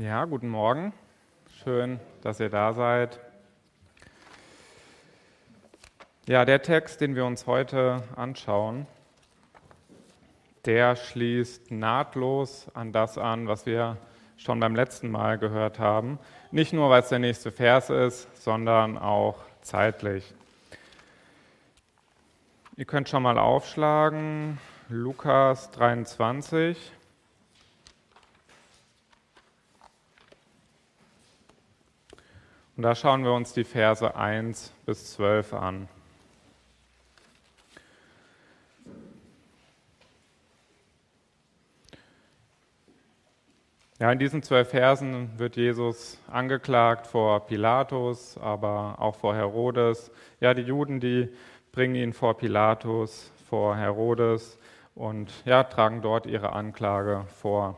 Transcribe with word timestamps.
Ja, 0.00 0.26
guten 0.26 0.48
Morgen. 0.48 0.92
Schön, 1.64 1.98
dass 2.22 2.38
ihr 2.38 2.50
da 2.50 2.72
seid. 2.72 3.18
Ja, 6.28 6.44
der 6.44 6.62
Text, 6.62 7.00
den 7.00 7.16
wir 7.16 7.24
uns 7.24 7.48
heute 7.48 8.04
anschauen, 8.14 8.86
der 10.66 10.94
schließt 10.94 11.72
nahtlos 11.72 12.68
an 12.74 12.92
das 12.92 13.18
an, 13.18 13.48
was 13.48 13.66
wir 13.66 13.96
schon 14.36 14.60
beim 14.60 14.76
letzten 14.76 15.10
Mal 15.10 15.36
gehört 15.36 15.80
haben. 15.80 16.20
Nicht 16.52 16.72
nur, 16.72 16.90
weil 16.90 17.02
es 17.02 17.08
der 17.08 17.18
nächste 17.18 17.50
Vers 17.50 17.90
ist, 17.90 18.28
sondern 18.40 18.98
auch 18.98 19.40
zeitlich. 19.62 20.32
Ihr 22.76 22.84
könnt 22.84 23.08
schon 23.08 23.24
mal 23.24 23.36
aufschlagen, 23.36 24.58
Lukas 24.88 25.72
23. 25.72 26.92
Und 32.78 32.84
da 32.84 32.94
schauen 32.94 33.24
wir 33.24 33.32
uns 33.32 33.52
die 33.54 33.64
Verse 33.64 34.14
1 34.14 34.72
bis 34.86 35.14
12 35.14 35.52
an. 35.52 35.88
Ja, 43.98 44.12
in 44.12 44.20
diesen 44.20 44.44
zwölf 44.44 44.68
Versen 44.70 45.36
wird 45.38 45.56
Jesus 45.56 46.20
angeklagt 46.30 47.08
vor 47.08 47.48
Pilatus, 47.48 48.38
aber 48.38 48.94
auch 48.98 49.16
vor 49.16 49.34
Herodes. 49.34 50.12
Ja, 50.38 50.54
die 50.54 50.62
Juden, 50.62 51.00
die 51.00 51.30
bringen 51.72 51.96
ihn 51.96 52.12
vor 52.12 52.38
Pilatus, 52.38 53.32
vor 53.50 53.76
Herodes 53.76 54.56
und 54.94 55.32
ja, 55.44 55.64
tragen 55.64 56.00
dort 56.00 56.26
ihre 56.26 56.52
Anklage 56.52 57.24
vor. 57.40 57.76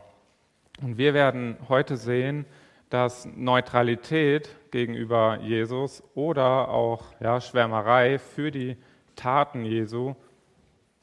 Und 0.79 0.99
wir 0.99 1.15
werden 1.15 1.57
heute 1.69 1.97
sehen, 1.97 2.45
dass 2.91 3.25
Neutralität 3.25 4.60
gegenüber 4.71 5.39
Jesus 5.41 6.03
oder 6.15 6.69
auch 6.69 7.03
ja, 7.19 7.39
Schwärmerei 7.41 8.19
für 8.19 8.51
die 8.51 8.77
Taten 9.15 9.65
Jesu, 9.65 10.15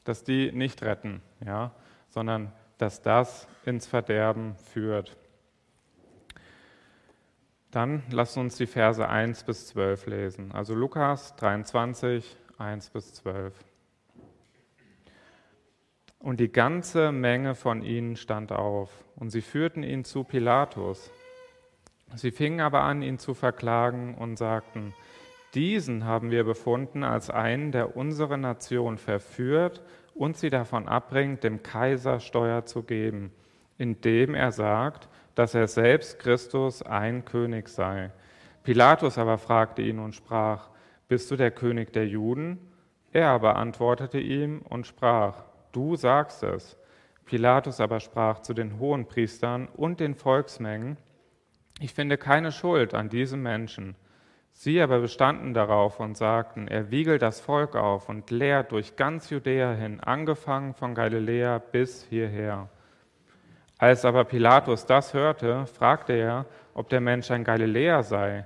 dass 0.03 0.23
die 0.23 0.51
nicht 0.51 0.81
retten, 0.81 1.21
ja, 1.45 1.71
sondern 2.09 2.51
dass 2.77 3.01
das 3.01 3.47
ins 3.65 3.87
Verderben 3.87 4.55
führt. 4.55 5.15
Dann 7.71 8.01
lasst 8.09 8.35
uns 8.37 8.57
die 8.57 8.65
Verse 8.65 9.07
1 9.07 9.43
bis 9.43 9.67
12 9.67 10.07
lesen. 10.07 10.51
Also 10.51 10.73
Lukas 10.73 11.35
23, 11.35 12.35
1 12.57 12.89
bis 12.89 13.13
12. 13.13 13.53
Und 16.17 16.39
die 16.39 16.51
ganze 16.51 17.11
Menge 17.11 17.55
von 17.55 17.81
ihnen 17.83 18.15
stand 18.15 18.51
auf, 18.51 19.05
und 19.15 19.29
sie 19.29 19.41
führten 19.41 19.83
ihn 19.83 20.03
zu 20.03 20.23
Pilatus. 20.23 21.11
Sie 22.15 22.31
fingen 22.31 22.61
aber 22.61 22.81
an, 22.81 23.01
ihn 23.01 23.19
zu 23.19 23.33
verklagen 23.33 24.15
und 24.15 24.37
sagten, 24.37 24.93
diesen 25.53 26.05
haben 26.05 26.31
wir 26.31 26.43
befunden 26.43 27.03
als 27.03 27.29
einen, 27.29 27.71
der 27.71 27.95
unsere 27.95 28.37
Nation 28.37 28.97
verführt 28.97 29.81
und 30.13 30.37
sie 30.37 30.49
davon 30.49 30.87
abbringt, 30.87 31.43
dem 31.43 31.63
Kaiser 31.63 32.19
Steuer 32.19 32.65
zu 32.65 32.83
geben, 32.83 33.31
indem 33.77 34.35
er 34.35 34.51
sagt, 34.51 35.09
dass 35.33 35.55
er 35.55 35.67
selbst 35.67 36.19
Christus 36.19 36.81
ein 36.83 37.25
König 37.25 37.69
sei. 37.69 38.11
Pilatus 38.63 39.17
aber 39.17 39.37
fragte 39.37 39.81
ihn 39.81 39.99
und 39.99 40.13
sprach, 40.13 40.69
bist 41.07 41.31
du 41.31 41.35
der 41.35 41.51
König 41.51 41.93
der 41.93 42.07
Juden? 42.07 42.59
Er 43.11 43.29
aber 43.29 43.55
antwortete 43.55 44.19
ihm 44.19 44.61
und 44.61 44.85
sprach, 44.85 45.43
du 45.71 45.95
sagst 45.95 46.43
es. 46.43 46.77
Pilatus 47.25 47.79
aber 47.79 47.99
sprach 47.99 48.39
zu 48.41 48.53
den 48.53 48.77
Hohenpriestern 48.77 49.67
und 49.67 49.99
den 49.99 50.13
Volksmengen, 50.13 50.97
ich 51.79 51.93
finde 51.93 52.17
keine 52.17 52.51
Schuld 52.51 52.93
an 52.93 53.09
diesem 53.09 53.41
Menschen. 53.41 53.95
Sie 54.51 54.81
aber 54.81 54.99
bestanden 54.99 55.53
darauf 55.53 55.99
und 55.99 56.17
sagten, 56.17 56.67
er 56.67 56.91
wiegelt 56.91 57.21
das 57.21 57.39
Volk 57.39 57.75
auf 57.75 58.09
und 58.09 58.29
lehrt 58.29 58.73
durch 58.73 58.97
ganz 58.97 59.29
Judäa 59.29 59.71
hin, 59.71 60.01
angefangen 60.01 60.73
von 60.73 60.93
Galiläa 60.93 61.59
bis 61.59 62.03
hierher. 62.03 62.67
Als 63.77 64.03
aber 64.03 64.25
Pilatus 64.25 64.85
das 64.85 65.13
hörte, 65.13 65.65
fragte 65.65 66.11
er, 66.11 66.45
ob 66.73 66.89
der 66.89 66.99
Mensch 66.99 67.31
ein 67.31 67.45
Galiläer 67.45 68.03
sei. 68.03 68.45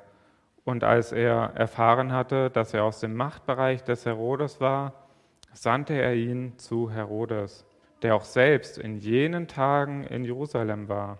Und 0.64 0.84
als 0.84 1.12
er 1.12 1.54
erfahren 1.56 2.12
hatte, 2.12 2.52
dass 2.52 2.76
er 2.76 2.84
aus 2.84 3.00
dem 3.00 3.16
Machtbereich 3.16 3.84
des 3.84 4.06
Herodes 4.06 4.62
war, 4.62 4.94
sandte 5.52 5.94
er 5.94 6.14
ihn 6.14 6.58
zu 6.60 6.92
Herodes, 6.92 7.66
der 8.04 8.16
auch 8.16 8.24
selbst 8.24 8.78
in 8.78 8.98
jenen 8.98 9.48
Tagen 9.48 10.04
in 10.04 10.24
Jerusalem 10.24 10.88
war. 10.88 11.18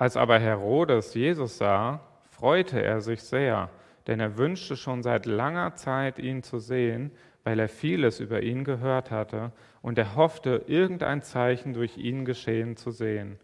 Als 0.00 0.16
aber 0.16 0.38
Herodes 0.38 1.12
Jesus 1.12 1.58
sah, 1.58 2.00
freute 2.30 2.82
er 2.82 3.02
sich 3.02 3.20
sehr, 3.20 3.68
denn 4.06 4.18
er 4.18 4.38
wünschte 4.38 4.74
schon 4.74 5.02
seit 5.02 5.26
langer 5.26 5.74
Zeit, 5.74 6.18
ihn 6.18 6.42
zu 6.42 6.58
sehen, 6.58 7.10
weil 7.44 7.58
er 7.58 7.68
vieles 7.68 8.18
über 8.18 8.42
ihn 8.42 8.64
gehört 8.64 9.10
hatte, 9.10 9.52
und 9.82 9.98
er 9.98 10.16
hoffte, 10.16 10.64
irgendein 10.66 11.20
Zeichen 11.20 11.74
durch 11.74 11.98
ihn 11.98 12.24
geschehen 12.24 12.78
zu 12.78 12.92
sehen. 12.92 13.38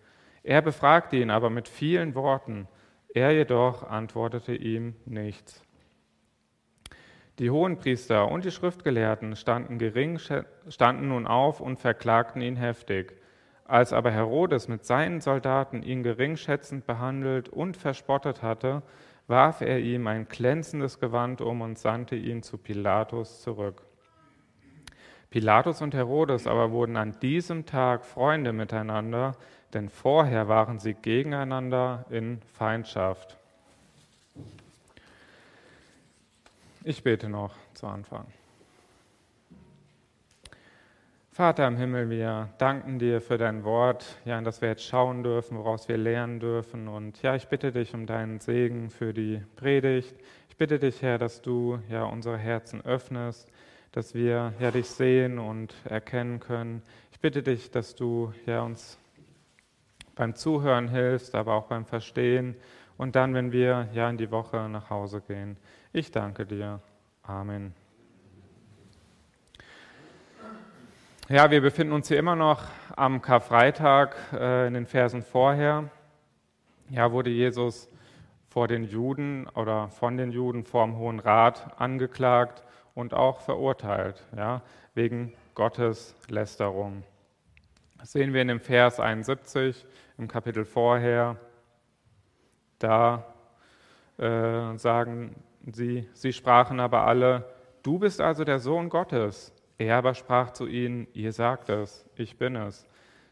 Er 0.44 0.62
befragte 0.62 1.16
ihn 1.16 1.28
aber 1.28 1.50
mit 1.50 1.68
vielen 1.68 2.14
Worten, 2.14 2.68
er 3.12 3.32
jedoch 3.32 3.82
antwortete 3.82 4.54
ihm 4.54 4.96
nichts. 5.04 5.62
Die 7.38 7.50
Hohenpriester 7.50 8.30
und 8.30 8.46
die 8.46 8.50
Schriftgelehrten 8.50 9.36
standen, 9.36 9.78
standen 10.70 11.08
nun 11.08 11.26
auf 11.26 11.60
und 11.60 11.78
verklagten 11.78 12.40
ihn 12.40 12.56
heftig. 12.56 13.20
Als 13.68 13.92
aber 13.92 14.12
Herodes 14.12 14.68
mit 14.68 14.84
seinen 14.84 15.20
Soldaten 15.20 15.82
ihn 15.82 16.04
geringschätzend 16.04 16.86
behandelt 16.86 17.48
und 17.48 17.76
verspottet 17.76 18.42
hatte, 18.42 18.82
warf 19.26 19.60
er 19.60 19.80
ihm 19.80 20.06
ein 20.06 20.28
glänzendes 20.28 21.00
Gewand 21.00 21.40
um 21.40 21.60
und 21.60 21.76
sandte 21.76 22.14
ihn 22.14 22.44
zu 22.44 22.58
Pilatus 22.58 23.42
zurück. 23.42 23.82
Pilatus 25.30 25.82
und 25.82 25.94
Herodes 25.94 26.46
aber 26.46 26.70
wurden 26.70 26.96
an 26.96 27.18
diesem 27.20 27.66
Tag 27.66 28.04
Freunde 28.04 28.52
miteinander, 28.52 29.36
denn 29.74 29.88
vorher 29.88 30.46
waren 30.46 30.78
sie 30.78 30.94
gegeneinander 30.94 32.06
in 32.08 32.40
Feindschaft. 32.54 33.36
Ich 36.84 37.02
bete 37.02 37.28
noch 37.28 37.52
zu 37.74 37.88
Anfang. 37.88 38.26
Vater 41.36 41.68
im 41.68 41.76
Himmel, 41.76 42.08
wir 42.08 42.48
danken 42.56 42.98
dir 42.98 43.20
für 43.20 43.36
dein 43.36 43.62
Wort, 43.62 44.16
ja, 44.24 44.40
dass 44.40 44.62
wir 44.62 44.70
jetzt 44.70 44.84
schauen 44.84 45.22
dürfen, 45.22 45.58
woraus 45.58 45.86
wir 45.86 45.98
lernen 45.98 46.40
dürfen. 46.40 46.88
Und 46.88 47.20
ja, 47.20 47.36
ich 47.36 47.48
bitte 47.48 47.72
dich 47.72 47.92
um 47.92 48.06
deinen 48.06 48.40
Segen 48.40 48.88
für 48.88 49.12
die 49.12 49.42
Predigt. 49.54 50.16
Ich 50.48 50.56
bitte 50.56 50.78
dich, 50.78 51.02
Herr, 51.02 51.18
dass 51.18 51.42
du 51.42 51.78
ja 51.90 52.04
unsere 52.04 52.38
Herzen 52.38 52.82
öffnest, 52.86 53.52
dass 53.92 54.14
wir 54.14 54.54
ja 54.60 54.70
dich 54.70 54.88
sehen 54.88 55.38
und 55.38 55.74
erkennen 55.84 56.40
können. 56.40 56.80
Ich 57.12 57.20
bitte 57.20 57.42
dich, 57.42 57.70
dass 57.70 57.94
du 57.94 58.32
ja 58.46 58.62
uns 58.62 58.96
beim 60.14 60.36
Zuhören 60.36 60.88
hilfst, 60.88 61.34
aber 61.34 61.52
auch 61.52 61.66
beim 61.66 61.84
Verstehen 61.84 62.56
und 62.96 63.14
dann, 63.14 63.34
wenn 63.34 63.52
wir 63.52 63.90
ja 63.92 64.08
in 64.08 64.16
die 64.16 64.30
Woche 64.30 64.70
nach 64.70 64.88
Hause 64.88 65.20
gehen. 65.20 65.58
Ich 65.92 66.10
danke 66.10 66.46
dir. 66.46 66.80
Amen. 67.24 67.74
Ja, 71.28 71.50
wir 71.50 71.60
befinden 71.60 71.92
uns 71.92 72.06
hier 72.06 72.20
immer 72.20 72.36
noch 72.36 72.62
am 72.94 73.20
Karfreitag 73.20 74.14
äh, 74.32 74.68
in 74.68 74.74
den 74.74 74.86
Versen 74.86 75.22
vorher. 75.22 75.90
Ja, 76.88 77.10
wurde 77.10 77.30
Jesus 77.30 77.88
vor 78.48 78.68
den 78.68 78.84
Juden 78.84 79.48
oder 79.48 79.88
von 79.88 80.16
den 80.16 80.30
Juden 80.30 80.62
vor 80.62 80.86
dem 80.86 80.96
Hohen 80.96 81.18
Rat 81.18 81.80
angeklagt 81.80 82.62
und 82.94 83.12
auch 83.12 83.40
verurteilt, 83.40 84.24
ja, 84.36 84.62
wegen 84.94 85.32
Gottes 85.56 86.14
Lästerung. 86.28 87.02
Das 87.98 88.12
sehen 88.12 88.32
wir 88.32 88.42
in 88.42 88.48
dem 88.48 88.60
Vers 88.60 89.00
71 89.00 89.84
im 90.18 90.28
Kapitel 90.28 90.64
vorher. 90.64 91.34
Da 92.78 93.24
äh, 94.16 94.76
sagen 94.76 95.34
sie, 95.72 96.08
sie 96.12 96.32
sprachen 96.32 96.78
aber 96.78 97.04
alle, 97.04 97.52
du 97.82 97.98
bist 97.98 98.20
also 98.20 98.44
der 98.44 98.60
Sohn 98.60 98.88
Gottes. 98.90 99.52
Er 99.78 99.96
aber 99.96 100.14
sprach 100.14 100.52
zu 100.52 100.66
ihnen, 100.66 101.06
ihr 101.12 101.32
sagt 101.32 101.68
es, 101.68 102.08
ich 102.14 102.38
bin 102.38 102.56
es. 102.56 102.86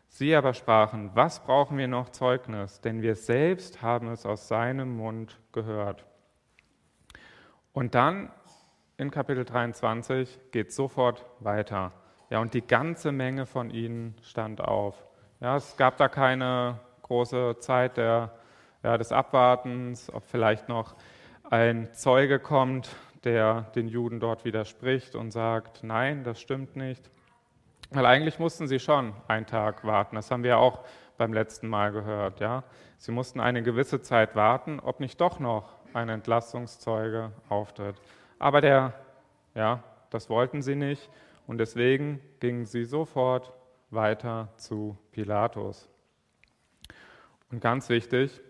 Sie 0.09 0.35
aber 0.37 0.55
sprachen, 0.55 1.11
was 1.15 1.41
brauchen 1.41 1.79
wir 1.79 1.89
noch 1.89 2.11
Zeugnis? 2.11 2.81
Denn 2.81 3.03
wir 3.03 3.17
selbst 3.17 3.83
haben 3.83 4.09
es 4.09 4.27
aus 4.27 4.47
seinem 4.47 4.97
Mund 4.97 5.41
gehört. 5.53 6.07
Und 7.73 7.95
dann 7.95 8.31
in 8.97 9.11
Kapitel 9.11 9.45
23 9.45 10.39
geht 10.53 10.69
es 10.69 10.77
sofort 10.77 11.27
weiter. 11.41 11.93
Ja, 12.31 12.39
und 12.39 12.55
die 12.55 12.65
ganze 12.65 13.11
Menge 13.11 13.47
von 13.47 13.71
ihnen 13.71 14.15
stand 14.23 14.61
auf. 14.61 15.05
Ja, 15.41 15.57
es 15.57 15.77
gab 15.77 15.97
da 15.97 16.09
keine 16.09 16.79
große 17.03 17.57
Zeit 17.59 17.97
der, 17.97 18.39
ja, 18.83 18.97
des 18.97 19.13
Abwartens, 19.13 20.13
ob 20.13 20.25
vielleicht 20.27 20.69
noch 20.69 20.95
ein 21.51 21.93
Zeuge 21.93 22.39
kommt, 22.39 22.95
der 23.25 23.63
den 23.75 23.89
Juden 23.89 24.21
dort 24.21 24.45
widerspricht 24.45 25.15
und 25.15 25.31
sagt, 25.31 25.83
nein, 25.83 26.25
das 26.25 26.41
stimmt 26.41 26.77
nicht. 26.77 27.11
Weil 27.91 28.07
eigentlich 28.07 28.39
mussten 28.39 28.67
sie 28.67 28.79
schon 28.79 29.15
einen 29.29 29.47
Tag 29.47 29.85
warten. 29.85 30.17
Das 30.17 30.31
haben 30.31 30.43
wir 30.43 30.59
auch 30.59 30.85
beim 31.17 31.33
letzten 31.33 31.69
Mal 31.69 31.93
gehört. 31.93 32.41
Ja? 32.41 32.65
Sie 32.99 33.13
mussten 33.13 33.41
eine 33.41 33.63
gewisse 33.63 34.03
Zeit 34.03 34.35
warten, 34.35 34.81
ob 34.81 35.01
nicht 35.01 35.21
doch 35.21 35.39
noch 35.39 35.75
ein 35.93 36.09
Entlastungszeuge 36.09 37.33
auftritt. 37.49 37.97
Aber 38.39 38.61
der, 38.61 38.95
ja, 39.55 39.83
das 40.11 40.29
wollten 40.29 40.63
sie 40.63 40.75
nicht 40.75 41.09
und 41.47 41.59
deswegen 41.59 42.21
gingen 42.41 42.67
sie 42.67 42.85
sofort 42.85 43.53
weiter 43.91 44.49
zu 44.57 44.99
Pilatus. 45.13 45.89
Und 47.51 47.61
ganz 47.61 47.89
wichtig, 47.89 48.41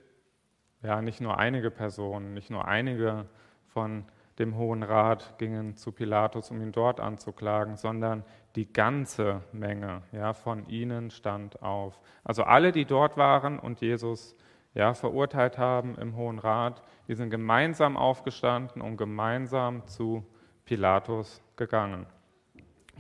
ja, 0.83 1.03
nicht 1.03 1.21
nur 1.21 1.39
einige 1.39 1.71
Personen, 1.71 2.35
nicht 2.35 2.51
nur 2.51 2.67
einige 2.67 3.27
von 3.67 4.05
dem 4.39 4.57
Hohen 4.57 4.83
Rat 4.83 5.39
gingen 5.39 5.77
zu 5.77 5.93
Pilatus, 5.93 6.51
um 6.51 6.61
ihn 6.61 6.73
dort 6.73 7.01
anzuklagen, 7.01 7.77
sondern 7.77 8.25
die 8.57 8.73
ganze 8.73 9.43
Menge 9.53 10.03
ja, 10.13 10.33
von 10.33 10.67
ihnen 10.69 11.11
stand 11.11 11.63
auf. 11.63 12.01
Also 12.25 12.43
alle, 12.43 12.73
die 12.73 12.85
dort 12.85 13.17
waren 13.17 13.59
und 13.59 13.81
Jesus 13.81 14.37
ja, 14.75 14.95
verurteilt 14.95 15.57
haben 15.57 15.97
im 15.99 16.17
Hohen 16.17 16.39
Rat, 16.39 16.83
die 17.07 17.15
sind 17.15 17.31
gemeinsam 17.31 17.97
aufgestanden 17.97 18.83
und 18.83 18.97
gemeinsam 18.97 19.87
zu 19.87 20.27
Pilatus 20.65 21.43
gegangen. 21.57 22.07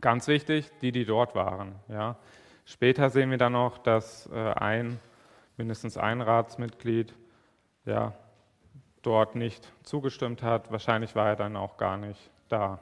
Ganz 0.00 0.28
wichtig, 0.28 0.70
die, 0.82 0.92
die 0.92 1.04
dort 1.04 1.34
waren. 1.34 1.74
Ja. 1.88 2.16
Später 2.64 3.10
sehen 3.10 3.30
wir 3.30 3.38
dann 3.38 3.52
noch, 3.52 3.78
dass 3.78 4.30
äh, 4.32 4.52
ein, 4.54 5.00
mindestens 5.56 5.96
ein 5.96 6.20
Ratsmitglied 6.20 7.14
ja, 7.84 8.12
dort 9.06 9.34
nicht 9.34 9.72
zugestimmt 9.82 10.42
hat. 10.42 10.70
Wahrscheinlich 10.70 11.14
war 11.14 11.28
er 11.28 11.36
dann 11.36 11.56
auch 11.56 11.76
gar 11.76 11.96
nicht 11.96 12.30
da. 12.48 12.80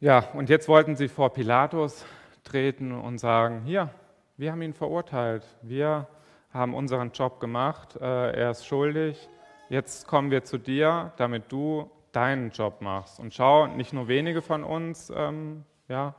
Ja, 0.00 0.24
und 0.34 0.48
jetzt 0.50 0.68
wollten 0.68 0.96
sie 0.96 1.08
vor 1.08 1.32
Pilatus 1.32 2.04
treten 2.42 2.92
und 2.92 3.18
sagen, 3.18 3.62
hier, 3.64 3.90
wir 4.36 4.52
haben 4.52 4.62
ihn 4.62 4.74
verurteilt, 4.74 5.44
wir 5.62 6.06
haben 6.52 6.74
unseren 6.74 7.12
Job 7.12 7.40
gemacht, 7.40 7.96
äh, 7.96 8.32
er 8.32 8.50
ist 8.50 8.66
schuldig, 8.66 9.28
jetzt 9.68 10.06
kommen 10.06 10.30
wir 10.30 10.44
zu 10.44 10.58
dir, 10.58 11.12
damit 11.16 11.50
du 11.50 11.90
deinen 12.12 12.50
Job 12.50 12.80
machst. 12.80 13.18
Und 13.18 13.34
schau, 13.34 13.66
nicht 13.66 13.92
nur 13.92 14.08
wenige 14.08 14.42
von 14.42 14.62
uns 14.62 15.10
ähm, 15.14 15.64
ja, 15.88 16.14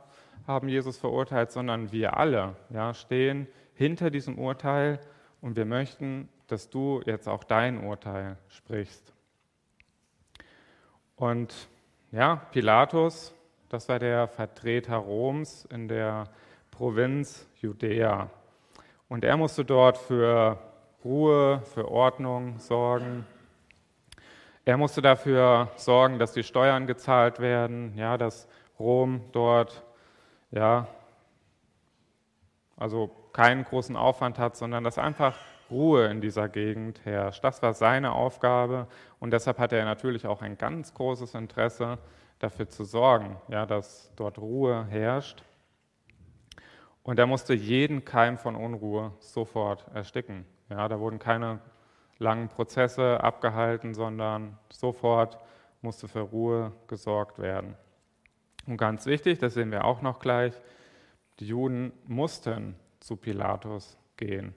haben 0.46 0.68
Jesus 0.68 0.98
verurteilt, 0.98 1.52
sondern 1.52 1.92
wir 1.92 2.16
alle 2.16 2.56
ja, 2.70 2.92
stehen 2.94 3.46
hinter 3.74 4.10
diesem 4.10 4.38
Urteil 4.38 5.00
und 5.40 5.56
wir 5.56 5.64
möchten, 5.64 6.28
dass 6.46 6.70
du 6.70 7.02
jetzt 7.06 7.28
auch 7.28 7.44
dein 7.44 7.84
Urteil 7.84 8.36
sprichst. 8.48 9.12
Und 11.16 11.68
ja, 12.12 12.36
Pilatus, 12.52 13.34
das 13.68 13.88
war 13.88 13.98
der 13.98 14.28
Vertreter 14.28 14.96
Roms 14.96 15.64
in 15.66 15.88
der 15.88 16.24
Provinz 16.70 17.48
Judäa. 17.60 18.30
Und 19.08 19.24
er 19.24 19.36
musste 19.36 19.64
dort 19.64 19.98
für 19.98 20.58
Ruhe, 21.04 21.62
für 21.74 21.88
Ordnung 21.88 22.58
sorgen. 22.58 23.26
Er 24.64 24.76
musste 24.76 25.00
dafür 25.00 25.70
sorgen, 25.76 26.18
dass 26.18 26.32
die 26.32 26.42
Steuern 26.42 26.86
gezahlt 26.86 27.38
werden, 27.38 27.96
ja, 27.96 28.18
dass 28.18 28.48
Rom 28.78 29.22
dort 29.32 29.84
ja, 30.50 30.86
also 32.76 33.10
keinen 33.32 33.64
großen 33.64 33.96
Aufwand 33.96 34.38
hat, 34.38 34.56
sondern 34.56 34.84
dass 34.84 34.98
einfach 34.98 35.36
Ruhe 35.70 36.06
in 36.06 36.20
dieser 36.20 36.48
Gegend 36.48 37.04
herrscht. 37.04 37.42
Das 37.42 37.62
war 37.62 37.74
seine 37.74 38.12
Aufgabe 38.12 38.86
und 39.18 39.32
deshalb 39.32 39.58
hatte 39.58 39.76
er 39.76 39.84
natürlich 39.84 40.26
auch 40.26 40.42
ein 40.42 40.58
ganz 40.58 40.94
großes 40.94 41.34
Interesse 41.34 41.98
dafür 42.38 42.68
zu 42.68 42.84
sorgen, 42.84 43.36
ja, 43.48 43.66
dass 43.66 44.12
dort 44.16 44.38
Ruhe 44.38 44.86
herrscht. 44.86 45.42
Und 47.02 47.18
er 47.18 47.26
musste 47.26 47.54
jeden 47.54 48.04
Keim 48.04 48.36
von 48.36 48.56
Unruhe 48.56 49.12
sofort 49.20 49.86
ersticken. 49.94 50.44
Ja, 50.68 50.88
da 50.88 50.98
wurden 50.98 51.18
keine 51.18 51.60
langen 52.18 52.48
Prozesse 52.48 53.22
abgehalten, 53.22 53.94
sondern 53.94 54.58
sofort 54.70 55.38
musste 55.82 56.08
für 56.08 56.20
Ruhe 56.20 56.72
gesorgt 56.88 57.38
werden. 57.38 57.76
Und 58.66 58.76
ganz 58.76 59.06
wichtig, 59.06 59.38
das 59.38 59.54
sehen 59.54 59.70
wir 59.70 59.84
auch 59.84 60.02
noch 60.02 60.18
gleich, 60.18 60.52
die 61.38 61.46
Juden 61.46 61.92
mussten 62.06 62.74
zu 62.98 63.16
Pilatus 63.16 63.96
gehen, 64.16 64.54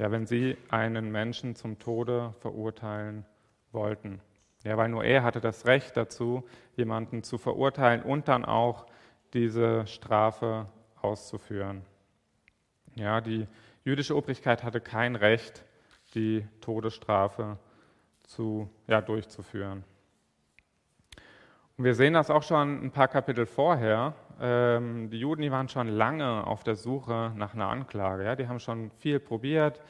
ja, 0.00 0.10
wenn 0.10 0.24
sie 0.24 0.56
einen 0.70 1.12
Menschen 1.12 1.54
zum 1.54 1.78
Tode 1.78 2.32
verurteilen 2.40 3.26
wollten. 3.70 4.22
Ja, 4.64 4.78
weil 4.78 4.88
nur 4.88 5.04
er 5.04 5.22
hatte 5.22 5.42
das 5.42 5.66
Recht 5.66 5.94
dazu, 5.94 6.42
jemanden 6.74 7.22
zu 7.22 7.36
verurteilen 7.36 8.02
und 8.02 8.26
dann 8.26 8.46
auch 8.46 8.86
diese 9.34 9.86
Strafe 9.86 10.66
auszuführen. 11.02 11.82
Ja, 12.94 13.20
die 13.20 13.46
jüdische 13.84 14.16
Obrigkeit 14.16 14.64
hatte 14.64 14.80
kein 14.80 15.16
Recht, 15.16 15.66
die 16.14 16.46
Todesstrafe 16.62 17.58
zu, 18.22 18.70
ja, 18.86 19.02
durchzuführen. 19.02 19.84
Und 21.76 21.84
wir 21.84 21.94
sehen 21.94 22.14
das 22.14 22.30
auch 22.30 22.42
schon 22.42 22.86
ein 22.86 22.90
paar 22.90 23.08
Kapitel 23.08 23.44
vorher. 23.44 24.14
Ähm, 24.42 25.10
die 25.10 25.18
Juden, 25.18 25.42
die 25.42 25.50
waren 25.50 25.68
schon 25.68 25.88
lange 25.88 26.46
auf 26.46 26.64
der 26.64 26.74
Suche 26.74 27.32
nach 27.36 27.52
einer 27.52 27.68
Anklage. 27.68 28.24
Ja? 28.24 28.36
Die 28.36 28.48
haben 28.48 28.58
schon 28.58 28.90
viel 28.92 29.20
probiert 29.20 29.82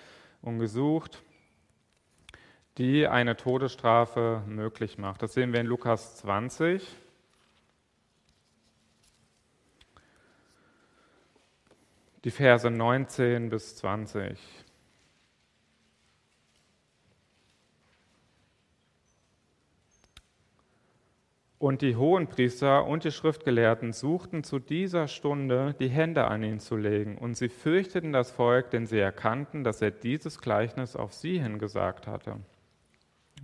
und 0.43 0.59
gesucht, 0.59 1.23
die 2.77 3.07
eine 3.07 3.37
Todesstrafe 3.37 4.43
möglich 4.47 4.99
macht. 4.99 5.23
Das 5.23 5.35
sehen 5.35 5.53
wir 5.53 5.61
in 5.61 5.67
Lukas 5.67 6.17
20. 6.17 6.97
Die 12.25 12.31
Verse 12.31 12.69
19 12.69 13.51
bis 13.51 13.77
20. 13.77 14.39
Und 21.61 21.83
die 21.83 21.95
Hohenpriester 21.95 22.87
und 22.87 23.05
die 23.05 23.11
Schriftgelehrten 23.11 23.93
suchten 23.93 24.45
zu 24.45 24.59
dieser 24.59 25.09
Stunde 25.09 25.75
die 25.79 25.91
Hände 25.91 26.27
an 26.27 26.43
ihn 26.43 26.59
zu 26.59 26.75
legen, 26.75 27.19
und 27.19 27.37
sie 27.37 27.51
fürchteten 27.51 28.15
das 28.15 28.31
Volk, 28.31 28.71
denn 28.71 28.87
sie 28.87 28.99
erkannten, 28.99 29.63
dass 29.63 29.83
er 29.83 29.91
dieses 29.91 30.41
Gleichnis 30.41 30.97
auf 30.97 31.13
sie 31.13 31.39
hingesagt 31.39 32.07
hatte. 32.07 32.37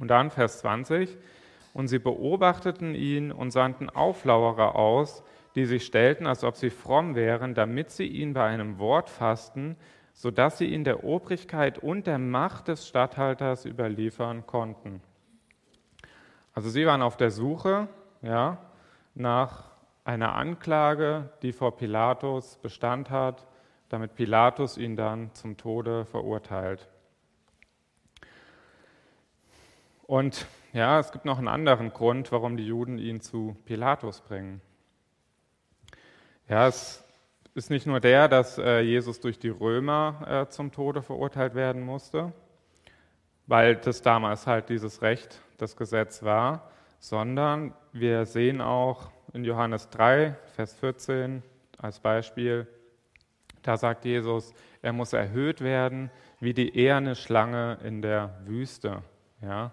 Und 0.01 0.09
dann 0.09 0.31
Vers 0.31 0.61
20, 0.61 1.15
und 1.75 1.89
sie 1.89 1.99
beobachteten 1.99 2.95
ihn 2.95 3.33
und 3.33 3.51
sandten 3.51 3.91
Auflauerer 3.91 4.77
aus, 4.77 5.23
die 5.55 5.67
sich 5.67 5.85
stellten, 5.85 6.27
als 6.27 6.43
ob 6.43 6.57
sie 6.57 6.71
fromm 6.71 7.17
wären, 7.17 7.53
damit 7.53 7.91
sie 7.91 8.07
ihn 8.07 8.33
bei 8.33 8.47
einem 8.47 8.79
Wort 8.79 9.11
fassten, 9.11 9.77
sodass 10.15 10.57
sie 10.57 10.73
ihn 10.73 10.85
der 10.85 11.05
Obrigkeit 11.05 11.79
und 11.79 12.07
der 12.07 12.19
Macht 12.19 12.69
des 12.69 12.89
Statthalters 12.89 13.67
überliefern 13.67 14.47
konnten. 14.47 15.03
Also 16.55 16.71
sie 16.71 16.87
waren 16.87 17.03
auf 17.03 17.19
der 17.19 17.31
Suche 17.31 17.89
ja, 18.27 18.59
nach 19.15 19.65
einer 20.05 20.35
Anklage, 20.35 21.31
die 21.43 21.53
vor 21.53 21.77
Pilatus 21.77 22.57
Bestand 22.57 23.11
hat, 23.11 23.47
damit 23.89 24.15
Pilatus 24.15 24.77
ihn 24.77 24.97
dann 24.97 25.33
zum 25.33 25.57
Tode 25.57 26.05
verurteilt. 26.07 26.89
Und 30.03 30.47
ja, 30.73 30.99
es 31.01 31.13
gibt 31.13 31.25
noch 31.25 31.39
einen 31.39 31.49
anderen 31.49 31.93
Grund, 31.93 32.31
warum 32.33 32.57
die 32.57 32.67
Juden 32.67 32.99
ihn 32.99 33.21
zu 33.21 33.57
Pilatus 33.65 34.21
bringen. 34.21 34.61
Ja, 36.49 36.69
es 36.69 37.05
ist 37.55 37.71
nicht 37.71 37.87
nur 37.87 38.01
der, 38.01 38.29
dass 38.29 38.59
äh, 38.59 38.81
Jesus 38.81 39.21
durch 39.21 39.39
die 39.39 39.49
Römer 39.49 40.27
äh, 40.29 40.49
zum 40.49 40.73
Tode 40.73 41.03
verurteilt 41.03 41.55
werden 41.55 41.83
musste, 41.83 42.33
weil 43.47 43.77
das 43.77 44.03
damals 44.03 44.47
halt 44.47 44.69
dieses 44.69 45.03
Recht, 45.03 45.41
das 45.59 45.77
Gesetz 45.77 46.23
war, 46.23 46.71
sondern 47.07 47.73
wir 47.93 48.27
sehen 48.27 48.61
auch 48.61 49.13
in 49.33 49.45
Johannes 49.45 49.91
3, 49.91 50.35
Vers 50.57 50.75
14 50.75 51.41
als 51.79 52.01
Beispiel, 52.01 52.67
da 53.63 53.77
sagt 53.77 54.05
Jesus, 54.05 54.53
er 54.83 54.93
muss 54.93 55.13
erhöht 55.13 55.61
werden 55.61 56.11
wie 56.41 56.53
die 56.53 56.77
eherne 56.77 57.15
Schlange 57.15 57.79
in 57.85 58.03
der 58.03 58.41
Wüste. 58.45 59.05
Ja? 59.41 59.71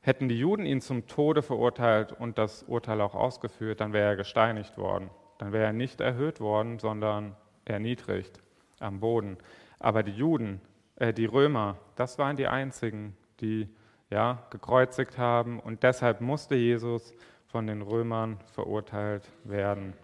Hätten 0.00 0.30
die 0.30 0.38
Juden 0.38 0.64
ihn 0.64 0.80
zum 0.80 1.06
Tode 1.06 1.42
verurteilt 1.42 2.12
und 2.12 2.38
das 2.38 2.62
Urteil 2.62 3.02
auch 3.02 3.14
ausgeführt, 3.14 3.82
dann 3.82 3.92
wäre 3.92 4.12
er 4.12 4.16
gesteinigt 4.16 4.78
worden. 4.78 5.10
Dann 5.36 5.52
wäre 5.52 5.66
er 5.66 5.72
nicht 5.74 6.00
erhöht 6.00 6.40
worden, 6.40 6.78
sondern 6.78 7.36
erniedrigt 7.66 8.40
am 8.78 9.00
Boden. 9.00 9.36
Aber 9.80 10.02
die 10.02 10.12
Juden, 10.12 10.62
äh, 10.96 11.12
die 11.12 11.26
Römer, 11.26 11.76
das 11.96 12.18
waren 12.18 12.36
die 12.36 12.46
einzigen, 12.46 13.18
die 13.42 13.68
ja, 14.10 14.42
gekreuzigt 14.50 15.18
haben 15.18 15.60
und 15.60 15.82
deshalb 15.82 16.20
musste 16.20 16.54
Jesus 16.54 17.14
von 17.46 17.66
den 17.66 17.82
Römern 17.82 18.38
verurteilt 18.52 19.28
werden. 19.44 19.94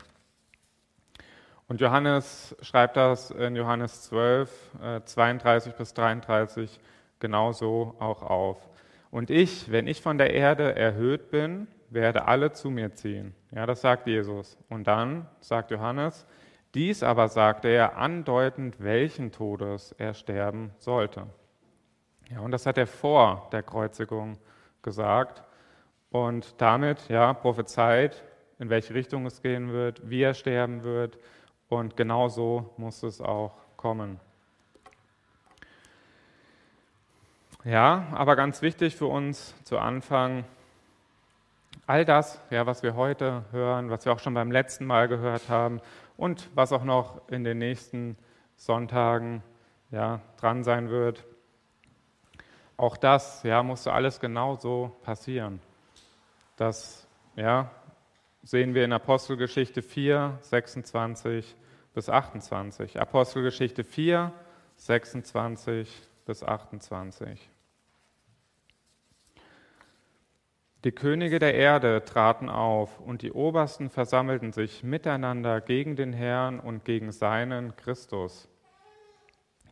Und 1.68 1.80
Johannes 1.80 2.56
schreibt 2.62 2.96
das 2.96 3.30
in 3.30 3.56
Johannes 3.56 4.02
12, 4.02 4.70
32 5.04 5.72
äh, 5.72 5.76
bis 5.76 5.94
33 5.94 6.80
genauso 7.18 7.96
auch 7.98 8.22
auf. 8.22 8.58
Und 9.10 9.30
ich, 9.30 9.70
wenn 9.72 9.86
ich 9.86 10.00
von 10.00 10.18
der 10.18 10.32
Erde 10.32 10.76
erhöht 10.76 11.30
bin, 11.30 11.66
werde 11.90 12.26
alle 12.26 12.52
zu 12.52 12.70
mir 12.70 12.94
ziehen. 12.94 13.34
Ja, 13.50 13.66
das 13.66 13.80
sagt 13.80 14.06
Jesus. 14.06 14.58
Und 14.68 14.86
dann 14.86 15.26
sagt 15.40 15.70
Johannes, 15.70 16.26
Dies 16.74 17.02
aber 17.02 17.28
sagte 17.28 17.68
er 17.68 17.96
andeutend, 17.96 18.76
welchen 18.80 19.32
Todes 19.32 19.92
er 19.92 20.12
sterben 20.12 20.72
sollte. 20.78 21.26
Ja, 22.30 22.40
und 22.40 22.50
das 22.50 22.66
hat 22.66 22.76
er 22.76 22.86
vor 22.86 23.48
der 23.52 23.62
Kreuzigung 23.62 24.36
gesagt 24.82 25.44
und 26.10 26.60
damit 26.60 27.08
ja 27.08 27.32
prophezeit, 27.32 28.24
in 28.58 28.68
welche 28.68 28.94
Richtung 28.94 29.26
es 29.26 29.42
gehen 29.42 29.72
wird, 29.72 30.08
wie 30.08 30.22
er 30.22 30.34
sterben 30.34 30.82
wird 30.82 31.18
und 31.68 31.96
genau 31.96 32.28
so 32.28 32.74
muss 32.76 33.02
es 33.02 33.20
auch 33.20 33.52
kommen. 33.76 34.18
Ja, 37.64 38.06
aber 38.12 38.36
ganz 38.36 38.62
wichtig 38.62 38.96
für 38.96 39.06
uns 39.06 39.54
zu 39.64 39.78
Anfang, 39.78 40.44
all 41.86 42.04
das, 42.04 42.40
ja, 42.50 42.66
was 42.66 42.82
wir 42.82 42.96
heute 42.96 43.44
hören, 43.52 43.90
was 43.90 44.04
wir 44.04 44.12
auch 44.12 44.20
schon 44.20 44.34
beim 44.34 44.50
letzten 44.50 44.86
Mal 44.86 45.08
gehört 45.08 45.48
haben 45.48 45.80
und 46.16 46.48
was 46.54 46.72
auch 46.72 46.84
noch 46.84 47.28
in 47.28 47.44
den 47.44 47.58
nächsten 47.58 48.16
Sonntagen 48.56 49.42
ja, 49.90 50.20
dran 50.38 50.64
sein 50.64 50.90
wird, 50.90 51.24
auch 52.76 52.96
das 52.96 53.42
ja, 53.42 53.62
musste 53.62 53.92
alles 53.92 54.20
genauso 54.20 54.96
passieren. 55.02 55.60
Das 56.56 57.06
ja, 57.36 57.70
sehen 58.42 58.74
wir 58.74 58.84
in 58.84 58.92
Apostelgeschichte 58.92 59.82
4, 59.82 60.38
26 60.40 61.56
bis 61.94 62.08
28. 62.08 63.00
Apostelgeschichte 63.00 63.84
4, 63.84 64.32
26 64.76 65.88
bis 66.26 66.42
28. 66.42 67.50
Die 70.84 70.92
Könige 70.92 71.38
der 71.38 71.54
Erde 71.54 72.04
traten 72.04 72.48
auf 72.48 73.00
und 73.00 73.22
die 73.22 73.32
Obersten 73.32 73.90
versammelten 73.90 74.52
sich 74.52 74.84
miteinander 74.84 75.60
gegen 75.60 75.96
den 75.96 76.12
Herrn 76.12 76.60
und 76.60 76.84
gegen 76.84 77.10
seinen 77.10 77.74
Christus. 77.74 78.48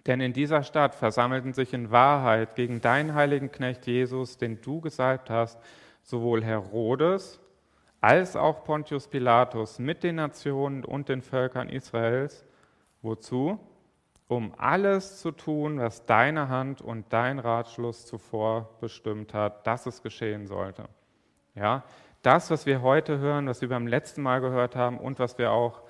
Denn 0.06 0.20
in 0.20 0.32
dieser 0.32 0.62
Stadt 0.62 0.94
versammelten 0.94 1.54
sich 1.54 1.73
in 1.73 1.90
Wahrheit 1.90 2.56
gegen 2.56 2.80
deinen 2.80 3.14
heiligen 3.14 3.50
Knecht 3.50 3.87
Jesus, 3.87 4.37
den 4.37 4.61
du 4.61 4.80
gesalbt 4.80 5.30
hast, 5.30 5.58
sowohl 6.02 6.44
Herodes 6.44 7.40
als 8.02 8.37
auch 8.37 8.64
Pontius 8.64 9.08
Pilatus 9.08 9.78
mit 9.78 10.02
den 10.02 10.16
Nationen 10.16 10.84
und 10.84 11.08
den 11.08 11.23
Völkern 11.23 11.70
Israels. 11.70 12.44
Wozu? 13.00 13.58
Um 14.28 14.52
alles 14.58 15.20
zu 15.20 15.30
tun, 15.30 15.78
was 15.78 16.04
deine 16.04 16.50
Hand 16.50 16.82
und 16.82 17.11
dein 17.14 17.38
Ratschluss 17.38 18.04
zuvor 18.04 18.76
bestimmt 18.80 19.32
hat, 19.32 19.66
dass 19.66 19.87
es 19.87 20.02
geschehen 20.02 20.46
sollte. 20.46 20.84
Ja, 21.54 21.82
das, 22.20 22.50
was 22.50 22.66
wir 22.66 22.82
heute 22.82 23.18
hören, 23.18 23.46
was 23.46 23.62
wir 23.62 23.68
beim 23.70 23.87
letzten 23.87 24.23
Mal 24.23 24.40
gehört 24.40 24.76
haben 24.76 24.99
und 24.99 25.18
was 25.18 25.38
wir 25.38 25.52
auch 25.52 25.82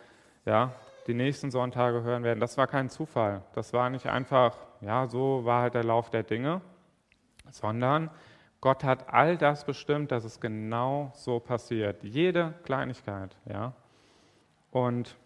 ja, 0.44 0.72
die 1.06 1.14
nächsten 1.14 1.50
Sonntage 1.50 2.02
hören 2.02 2.22
werden, 2.22 2.40
das 2.40 2.56
war 2.56 2.66
kein 2.66 2.88
Zufall. 2.88 3.42
Das 3.54 3.72
war 3.72 3.90
nicht 3.90 4.06
einfach, 4.06 4.56
ja, 4.80 5.06
so 5.06 5.44
war 5.44 5.62
halt 5.62 5.74
der 5.74 5.84
Lauf 5.84 6.10
der 6.10 6.22
Dinge, 6.22 6.60
sondern 7.50 8.10
Gott 8.60 8.82
hat 8.82 9.12
all 9.12 9.36
das 9.36 9.64
bestimmt, 9.64 10.10
dass 10.10 10.24
es 10.24 10.40
genau 10.40 11.12
so 11.14 11.38
passiert. 11.38 12.02
Jede 12.02 12.54
Kleinigkeit, 12.64 13.36
ja. 13.44 13.74
Und 14.70 15.16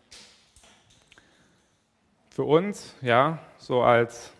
für 2.30 2.42
uns, 2.42 2.96
ja, 3.00 3.38
so 3.56 3.82
als 3.82 4.32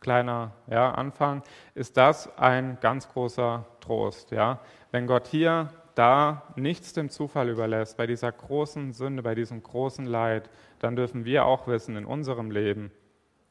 kleiner 0.00 0.52
ja, 0.66 0.90
Anfang, 0.92 1.42
ist 1.74 1.96
das 1.96 2.38
ein 2.38 2.78
ganz 2.80 3.08
großer 3.08 3.66
Trost, 3.80 4.30
ja. 4.30 4.60
Wenn 4.90 5.06
Gott 5.06 5.26
hier 5.28 5.68
da 5.94 6.42
nichts 6.56 6.92
dem 6.92 7.10
Zufall 7.10 7.48
überlässt, 7.48 7.96
bei 7.96 8.06
dieser 8.06 8.32
großen 8.32 8.92
Sünde, 8.92 9.22
bei 9.22 9.34
diesem 9.34 9.62
großen 9.62 10.06
Leid, 10.06 10.50
dann 10.78 10.96
dürfen 10.96 11.24
wir 11.24 11.44
auch 11.44 11.66
wissen 11.66 11.96
in 11.96 12.04
unserem 12.04 12.50
Leben, 12.50 12.90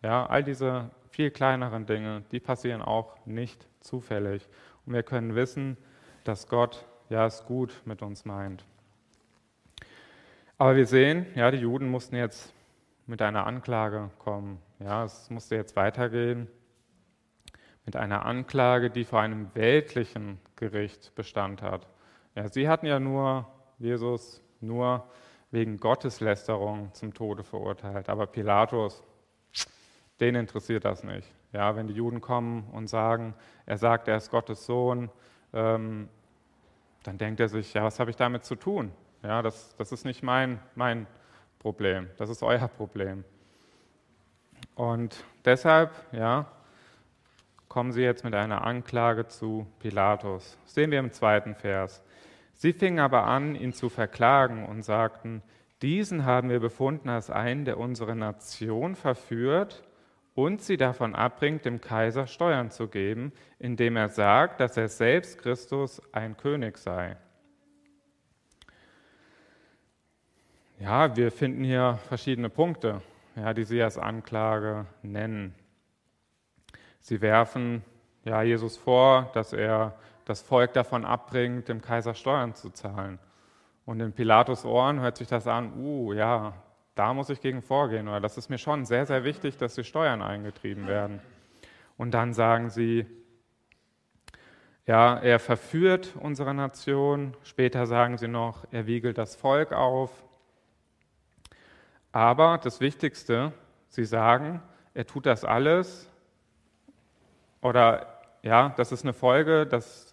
ja, 0.02 0.26
all 0.26 0.44
diese 0.44 0.90
viel 1.10 1.30
kleineren 1.30 1.86
Dinge, 1.86 2.24
die 2.32 2.40
passieren 2.40 2.82
auch 2.82 3.16
nicht 3.26 3.68
zufällig. 3.82 4.48
Und 4.86 4.94
wir 4.94 5.04
können 5.04 5.36
wissen, 5.36 5.78
dass 6.24 6.48
Gott 6.48 6.86
ja 7.10 7.26
es 7.26 7.46
gut 7.46 7.82
mit 7.86 8.02
uns 8.02 8.26
meint. 8.26 8.64
Aber 10.58 10.76
wir 10.76 10.86
sehen, 10.86 11.26
ja, 11.36 11.52
die 11.52 11.58
Juden 11.58 11.90
mussten 11.90 12.16
jetzt 12.16 12.54
mit 13.08 13.22
einer 13.22 13.46
Anklage 13.46 14.10
kommen. 14.20 14.60
Ja, 14.80 15.04
es 15.04 15.30
musste 15.30 15.56
jetzt 15.56 15.76
weitergehen 15.76 16.48
mit 17.86 17.96
einer 17.96 18.26
Anklage, 18.26 18.90
die 18.90 19.04
vor 19.04 19.22
einem 19.22 19.50
weltlichen 19.54 20.40
Gericht 20.56 21.14
Bestand 21.16 21.62
hat. 21.62 21.88
Ja, 22.36 22.48
sie 22.48 22.68
hatten 22.68 22.86
ja 22.86 23.00
nur 23.00 23.48
Jesus 23.78 24.42
nur 24.62 25.04
wegen 25.52 25.78
Gotteslästerung 25.78 26.94
zum 26.94 27.14
Tode 27.14 27.44
verurteilt. 27.44 28.10
Aber 28.10 28.28
Pilatus, 28.28 29.04
den 30.20 30.36
interessiert 30.36 30.86
das 30.86 31.04
nicht. 31.04 31.28
Ja, 31.52 31.76
wenn 31.76 31.88
die 31.88 31.94
Juden 31.94 32.22
kommen 32.22 32.70
und 32.72 32.88
sagen, 32.88 33.34
er 33.66 33.78
sagt, 33.78 34.08
er 34.08 34.18
ist 34.18 34.32
Gottes 34.32 34.66
Sohn, 34.66 35.10
ähm, 35.54 36.08
dann 37.04 37.18
denkt 37.18 37.40
er 37.40 37.50
sich, 37.50 37.74
ja, 37.74 37.84
was 37.84 38.00
habe 38.00 38.12
ich 38.12 38.16
damit 38.16 38.46
zu 38.46 38.56
tun? 38.56 38.92
Ja, 39.24 39.42
das, 39.42 39.76
das 39.76 39.92
ist 39.92 40.06
nicht 40.06 40.24
mein, 40.24 40.60
mein 40.76 41.08
Problem, 41.60 42.10
das 42.18 42.30
ist 42.30 42.42
euer 42.42 42.68
Problem. 42.68 43.24
Und 44.76 45.24
deshalb, 45.44 45.92
ja, 46.12 46.46
kommen 47.68 47.92
sie 47.92 48.02
jetzt 48.02 48.24
mit 48.24 48.34
einer 48.34 48.66
Anklage 48.66 49.28
zu 49.28 49.68
Pilatus. 49.80 50.58
Das 50.64 50.74
sehen 50.74 50.92
wir 50.92 51.00
im 51.00 51.12
zweiten 51.12 51.56
Vers. 51.56 52.04
Sie 52.62 52.74
fingen 52.74 53.00
aber 53.00 53.26
an, 53.26 53.56
ihn 53.56 53.74
zu 53.74 53.90
verklagen 53.90 54.68
und 54.68 54.84
sagten, 54.84 55.42
diesen 55.82 56.26
haben 56.26 56.52
wir 56.52 56.60
befunden 56.60 57.10
als 57.10 57.32
einen, 57.32 57.66
der 57.66 57.80
unsere 57.80 58.16
Nation 58.16 58.94
verführt 58.94 59.82
und 60.36 60.62
sie 60.62 60.78
davon 60.78 61.16
abbringt, 61.16 61.66
dem 61.66 61.82
Kaiser 61.82 62.28
Steuern 62.28 62.70
zu 62.70 62.88
geben, 62.88 63.34
indem 63.58 63.96
er 63.96 64.10
sagt, 64.10 64.60
dass 64.60 64.78
er 64.78 64.90
selbst 64.90 65.40
Christus 65.40 66.04
ein 66.14 66.38
König 66.38 66.78
sei. 66.78 67.18
Ja, 70.78 71.16
wir 71.16 71.32
finden 71.32 71.64
hier 71.64 71.98
verschiedene 72.10 72.52
Punkte, 72.52 73.02
ja, 73.36 73.56
die 73.56 73.64
sie 73.64 73.82
als 73.82 73.98
Anklage 73.98 74.86
nennen. 75.02 75.56
Sie 77.00 77.22
werfen 77.22 77.84
ja, 78.24 78.44
Jesus 78.44 78.78
vor, 78.78 79.32
dass 79.34 79.52
er 79.52 79.98
das 80.32 80.42
Volk 80.42 80.72
davon 80.72 81.04
abbringt, 81.04 81.68
dem 81.68 81.82
Kaiser 81.82 82.14
Steuern 82.14 82.56
zu 82.56 82.70
zahlen. 82.70 83.20
Und 83.86 84.00
in 84.00 84.14
Pilatus 84.14 84.64
Ohren 84.64 85.02
hört 85.02 85.18
sich 85.18 85.28
das 85.28 85.46
an, 85.46 85.74
uh, 85.78 86.14
ja, 86.14 86.54
da 86.96 87.14
muss 87.14 87.30
ich 87.30 87.42
gegen 87.42 87.62
vorgehen, 87.62 88.08
oder 88.08 88.22
das 88.22 88.38
ist 88.38 88.50
mir 88.50 88.58
schon 88.58 88.86
sehr, 88.86 89.06
sehr 89.06 89.26
wichtig, 89.26 89.58
dass 89.58 89.76
die 89.76 89.84
Steuern 89.84 90.22
eingetrieben 90.22 90.88
werden. 90.88 91.20
Und 91.98 92.12
dann 92.12 92.34
sagen 92.34 92.70
sie, 92.70 93.06
ja, 94.86 95.18
er 95.18 95.38
verführt 95.38 96.14
unsere 96.18 96.54
Nation, 96.54 97.36
später 97.44 97.86
sagen 97.86 98.18
sie 98.18 98.30
noch, 98.30 98.66
er 98.72 98.88
wiegelt 98.88 99.18
das 99.18 99.36
Volk 99.36 99.74
auf. 99.74 100.12
Aber 102.14 102.58
das 102.58 102.80
Wichtigste, 102.80 103.52
sie 103.90 104.06
sagen, 104.06 104.62
er 104.94 105.06
tut 105.06 105.26
das 105.26 105.44
alles, 105.44 106.10
oder 107.62 108.08
ja, 108.44 108.74
das 108.78 108.94
ist 108.94 109.04
eine 109.04 109.14
Folge, 109.14 109.68
dass 109.68 110.11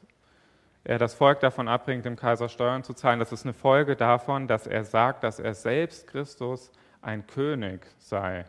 er 0.89 0.99
das 0.99 1.13
Volk 1.13 1.41
davon 1.41 1.69
abbringt, 1.69 2.07
dem 2.07 2.17
Kaiser 2.17 2.49
Steuern 2.49 2.83
zu 2.83 2.95
zahlen. 2.95 3.19
Das 3.19 3.31
ist 3.31 3.45
eine 3.45 3.53
Folge 3.53 3.95
davon, 3.95 4.49
dass 4.49 4.67
er 4.67 4.85
sagt, 4.85 5.23
dass 5.23 5.39
er 5.39 5.53
selbst 5.53 6.07
Christus 6.07 6.73
ein 7.03 7.27
König 7.27 7.87
sei. 7.99 8.47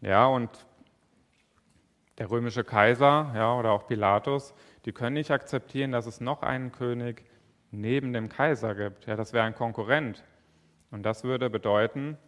Ja, 0.00 0.26
und 0.26 0.50
der 2.18 2.32
römische 2.32 2.64
Kaiser 2.64 3.30
ja, 3.32 3.54
oder 3.54 3.70
auch 3.70 3.86
Pilatus, 3.86 4.54
die 4.86 4.92
können 4.92 5.14
nicht 5.14 5.30
akzeptieren, 5.30 5.92
dass 5.92 6.06
es 6.06 6.20
noch 6.20 6.42
einen 6.42 6.72
König 6.72 7.22
neben 7.70 8.12
dem 8.12 8.28
Kaiser 8.28 8.74
gibt. 8.74 9.06
Ja, 9.06 9.14
das 9.14 9.32
wäre 9.32 9.44
ein 9.44 9.54
Konkurrent. 9.54 10.24
Und 10.90 11.04
das 11.04 11.22
würde 11.22 11.48
bedeuten, 11.48 12.18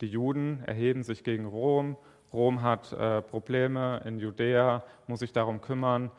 die 0.00 0.08
Juden 0.08 0.64
erheben 0.64 1.02
sich 1.02 1.22
gegen 1.22 1.44
Rom. 1.44 1.98
Rom 2.32 2.62
hat 2.62 2.94
äh, 2.94 3.20
Probleme 3.20 4.00
in 4.06 4.18
Judäa, 4.18 4.84
muss 5.06 5.20
sich 5.20 5.34
darum 5.34 5.60
kümmern 5.60 6.10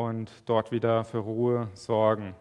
und 0.00 0.32
dort 0.46 0.72
wieder 0.72 1.04
für 1.04 1.18
Ruhe 1.18 1.68
sorgen. 1.74 2.34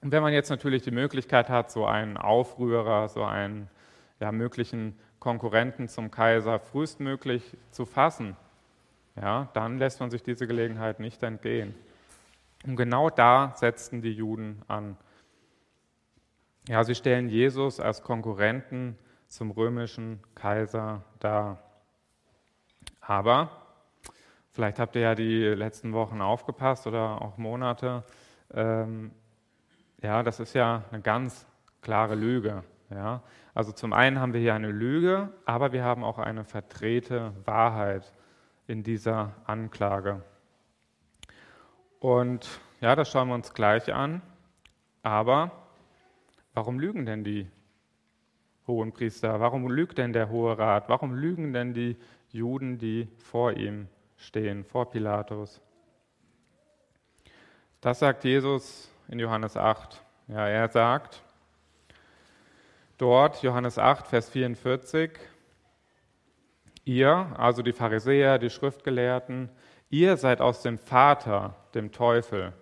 Und 0.00 0.10
wenn 0.10 0.22
man 0.22 0.32
jetzt 0.32 0.50
natürlich 0.50 0.82
die 0.82 0.90
Möglichkeit 0.90 1.48
hat, 1.48 1.70
so 1.70 1.86
einen 1.86 2.16
Aufrührer, 2.16 3.08
so 3.08 3.22
einen 3.22 3.70
ja, 4.18 4.32
möglichen 4.32 4.98
Konkurrenten 5.20 5.86
zum 5.86 6.10
Kaiser 6.10 6.58
frühestmöglich 6.58 7.56
zu 7.70 7.86
fassen, 7.86 8.36
ja, 9.14 9.48
dann 9.52 9.78
lässt 9.78 10.00
man 10.00 10.10
sich 10.10 10.24
diese 10.24 10.48
Gelegenheit 10.48 10.98
nicht 10.98 11.22
entgehen. 11.22 11.72
Und 12.66 12.74
genau 12.74 13.10
da 13.10 13.52
setzten 13.54 14.02
die 14.02 14.12
Juden 14.12 14.62
an. 14.66 14.96
Ja, 16.66 16.82
sie 16.82 16.96
stellen 16.96 17.28
Jesus 17.28 17.78
als 17.78 18.02
Konkurrenten 18.02 18.98
zum 19.28 19.52
römischen 19.52 20.20
Kaiser 20.34 21.04
dar. 21.20 21.62
Aber 23.00 23.61
Vielleicht 24.52 24.78
habt 24.78 24.96
ihr 24.96 25.02
ja 25.02 25.14
die 25.14 25.44
letzten 25.44 25.94
Wochen 25.94 26.20
aufgepasst 26.20 26.86
oder 26.86 27.22
auch 27.22 27.38
Monate. 27.38 28.04
Ähm, 28.52 29.10
ja, 30.02 30.22
das 30.22 30.40
ist 30.40 30.52
ja 30.52 30.84
eine 30.90 31.00
ganz 31.00 31.46
klare 31.80 32.14
Lüge. 32.14 32.62
Ja? 32.90 33.22
Also 33.54 33.72
zum 33.72 33.94
einen 33.94 34.20
haben 34.20 34.34
wir 34.34 34.40
hier 34.40 34.54
eine 34.54 34.70
Lüge, 34.70 35.30
aber 35.46 35.72
wir 35.72 35.84
haben 35.84 36.04
auch 36.04 36.18
eine 36.18 36.44
verdrehte 36.44 37.32
Wahrheit 37.46 38.12
in 38.66 38.82
dieser 38.82 39.32
Anklage. 39.46 40.22
Und 41.98 42.60
ja, 42.82 42.94
das 42.94 43.10
schauen 43.10 43.28
wir 43.28 43.34
uns 43.34 43.54
gleich 43.54 43.92
an. 43.94 44.20
Aber 45.02 45.50
warum 46.52 46.78
lügen 46.78 47.06
denn 47.06 47.24
die 47.24 47.50
hohen 48.66 48.92
Priester? 48.92 49.40
Warum 49.40 49.66
lügt 49.68 49.96
denn 49.96 50.12
der 50.12 50.28
Hohe 50.28 50.58
Rat? 50.58 50.90
Warum 50.90 51.14
lügen 51.14 51.54
denn 51.54 51.72
die 51.72 51.96
Juden, 52.28 52.76
die 52.76 53.08
vor 53.18 53.52
ihm 53.52 53.88
stehen, 54.22 54.64
vor 54.64 54.90
Pilatus? 54.90 55.60
Das 57.80 57.98
sagt 57.98 58.24
Jesus 58.24 58.90
in 59.08 59.18
Johannes 59.18 59.56
8. 59.56 60.02
Ja, 60.28 60.46
er 60.46 60.68
sagt 60.68 61.22
dort, 62.98 63.42
Johannes 63.42 63.78
8, 63.78 64.06
Vers 64.06 64.30
44, 64.30 65.10
ihr, 66.84 67.34
also 67.36 67.62
die 67.62 67.72
Pharisäer, 67.72 68.38
die 68.38 68.50
Schriftgelehrten, 68.50 69.50
ihr 69.90 70.16
seid 70.16 70.40
aus 70.40 70.62
dem 70.62 70.78
Vater, 70.78 71.56
dem 71.74 71.90
Teufel, 71.90 72.52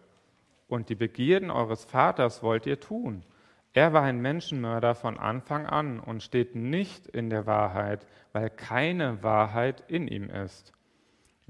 und 0.66 0.88
die 0.88 0.94
Begierden 0.94 1.50
eures 1.50 1.84
Vaters 1.84 2.42
wollt 2.42 2.64
ihr 2.64 2.80
tun. 2.80 3.24
Er 3.72 3.92
war 3.92 4.02
ein 4.02 4.20
Menschenmörder 4.20 4.94
von 4.94 5.18
Anfang 5.18 5.66
an 5.66 6.00
und 6.00 6.22
steht 6.22 6.54
nicht 6.54 7.06
in 7.06 7.28
der 7.28 7.46
Wahrheit, 7.46 8.06
weil 8.32 8.48
keine 8.50 9.22
Wahrheit 9.22 9.84
in 9.88 10.08
ihm 10.08 10.30
ist. 10.30 10.72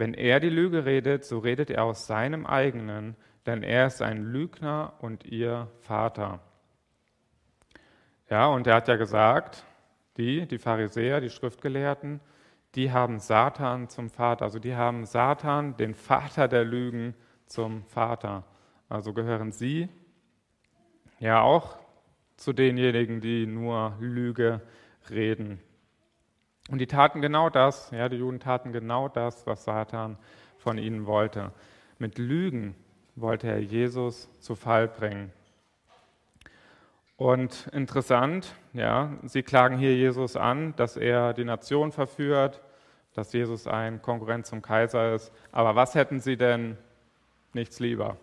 Wenn 0.01 0.15
er 0.15 0.41
die 0.41 0.49
Lüge 0.49 0.87
redet, 0.87 1.27
so 1.27 1.41
redet 1.41 1.69
er 1.69 1.85
aus 1.85 2.07
seinem 2.07 2.47
eigenen, 2.47 3.17
denn 3.45 3.63
er 3.63 3.87
ist 3.87 4.01
ein 4.01 4.33
Lügner 4.33 4.95
und 5.01 5.27
ihr 5.27 5.69
Vater. 5.81 6.41
Ja, 8.31 8.47
und 8.47 8.67
er 8.67 8.77
hat 8.77 8.89
ja 8.89 8.97
gesagt, 8.97 9.63
die, 10.17 10.47
die 10.47 10.57
Pharisäer, 10.57 11.21
die 11.21 11.29
Schriftgelehrten, 11.29 12.21
die 12.77 12.91
haben 12.93 13.19
Satan 13.19 13.91
zum 13.91 14.09
Vater, 14.09 14.47
also 14.47 14.59
die 14.59 14.75
haben 14.75 15.05
Satan, 15.05 15.77
den 15.77 15.93
Vater 15.93 16.49
der 16.49 16.65
Lügen, 16.65 17.15
zum 17.45 17.85
Vater. 17.85 18.45
Also 18.89 19.13
gehören 19.13 19.53
sie 19.53 19.91
ja 21.19 21.43
auch 21.43 21.77
zu 22.39 22.55
denjenigen, 22.55 23.21
die 23.21 23.45
nur 23.45 23.99
Lüge 24.01 24.63
reden. 25.11 25.61
Und 26.71 26.79
die 26.79 26.87
taten 26.87 27.21
genau 27.21 27.51
das, 27.51 27.91
ja, 27.91 28.09
die 28.09 28.19
Juden 28.19 28.39
taten 28.39 28.73
genau 28.73 29.09
das, 29.09 29.45
was 29.45 29.65
Satan 29.65 30.17
von 30.57 30.79
ihnen 30.79 31.05
wollte. 31.05 31.51
Mit 31.99 32.17
Lügen 32.17 32.77
wollte 33.17 33.49
er 33.49 33.59
Jesus 33.59 34.29
zu 34.39 34.55
Fall 34.55 34.87
bringen. 34.87 35.33
Und 37.17 37.67
interessant, 37.73 38.55
ja, 38.73 39.19
sie 39.25 39.43
klagen 39.43 39.79
hier 39.79 39.97
Jesus 39.97 40.37
an, 40.37 40.75
dass 40.77 40.97
er 40.97 41.35
die 41.35 41.45
Nation 41.45 41.91
verführt, 41.91 42.63
dass 43.15 43.33
Jesus 43.33 43.67
ein 43.67 44.01
Konkurrent 44.01 44.47
zum 44.47 44.63
Kaiser 44.63 45.13
ist. 45.13 45.33
Aber 45.51 45.75
was 45.75 45.97
hätten 45.97 46.21
sie 46.21 46.37
denn 46.37 46.79
nichts 47.53 47.81
lieber? 47.81 48.17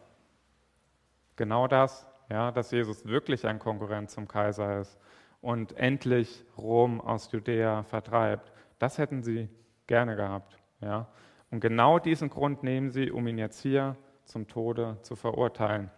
Genau 1.35 1.67
das, 1.67 2.07
ja, 2.29 2.51
dass 2.51 2.71
Jesus 2.71 3.05
wirklich 3.05 3.45
ein 3.45 3.59
Konkurrent 3.59 4.09
zum 4.09 4.29
Kaiser 4.29 4.79
ist 4.79 4.97
und 5.41 5.77
endlich 5.77 6.43
Rom 6.57 6.99
aus 7.01 7.31
Judäa 7.31 7.83
vertreibt. 7.83 8.51
Das 8.79 8.97
hätten 8.97 9.23
sie 9.23 9.49
gerne 9.87 10.15
gehabt. 10.15 10.57
Ja. 10.81 11.07
Und 11.51 11.61
genau 11.61 11.99
diesen 11.99 12.29
Grund 12.29 12.63
nehmen 12.63 12.91
sie, 12.91 13.11
um 13.11 13.27
ihn 13.27 13.37
jetzt 13.37 13.61
hier 13.61 13.95
zum 14.25 14.47
Tode 14.47 14.97
zu 15.01 15.15
verurteilen. 15.15 15.89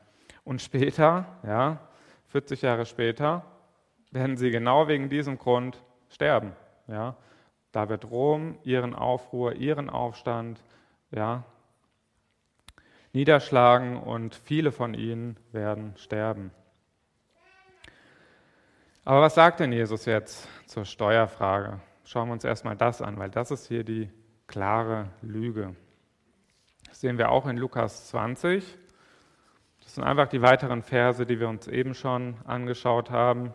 Und 0.43 0.61
später, 0.61 1.25
ja, 1.43 1.79
40 2.27 2.61
Jahre 2.61 2.85
später, 2.85 3.43
werden 4.11 4.37
sie 4.37 4.51
genau 4.51 4.87
wegen 4.87 5.09
diesem 5.09 5.37
Grund 5.37 5.83
sterben. 6.09 6.53
Ja. 6.87 7.15
Da 7.71 7.89
wird 7.89 8.09
Rom 8.09 8.57
ihren 8.63 8.95
Aufruhr, 8.95 9.53
ihren 9.53 9.89
Aufstand 9.89 10.63
ja, 11.11 11.43
niederschlagen 13.13 13.97
und 13.97 14.35
viele 14.35 14.71
von 14.71 14.93
ihnen 14.93 15.37
werden 15.51 15.93
sterben. 15.97 16.51
Aber 19.05 19.21
was 19.21 19.35
sagt 19.35 19.59
denn 19.59 19.71
Jesus 19.71 20.05
jetzt 20.05 20.47
zur 20.67 20.85
Steuerfrage? 20.85 21.79
Schauen 22.03 22.27
wir 22.27 22.33
uns 22.33 22.43
erstmal 22.43 22.75
das 22.75 23.01
an, 23.01 23.17
weil 23.17 23.29
das 23.29 23.51
ist 23.51 23.67
hier 23.67 23.83
die 23.83 24.09
klare 24.47 25.09
Lüge. 25.21 25.75
Das 26.87 27.01
sehen 27.01 27.17
wir 27.17 27.29
auch 27.29 27.47
in 27.47 27.57
Lukas 27.57 28.07
20. 28.09 28.77
Das 29.83 29.95
sind 29.95 30.03
einfach 30.03 30.27
die 30.27 30.41
weiteren 30.41 30.83
Verse, 30.83 31.25
die 31.25 31.39
wir 31.39 31.47
uns 31.47 31.67
eben 31.67 31.93
schon 31.93 32.35
angeschaut 32.45 33.09
haben. 33.09 33.53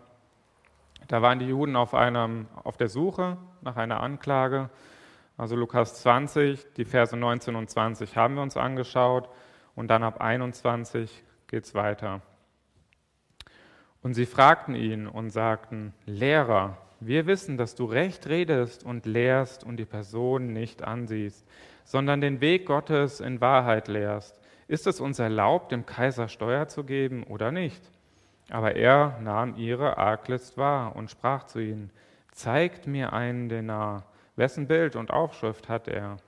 Da 1.09 1.21
waren 1.21 1.39
die 1.39 1.47
Juden 1.47 1.77
auf, 1.77 1.95
einem, 1.95 2.47
auf 2.63 2.77
der 2.77 2.89
Suche 2.89 3.37
nach 3.61 3.77
einer 3.77 4.01
Anklage. 4.01 4.71
Also 5.37 5.57
Lukas 5.57 6.01
20, 6.03 6.75
die 6.75 6.85
Verse 6.85 7.17
19 7.17 7.55
und 7.57 7.69
20 7.69 8.17
haben 8.17 8.37
wir 8.37 8.43
uns 8.43 8.57
angeschaut 8.57 9.29
und 9.75 9.89
dann 9.89 10.03
ab 10.03 10.21
21 10.21 11.23
geht 11.49 11.65
es 11.65 11.75
weiter. 11.75 12.23
Und 14.05 14.13
sie 14.13 14.27
fragten 14.27 14.75
ihn 14.75 15.07
und 15.07 15.31
sagten, 15.31 15.95
Lehrer, 16.05 16.77
wir 17.01 17.25
wissen, 17.25 17.57
dass 17.57 17.75
du 17.75 17.87
recht 17.87 18.27
redest 18.27 18.85
und 18.85 19.07
lehrst 19.07 19.65
und 19.65 19.79
die 19.79 19.87
Person 19.87 20.53
nicht 20.53 20.85
ansiehst, 20.85 21.47
sondern 21.85 22.21
den 22.21 22.43
Weg 22.43 22.67
Gottes 22.67 23.21
in 23.21 23.41
Wahrheit 23.41 23.89
lehrst. 23.89 24.39
Ist 24.69 24.87
es 24.87 25.01
uns 25.01 25.19
erlaubt, 25.21 25.73
dem 25.73 25.87
Kaiser 25.87 26.29
Steuer 26.29 26.69
zu 26.69 26.85
geben 26.85 27.23
oder 27.23 27.51
nicht? 27.51 27.83
Aber 28.51 28.77
er 28.77 29.19
nahm 29.23 29.57
ihre 29.57 29.97
Arglist 29.97 30.59
wahr 30.59 30.95
und 30.95 31.11
sprach 31.11 31.45
zu 31.45 31.61
ihnen, 31.61 31.91
zeigt 32.31 32.87
mir 32.87 33.15
einen 33.15 33.49
Denar, 33.49 34.05
wessen 34.37 34.67
Bild 34.67 34.97
und 34.97 35.13
Aufschrift 35.13 35.71
hat 35.71 35.89
er? 35.89 36.19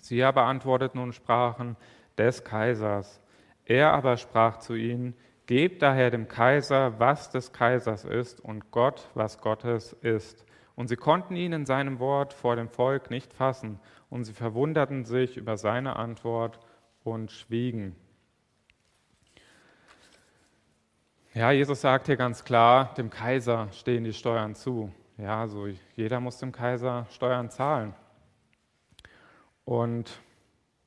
Sie 0.00 0.24
aber 0.24 0.42
antworteten 0.42 0.98
und 0.98 1.14
sprachen, 1.14 1.76
des 2.18 2.42
Kaisers. 2.42 3.20
Er 3.66 3.92
aber 3.92 4.16
sprach 4.16 4.58
zu 4.58 4.74
ihnen, 4.74 5.14
Gebt 5.46 5.80
daher 5.82 6.10
dem 6.10 6.26
Kaiser, 6.26 6.98
was 6.98 7.30
des 7.30 7.52
Kaisers 7.52 8.04
ist, 8.04 8.40
und 8.40 8.72
Gott, 8.72 9.08
was 9.14 9.40
Gottes 9.40 9.92
ist. 9.92 10.44
Und 10.74 10.88
sie 10.88 10.96
konnten 10.96 11.36
ihn 11.36 11.52
in 11.52 11.66
seinem 11.66 12.00
Wort 12.00 12.34
vor 12.34 12.56
dem 12.56 12.68
Volk 12.68 13.10
nicht 13.10 13.32
fassen, 13.32 13.80
und 14.10 14.24
sie 14.24 14.32
verwunderten 14.32 15.04
sich 15.04 15.36
über 15.36 15.56
seine 15.56 15.96
Antwort 15.96 16.58
und 17.04 17.30
schwiegen. 17.30 17.94
Ja, 21.32 21.50
Jesus 21.50 21.82
sagt 21.82 22.06
hier 22.06 22.16
ganz 22.16 22.44
klar, 22.44 22.94
dem 22.94 23.10
Kaiser 23.10 23.68
stehen 23.72 24.04
die 24.04 24.14
Steuern 24.14 24.54
zu. 24.54 24.92
Ja, 25.18 25.40
also 25.40 25.66
jeder 25.94 26.18
muss 26.18 26.38
dem 26.38 26.50
Kaiser 26.50 27.06
Steuern 27.10 27.50
zahlen. 27.50 27.94
Und 29.64 30.20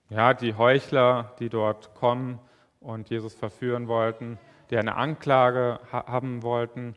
ja, 0.09 0.33
die 0.33 0.55
Heuchler, 0.55 1.35
die 1.39 1.49
dort 1.49 1.93
kommen 1.93 2.39
und 2.79 3.09
Jesus 3.09 3.35
verführen 3.35 3.87
wollten, 3.87 4.39
die 4.69 4.77
eine 4.77 4.95
Anklage 4.95 5.79
haben 5.91 6.43
wollten, 6.43 6.95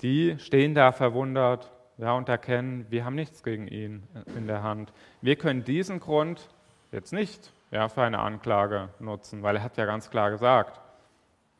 die 0.00 0.38
stehen 0.38 0.74
da 0.74 0.92
verwundert 0.92 1.72
ja, 1.96 2.12
und 2.12 2.28
erkennen, 2.28 2.86
wir 2.90 3.04
haben 3.04 3.16
nichts 3.16 3.42
gegen 3.42 3.66
ihn 3.66 4.06
in 4.36 4.46
der 4.46 4.62
Hand. 4.62 4.92
Wir 5.20 5.36
können 5.36 5.64
diesen 5.64 5.98
Grund 5.98 6.48
jetzt 6.92 7.12
nicht 7.12 7.52
ja, 7.70 7.88
für 7.88 8.02
eine 8.02 8.20
Anklage 8.20 8.90
nutzen, 9.00 9.42
weil 9.42 9.56
er 9.56 9.62
hat 9.62 9.76
ja 9.76 9.84
ganz 9.84 10.08
klar 10.08 10.30
gesagt, 10.30 10.80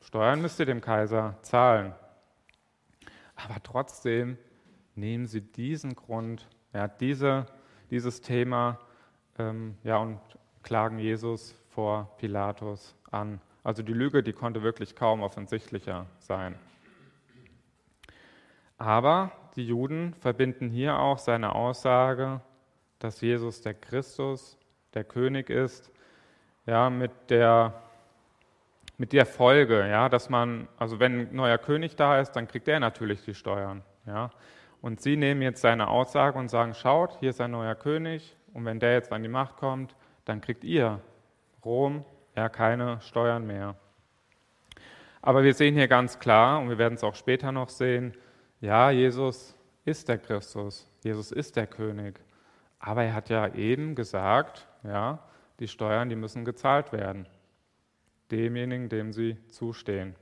Steuern 0.00 0.40
müsst 0.40 0.60
ihr 0.60 0.66
dem 0.66 0.80
Kaiser 0.80 1.36
zahlen. 1.42 1.92
Aber 3.34 3.56
trotzdem 3.62 4.38
nehmen 4.94 5.26
sie 5.26 5.40
diesen 5.40 5.96
Grund, 5.96 6.48
ja, 6.72 6.86
diese, 6.86 7.46
dieses 7.90 8.20
Thema 8.20 8.78
ähm, 9.38 9.76
ja, 9.82 9.98
und 9.98 10.20
klagen 10.62 10.98
Jesus 10.98 11.54
vor 11.68 12.16
Pilatus 12.18 12.94
an. 13.10 13.40
Also 13.68 13.82
die 13.82 13.92
Lüge, 13.92 14.22
die 14.22 14.32
konnte 14.32 14.62
wirklich 14.62 14.96
kaum 14.96 15.20
offensichtlicher 15.20 16.06
sein. 16.20 16.54
Aber 18.78 19.30
die 19.56 19.66
Juden 19.66 20.14
verbinden 20.14 20.70
hier 20.70 20.98
auch 20.98 21.18
seine 21.18 21.54
Aussage, 21.54 22.40
dass 22.98 23.20
Jesus 23.20 23.60
der 23.60 23.74
Christus, 23.74 24.56
der 24.94 25.04
König 25.04 25.50
ist, 25.50 25.92
ja, 26.64 26.88
mit 26.88 27.10
der, 27.28 27.74
mit 28.96 29.12
der 29.12 29.26
Folge, 29.26 29.86
ja, 29.86 30.08
dass 30.08 30.30
man, 30.30 30.66
also 30.78 30.98
wenn 30.98 31.28
ein 31.28 31.36
neuer 31.36 31.58
König 31.58 31.94
da 31.94 32.20
ist, 32.20 32.32
dann 32.32 32.48
kriegt 32.48 32.68
er 32.68 32.80
natürlich 32.80 33.22
die 33.26 33.34
Steuern. 33.34 33.82
Ja. 34.06 34.30
Und 34.80 35.02
sie 35.02 35.18
nehmen 35.18 35.42
jetzt 35.42 35.60
seine 35.60 35.88
Aussage 35.88 36.38
und 36.38 36.48
sagen, 36.48 36.72
schaut, 36.72 37.18
hier 37.20 37.28
ist 37.28 37.40
ein 37.42 37.50
neuer 37.50 37.74
König, 37.74 38.34
und 38.54 38.64
wenn 38.64 38.80
der 38.80 38.94
jetzt 38.94 39.12
an 39.12 39.22
die 39.22 39.28
Macht 39.28 39.58
kommt, 39.58 39.94
dann 40.24 40.40
kriegt 40.40 40.64
ihr, 40.64 41.02
Rom, 41.62 42.06
ja 42.38 42.48
keine 42.48 43.00
Steuern 43.00 43.46
mehr. 43.46 43.74
Aber 45.20 45.42
wir 45.42 45.54
sehen 45.54 45.74
hier 45.74 45.88
ganz 45.88 46.18
klar, 46.18 46.60
und 46.60 46.68
wir 46.68 46.78
werden 46.78 46.94
es 46.94 47.04
auch 47.04 47.14
später 47.14 47.52
noch 47.52 47.68
sehen, 47.68 48.14
ja, 48.60 48.90
Jesus 48.90 49.54
ist 49.84 50.08
der 50.08 50.18
Christus, 50.18 50.88
Jesus 51.02 51.32
ist 51.32 51.56
der 51.56 51.66
König. 51.66 52.20
Aber 52.78 53.02
er 53.02 53.14
hat 53.14 53.28
ja 53.28 53.54
eben 53.54 53.94
gesagt, 53.94 54.66
ja, 54.84 55.18
die 55.58 55.68
Steuern, 55.68 56.08
die 56.08 56.16
müssen 56.16 56.44
gezahlt 56.44 56.92
werden. 56.92 57.26
Demjenigen, 58.30 58.88
dem 58.88 59.12
sie 59.12 59.36
zustehen. 59.48 60.14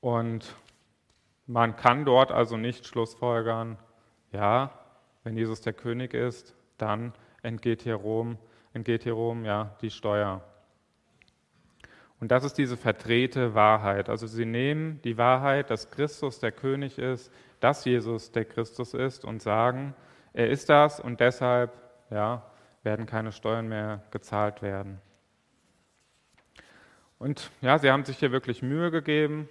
Und 0.00 0.54
Man 1.50 1.74
kann 1.74 2.04
dort 2.04 2.30
also 2.30 2.56
nicht 2.56 2.86
schlussfolgern, 2.86 3.76
ja, 4.30 4.70
wenn 5.24 5.36
Jesus 5.36 5.62
der 5.62 5.72
König 5.72 6.14
ist, 6.14 6.54
dann 6.78 7.12
entgeht 7.42 7.82
hier 7.82 7.96
Rom, 7.96 8.38
entgeht 8.72 9.02
hier 9.02 9.14
Rom 9.14 9.44
ja 9.44 9.76
die 9.80 9.90
Steuer. 9.90 10.42
Und 12.20 12.30
das 12.30 12.44
ist 12.44 12.58
diese 12.58 12.76
verdrehte 12.76 13.54
Wahrheit. 13.54 14.08
Also 14.10 14.26
sie 14.26 14.44
nehmen 14.44 15.00
die 15.02 15.16
Wahrheit, 15.16 15.70
dass 15.70 15.90
Christus 15.90 16.38
der 16.38 16.52
König 16.52 16.98
ist, 16.98 17.32
dass 17.60 17.84
Jesus 17.84 18.30
der 18.30 18.44
Christus 18.44 18.94
ist 18.94 19.24
und 19.24 19.40
sagen, 19.40 19.94
er 20.32 20.50
ist 20.50 20.68
das 20.68 21.00
und 21.00 21.20
deshalb 21.20 21.72
ja, 22.10 22.42
werden 22.82 23.06
keine 23.06 23.32
Steuern 23.32 23.68
mehr 23.68 24.02
gezahlt 24.10 24.62
werden. 24.62 25.00
Und 27.18 27.50
ja, 27.60 27.78
sie 27.78 27.90
haben 27.90 28.04
sich 28.04 28.18
hier 28.18 28.32
wirklich 28.32 28.62
Mühe 28.62 28.90
gegeben 28.90 29.48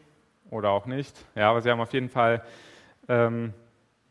oder 0.50 0.70
auch 0.70 0.86
nicht. 0.86 1.16
Ja, 1.36 1.50
aber 1.50 1.62
sie 1.62 1.70
haben 1.70 1.82
auf 1.82 1.94
jeden 1.94 2.10
Fall 2.10 2.44
ähm, 3.08 3.54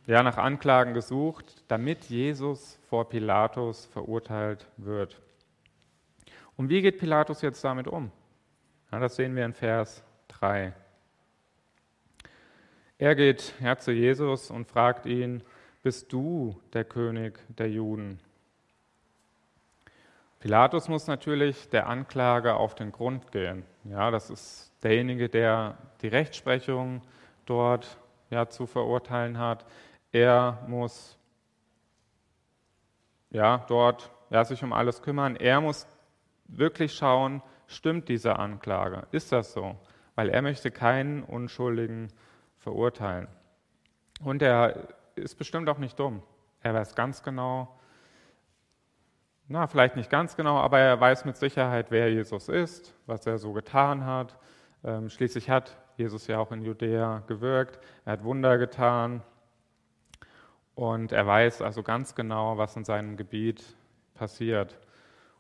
ja, 0.09 0.23
nach 0.23 0.39
Anklagen 0.39 0.95
gesucht, 0.95 1.63
damit 1.69 2.07
Jesus 2.07 2.79
vor 2.89 3.11
Pilatus 3.11 3.85
verurteilt 3.85 4.67
wird. 4.79 5.21
Und 6.57 6.71
wie 6.71 6.81
geht 6.81 6.99
Pilatus 6.99 7.43
jetzt 7.43 7.63
damit 7.63 7.87
um? 7.87 8.11
Ja, 8.91 9.01
das 9.01 9.17
sehen 9.17 9.37
wir 9.37 9.45
in 9.45 9.53
Vers 9.53 10.03
3. 10.29 10.73
Er 12.97 13.15
geht 13.15 13.53
ja, 13.61 13.77
zu 13.77 13.93
Jesus 13.93 14.51
und 14.51 14.67
fragt 14.67 15.05
ihn, 15.05 15.43
bist 15.83 16.11
du 16.11 16.59
der 16.73 16.85
König 16.85 17.39
der 17.49 17.69
Juden? 17.71 18.19
Pilatus 20.41 20.89
muss 20.89 21.07
natürlich 21.07 21.69
der 21.69 21.87
Anklage 21.87 22.55
auf 22.55 22.75
den 22.75 22.93
Grund 22.93 23.31
gehen. 23.31 23.63
Ja, 23.85 24.11
das 24.11 24.31
ist 24.31 24.73
derjenige, 24.83 25.29
der 25.29 25.77
die 26.01 26.09
Rechtsprechung 26.09 27.03
dort 27.45 27.99
ja, 28.31 28.49
zu 28.49 28.67
verurteilen 28.67 29.39
hat. 29.39 29.67
Er 30.13 30.65
muss 30.67 31.19
ja, 33.31 33.65
dort 33.69 34.11
ja, 34.31 34.45
sich 34.45 34.63
um 34.63 34.73
alles 34.73 35.03
kümmern. 35.03 35.37
Er 35.37 35.61
muss 35.61 35.87
wirklich 36.47 36.95
schauen, 36.95 37.43
stimmt 37.67 38.09
diese 38.09 38.39
Anklage? 38.39 39.07
Ist 39.11 39.33
das 39.33 39.53
so? 39.53 39.77
Weil 40.15 40.31
er 40.31 40.43
möchte 40.43 40.71
keinen 40.71 41.23
Unschuldigen 41.23 42.09
verurteilen. 42.59 43.29
Und 44.23 44.43
er 44.43 44.89
ist 45.15 45.37
bestimmt 45.37 45.69
auch 45.69 45.79
nicht 45.79 45.99
dumm. 45.99 46.23
Er 46.63 46.75
weiß 46.75 46.95
ganz 46.95 47.23
genau, 47.23 47.79
na, 49.47 49.67
vielleicht 49.67 49.97
nicht 49.97 50.11
ganz 50.11 50.37
genau, 50.37 50.59
aber 50.59 50.79
er 50.79 51.01
weiß 51.01 51.25
mit 51.25 51.37
Sicherheit, 51.37 51.91
wer 51.91 52.11
Jesus 52.13 52.49
ist, 52.49 52.95
was 53.07 53.27
er 53.27 53.39
so 53.39 53.53
getan 53.53 54.05
hat. 54.05 54.37
Ähm, 54.85 55.09
schließlich 55.09 55.49
hat 55.49 55.79
Jesus 55.97 56.27
ja 56.27 56.39
auch 56.39 56.53
in 56.53 56.63
Judäa 56.63 57.23
gewirkt, 57.27 57.79
er 58.05 58.13
hat 58.13 58.25
Wunder 58.25 58.59
getan 58.59 59.23
und 60.79 61.11
er 61.11 61.27
weiß 61.27 61.61
also 61.61 61.83
ganz 61.83 62.15
genau, 62.15 62.57
was 62.57 62.77
in 62.77 62.85
seinem 62.85 63.17
Gebiet 63.17 63.65
passiert. 64.15 64.79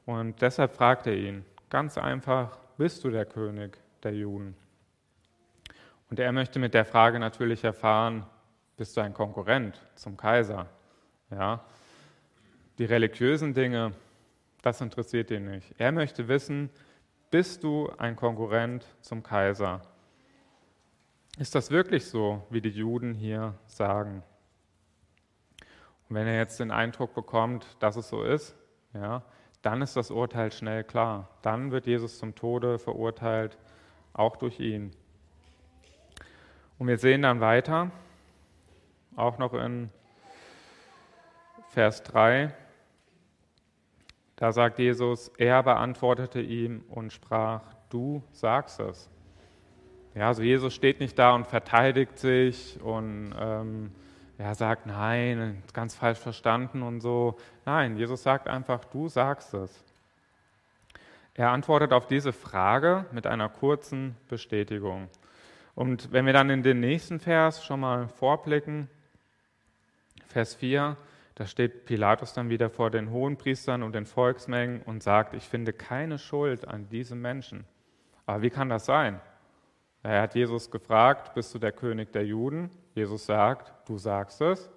Und 0.05 0.43
deshalb 0.43 0.75
fragt 0.75 1.07
er 1.07 1.15
ihn, 1.15 1.45
Ganz 1.71 1.97
einfach, 1.97 2.59
bist 2.77 3.05
du 3.05 3.11
der 3.11 3.25
König 3.25 3.79
der 4.03 4.15
Juden? 4.15 4.57
Und 6.11 6.19
er 6.19 6.33
möchte 6.33 6.59
mit 6.59 6.75
der 6.75 6.85
Frage 6.85 7.21
natürlich 7.21 7.63
erfahren, 7.63 8.27
bist 8.77 8.97
du 8.97 9.01
ein 9.01 9.15
Konkurrent 9.15 9.81
zum 9.95 10.17
Kaiser? 10.17 10.67
Ja? 11.31 11.63
Die 12.79 12.87
religiösen 12.87 13.55
Dinge, 13.55 13.93
das 14.63 14.81
interessiert 14.81 15.31
ihn 15.31 15.45
nicht. 15.45 15.73
Er 15.79 15.93
möchte 15.93 16.27
wissen, 16.27 16.69
bist 17.31 17.63
du 17.63 17.93
ein 17.99 18.17
Konkurrent 18.17 18.87
zum 19.03 19.23
Kaiser? 19.23 19.83
Ist 21.39 21.55
das 21.55 21.71
wirklich 21.71 22.07
so, 22.07 22.45
wie 22.51 22.61
die 22.61 22.71
Juden 22.71 23.15
hier 23.15 23.55
sagen? 23.67 24.25
Und 26.09 26.17
wenn 26.17 26.27
er 26.27 26.37
jetzt 26.37 26.61
den 26.61 26.71
Eindruck 26.71 27.15
bekommt, 27.15 27.77
dass 27.81 27.97
es 27.97 28.09
so 28.09 28.23
ist, 28.23 28.57
ja, 28.95 29.23
dann 29.63 29.83
ist 29.83 29.97
das 29.97 30.11
Urteil 30.11 30.53
schnell 30.53 30.85
klar. 30.85 31.29
Dann 31.43 31.71
wird 31.71 31.87
Jesus 31.87 32.19
zum 32.19 32.35
Tode 32.35 32.79
verurteilt, 32.79 33.59
auch 34.13 34.37
durch 34.37 34.61
ihn. 34.61 34.93
Und 36.79 36.87
wir 36.87 36.99
sehen 36.99 37.23
dann 37.23 37.41
weiter, 37.41 37.91
auch 39.17 39.39
noch 39.39 39.53
in 39.53 39.91
Vers 41.71 42.03
3, 42.05 42.55
da 44.37 44.53
sagt 44.53 44.79
Jesus, 44.79 45.33
er 45.37 45.65
beantwortete 45.65 46.41
ihm 46.41 46.85
und 46.89 47.13
sprach, 47.13 47.61
du 47.91 48.23
sagst 48.31 48.79
es. 48.79 49.11
Ja, 50.15 50.29
also 50.29 50.43
Jesus 50.43 50.73
steht 50.75 51.01
nicht 51.01 51.19
da 51.19 51.35
und 51.35 51.47
verteidigt 51.49 52.19
sich 52.19 52.81
und 52.81 53.35
ähm, 53.37 53.91
er 54.39 54.55
sagt, 54.55 54.87
nein, 54.87 55.63
ganz 55.73 55.97
falsch 55.97 56.21
verstanden 56.21 56.83
und 56.83 57.01
so. 57.01 57.37
Nein, 57.67 57.97
Jesus 57.97 58.23
sagt 58.23 58.47
einfach, 58.47 58.85
du 58.85 59.09
sagst 59.09 59.53
es. 59.55 59.85
Er 61.35 61.51
antwortet 61.51 61.93
auf 61.93 62.07
diese 62.07 62.33
Frage 62.33 63.07
mit 63.11 63.27
einer 63.27 63.49
kurzen 63.49 64.17
Bestätigung. 64.29 65.09
Und 65.75 66.13
wenn 66.13 66.25
wir 66.25 66.33
dann 66.33 66.51
in 66.51 66.63
den 66.63 66.81
nächsten 66.81 67.19
Vers 67.19 67.65
schon 67.65 67.81
mal 67.81 68.09
vorblicken, 68.09 68.89
Vers 70.29 70.55
4, 70.55 70.97
da 71.35 71.47
steht 71.47 71.85
Pilatus 71.85 72.33
dann 72.33 72.49
wieder 72.49 72.71
vor 72.71 72.91
den 72.91 73.11
Hohenpriestern 73.11 73.83
und 73.83 73.95
den 73.95 74.07
Volksmengen 74.07 74.83
und 74.83 75.03
sagt, 75.03 75.35
ich 75.35 75.45
finde 75.45 75.73
keine 75.73 76.19
Schuld 76.19 76.67
an 76.67 76.89
diesem 76.89 77.21
Menschen. 77.21 77.65
Aber 78.27 78.43
wie 78.43 78.51
kann 78.51 78.69
das 78.69 78.87
sein? 78.87 79.21
Er 80.03 80.23
hat 80.23 80.35
Jesus 80.35 80.71
gefragt, 80.71 81.35
bist 81.35 81.55
du 81.55 81.59
der 81.59 81.73
König 81.73 82.13
der 82.13 82.25
Juden? 82.25 82.71
Jesus 82.99 83.27
sagt, 83.27 83.73
du 83.89 83.97
sagst 83.97 84.41
es. 84.41 84.69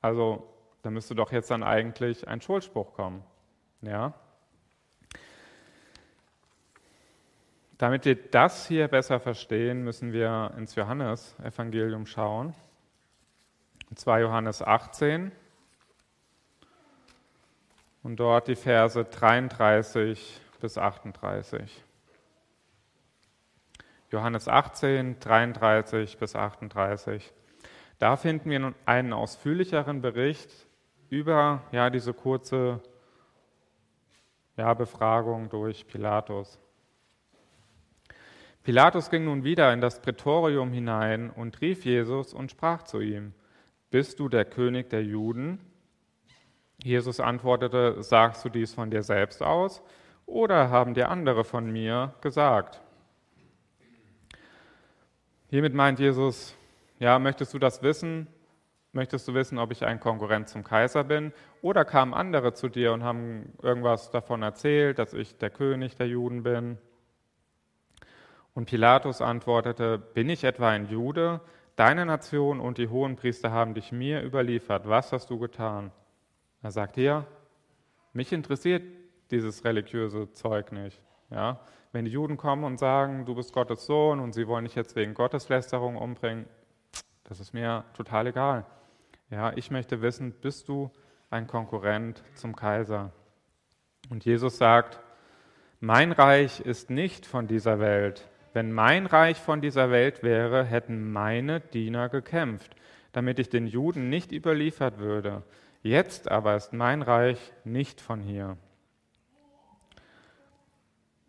Also, 0.00 0.50
da 0.80 0.90
müsste 0.90 1.14
doch 1.14 1.30
jetzt 1.32 1.50
dann 1.50 1.62
eigentlich 1.62 2.26
ein 2.26 2.40
Schuldspruch 2.40 2.94
kommen. 2.94 3.22
Ja? 3.82 4.14
Damit 7.76 8.06
wir 8.06 8.14
das 8.14 8.66
hier 8.66 8.88
besser 8.88 9.20
verstehen, 9.20 9.84
müssen 9.84 10.14
wir 10.14 10.52
ins 10.56 10.74
Johannesevangelium 10.74 12.06
schauen. 12.06 12.54
Und 13.90 13.98
zwar 13.98 14.20
Johannes 14.20 14.62
18 14.62 15.30
und 18.02 18.16
dort 18.16 18.48
die 18.48 18.56
Verse 18.56 19.04
33 19.04 20.40
bis 20.58 20.78
38. 20.78 21.84
Johannes 24.14 24.46
18, 24.46 25.18
33 25.18 26.18
bis 26.18 26.36
38. 26.36 27.32
Da 27.98 28.16
finden 28.16 28.48
wir 28.48 28.72
einen 28.86 29.12
ausführlicheren 29.12 30.02
Bericht 30.02 30.68
über 31.10 31.64
ja, 31.72 31.90
diese 31.90 32.14
kurze 32.14 32.80
ja, 34.56 34.72
Befragung 34.74 35.48
durch 35.48 35.88
Pilatus. 35.88 36.60
Pilatus 38.62 39.10
ging 39.10 39.24
nun 39.24 39.42
wieder 39.42 39.72
in 39.72 39.80
das 39.80 40.00
Prätorium 40.00 40.72
hinein 40.72 41.30
und 41.30 41.60
rief 41.60 41.84
Jesus 41.84 42.32
und 42.34 42.52
sprach 42.52 42.84
zu 42.84 43.00
ihm, 43.00 43.34
Bist 43.90 44.20
du 44.20 44.28
der 44.28 44.44
König 44.44 44.90
der 44.90 45.02
Juden? 45.02 45.58
Jesus 46.84 47.18
antwortete, 47.18 48.00
Sagst 48.00 48.44
du 48.44 48.48
dies 48.48 48.74
von 48.74 48.92
dir 48.92 49.02
selbst 49.02 49.42
aus 49.42 49.82
oder 50.24 50.70
haben 50.70 50.94
dir 50.94 51.08
andere 51.08 51.42
von 51.42 51.68
mir 51.68 52.14
gesagt? 52.20 52.80
Hiermit 55.54 55.72
meint 55.72 56.00
Jesus, 56.00 56.52
ja, 56.98 57.16
möchtest 57.20 57.54
du 57.54 57.60
das 57.60 57.80
wissen? 57.80 58.26
Möchtest 58.90 59.28
du 59.28 59.34
wissen, 59.34 59.56
ob 59.60 59.70
ich 59.70 59.84
ein 59.84 60.00
Konkurrent 60.00 60.48
zum 60.48 60.64
Kaiser 60.64 61.04
bin? 61.04 61.32
Oder 61.62 61.84
kamen 61.84 62.12
andere 62.12 62.54
zu 62.54 62.68
dir 62.68 62.92
und 62.92 63.04
haben 63.04 63.52
irgendwas 63.62 64.10
davon 64.10 64.42
erzählt, 64.42 64.98
dass 64.98 65.14
ich 65.14 65.38
der 65.38 65.50
König 65.50 65.94
der 65.94 66.08
Juden 66.08 66.42
bin? 66.42 66.76
Und 68.54 68.64
Pilatus 68.64 69.20
antwortete, 69.20 69.96
bin 69.96 70.28
ich 70.28 70.42
etwa 70.42 70.70
ein 70.70 70.88
Jude? 70.88 71.40
Deine 71.76 72.04
Nation 72.04 72.58
und 72.58 72.76
die 72.76 72.88
Hohenpriester 72.88 73.52
haben 73.52 73.74
dich 73.74 73.92
mir 73.92 74.24
überliefert. 74.24 74.88
Was 74.88 75.12
hast 75.12 75.30
du 75.30 75.38
getan? 75.38 75.92
Er 76.62 76.72
sagt 76.72 76.96
hier, 76.96 77.28
mich 78.12 78.32
interessiert 78.32 78.82
dieses 79.30 79.64
religiöse 79.64 80.32
Zeug 80.32 80.72
nicht. 80.72 81.00
Ja? 81.30 81.60
Wenn 81.94 82.06
die 82.06 82.10
Juden 82.10 82.36
kommen 82.36 82.64
und 82.64 82.80
sagen, 82.80 83.24
du 83.24 83.36
bist 83.36 83.52
Gottes 83.52 83.86
Sohn 83.86 84.18
und 84.18 84.32
sie 84.32 84.48
wollen 84.48 84.64
dich 84.64 84.74
jetzt 84.74 84.96
wegen 84.96 85.14
Gotteslästerung 85.14 85.96
umbringen, 85.96 86.46
das 87.22 87.38
ist 87.38 87.54
mir 87.54 87.84
total 87.96 88.26
egal. 88.26 88.66
Ja, 89.30 89.52
ich 89.54 89.70
möchte 89.70 90.02
wissen, 90.02 90.32
bist 90.32 90.68
du 90.68 90.90
ein 91.30 91.46
Konkurrent 91.46 92.24
zum 92.34 92.56
Kaiser? 92.56 93.12
Und 94.10 94.24
Jesus 94.24 94.58
sagt, 94.58 94.98
mein 95.78 96.10
Reich 96.10 96.58
ist 96.58 96.90
nicht 96.90 97.26
von 97.26 97.46
dieser 97.46 97.78
Welt. 97.78 98.28
Wenn 98.54 98.72
mein 98.72 99.06
Reich 99.06 99.38
von 99.38 99.60
dieser 99.60 99.92
Welt 99.92 100.24
wäre, 100.24 100.64
hätten 100.64 101.12
meine 101.12 101.60
Diener 101.60 102.08
gekämpft, 102.08 102.74
damit 103.12 103.38
ich 103.38 103.50
den 103.50 103.68
Juden 103.68 104.08
nicht 104.08 104.32
überliefert 104.32 104.98
würde. 104.98 105.44
Jetzt 105.80 106.28
aber 106.28 106.56
ist 106.56 106.72
mein 106.72 107.02
Reich 107.02 107.52
nicht 107.62 108.00
von 108.00 108.20
hier. 108.20 108.56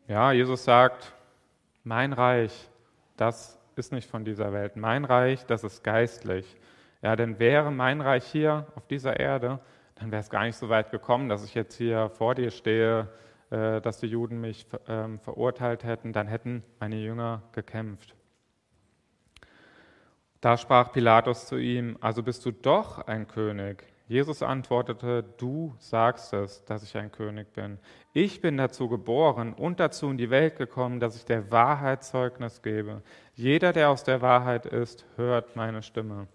Ja, 0.07 0.31
Jesus 0.31 0.63
sagt, 0.63 1.15
mein 1.83 2.13
Reich, 2.13 2.69
das 3.17 3.59
ist 3.75 3.91
nicht 3.91 4.07
von 4.07 4.23
dieser 4.23 4.53
Welt. 4.53 4.75
Mein 4.75 5.03
Reich, 5.03 5.47
das 5.47 5.63
ist 5.63 5.83
geistlich. 5.83 6.45
Ja, 7.01 7.15
denn 7.15 7.39
wäre 7.39 7.71
mein 7.71 8.01
Reich 8.01 8.23
hier 8.25 8.67
auf 8.75 8.85
dieser 8.85 9.19
Erde, 9.19 9.59
dann 9.95 10.11
wäre 10.11 10.19
es 10.19 10.29
gar 10.29 10.43
nicht 10.43 10.57
so 10.57 10.69
weit 10.69 10.91
gekommen, 10.91 11.27
dass 11.27 11.43
ich 11.43 11.55
jetzt 11.55 11.75
hier 11.75 12.09
vor 12.09 12.35
dir 12.35 12.51
stehe, 12.51 13.07
äh, 13.49 13.81
dass 13.81 13.99
die 13.99 14.05
Juden 14.05 14.41
mich 14.41 14.67
ähm, 14.87 15.19
verurteilt 15.19 15.83
hätten, 15.83 16.13
dann 16.13 16.27
hätten 16.27 16.63
meine 16.79 16.97
Jünger 16.97 17.41
gekämpft. 17.51 18.13
Da 20.39 20.55
sprach 20.55 20.91
Pilatus 20.91 21.47
zu 21.47 21.57
ihm, 21.57 21.97
also 21.99 22.21
bist 22.21 22.45
du 22.45 22.51
doch 22.51 23.07
ein 23.07 23.27
König. 23.27 23.87
Jesus 24.07 24.43
antwortete, 24.43 25.23
du 25.37 25.73
sagst 25.79 26.31
es, 26.33 26.63
dass 26.65 26.83
ich 26.83 26.95
ein 26.95 27.11
König 27.11 27.51
bin. 27.53 27.79
Ich 28.13 28.39
bin 28.39 28.55
dazu 28.55 28.87
geboren 28.87 29.53
und 29.53 29.79
dazu 29.79 30.09
in 30.11 30.17
die 30.17 30.29
Welt 30.29 30.57
gekommen, 30.57 30.99
dass 30.99 31.15
ich 31.15 31.25
der 31.25 31.51
Wahrheit 31.51 32.03
Zeugnis 32.03 32.61
gebe. 32.61 33.01
Jeder, 33.33 33.73
der 33.73 33.89
aus 33.89 34.03
der 34.03 34.21
Wahrheit 34.21 34.67
ist, 34.67 35.05
hört 35.15 35.55
meine 35.55 35.81
Stimme. 35.81 36.27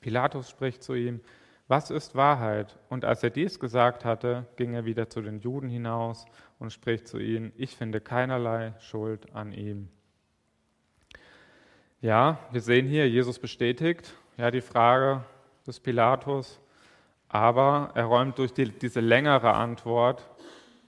Pilatus 0.00 0.50
spricht 0.50 0.82
zu 0.82 0.94
ihm, 0.94 1.20
was 1.68 1.90
ist 1.90 2.14
Wahrheit? 2.14 2.78
Und 2.88 3.04
als 3.04 3.22
er 3.22 3.30
dies 3.30 3.58
gesagt 3.58 4.04
hatte, 4.04 4.46
ging 4.56 4.74
er 4.74 4.84
wieder 4.84 5.08
zu 5.08 5.22
den 5.22 5.38
Juden 5.38 5.68
hinaus 5.68 6.26
und 6.58 6.72
spricht 6.72 7.08
zu 7.08 7.18
ihnen, 7.18 7.52
ich 7.56 7.76
finde 7.76 8.00
keinerlei 8.00 8.74
Schuld 8.80 9.34
an 9.34 9.52
ihm. 9.52 9.88
Ja, 12.00 12.38
wir 12.50 12.60
sehen 12.60 12.86
hier, 12.86 13.08
Jesus 13.08 13.38
bestätigt 13.38 14.12
ja 14.36 14.50
die 14.50 14.60
Frage 14.60 15.24
des 15.66 15.80
Pilatus, 15.80 16.60
aber 17.34 17.90
er 17.94 18.04
räumt 18.04 18.38
durch 18.38 18.54
die, 18.54 18.70
diese 18.70 19.00
längere 19.00 19.54
Antwort 19.54 20.24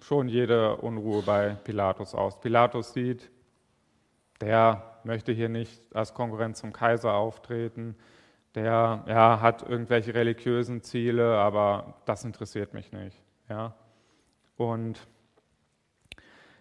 schon 0.00 0.28
jede 0.28 0.76
Unruhe 0.76 1.22
bei 1.22 1.56
Pilatus 1.64 2.14
aus. 2.14 2.40
Pilatus 2.40 2.92
sieht, 2.92 3.28
der 4.40 5.00
möchte 5.02 5.32
hier 5.32 5.48
nicht 5.48 5.82
als 5.92 6.14
Konkurrent 6.14 6.56
zum 6.56 6.72
Kaiser 6.72 7.14
auftreten, 7.14 7.96
der 8.54 9.02
ja, 9.08 9.40
hat 9.40 9.68
irgendwelche 9.68 10.14
religiösen 10.14 10.82
Ziele, 10.82 11.36
aber 11.36 11.94
das 12.04 12.24
interessiert 12.24 12.74
mich 12.74 12.92
nicht. 12.92 13.20
Ja? 13.48 13.74
Und 14.56 15.04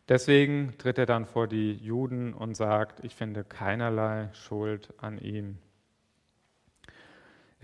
deswegen 0.10 0.80
tritt 0.80 0.98
er 0.98 1.06
dann 1.06 1.28
vor 1.28 1.46
die 1.46 1.74
Juden 1.74 2.34
und 2.34 2.58
sagt, 2.58 3.04
ich 3.04 3.14
finde 3.14 3.44
keinerlei 3.44 4.30
Schuld 4.34 4.96
an 4.98 5.20
ihm. 5.20 5.60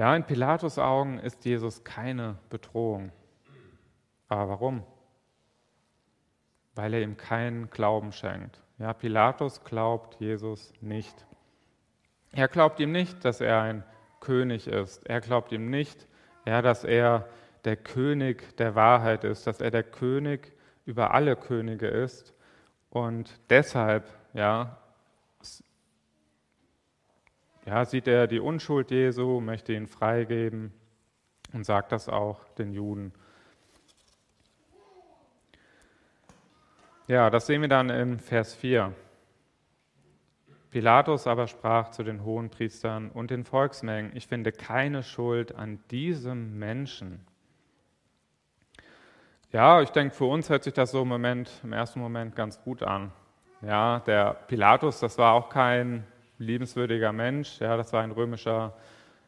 Ja, 0.01 0.15
in 0.15 0.23
Pilatus 0.23 0.79
Augen 0.79 1.19
ist 1.19 1.45
Jesus 1.45 1.83
keine 1.83 2.39
Bedrohung. 2.49 3.11
Aber 4.29 4.49
warum? 4.49 4.83
Weil 6.73 6.95
er 6.95 7.03
ihm 7.03 7.17
keinen 7.17 7.69
Glauben 7.69 8.11
schenkt. 8.11 8.63
Ja, 8.79 8.93
Pilatus 8.93 9.63
glaubt 9.63 10.19
Jesus 10.19 10.73
nicht. 10.81 11.27
Er 12.31 12.47
glaubt 12.47 12.79
ihm 12.79 12.91
nicht, 12.91 13.23
dass 13.23 13.41
er 13.41 13.61
ein 13.61 13.83
König 14.21 14.65
ist. 14.65 15.05
Er 15.07 15.21
glaubt 15.21 15.51
ihm 15.51 15.69
nicht, 15.69 16.07
ja, 16.47 16.63
dass 16.63 16.83
er 16.83 17.29
der 17.63 17.75
König 17.75 18.57
der 18.57 18.73
Wahrheit 18.73 19.23
ist, 19.23 19.45
dass 19.45 19.61
er 19.61 19.69
der 19.69 19.83
König 19.83 20.51
über 20.83 21.13
alle 21.13 21.35
Könige 21.35 21.85
ist. 21.85 22.33
Und 22.89 23.39
deshalb 23.51 24.09
ja, 24.33 24.79
ja, 27.65 27.85
sieht 27.85 28.07
er 28.07 28.27
die 28.27 28.39
Unschuld 28.39 28.91
Jesu, 28.91 29.39
möchte 29.39 29.73
ihn 29.73 29.87
freigeben 29.87 30.73
und 31.53 31.65
sagt 31.65 31.91
das 31.91 32.09
auch 32.09 32.47
den 32.57 32.73
Juden. 32.73 33.13
Ja, 37.07 37.29
das 37.29 37.45
sehen 37.47 37.61
wir 37.61 37.69
dann 37.69 37.89
in 37.89 38.19
Vers 38.19 38.55
4. 38.55 38.93
Pilatus 40.71 41.27
aber 41.27 41.47
sprach 41.47 41.91
zu 41.91 42.03
den 42.03 42.23
Hohenpriestern 42.23 43.11
und 43.11 43.29
den 43.29 43.43
Volksmengen, 43.43 44.15
ich 44.15 44.27
finde 44.27 44.53
keine 44.53 45.03
Schuld 45.03 45.53
an 45.53 45.83
diesem 45.91 46.57
Menschen. 46.57 47.25
Ja, 49.51 49.81
ich 49.81 49.89
denke, 49.89 50.15
für 50.15 50.25
uns 50.25 50.49
hört 50.49 50.63
sich 50.63 50.73
das 50.73 50.91
so 50.91 51.01
im 51.01 51.09
Moment, 51.09 51.51
im 51.63 51.73
ersten 51.73 51.99
Moment 51.99 52.37
ganz 52.37 52.61
gut 52.63 52.81
an. 52.83 53.11
Ja, 53.61 53.99
der 53.99 54.33
Pilatus, 54.33 55.01
das 55.01 55.17
war 55.17 55.33
auch 55.33 55.49
kein 55.49 56.07
liebenswürdiger 56.41 57.11
Mensch, 57.13 57.59
ja, 57.59 57.77
das 57.77 57.93
war 57.93 58.03
ein 58.03 58.11
römischer, 58.11 58.73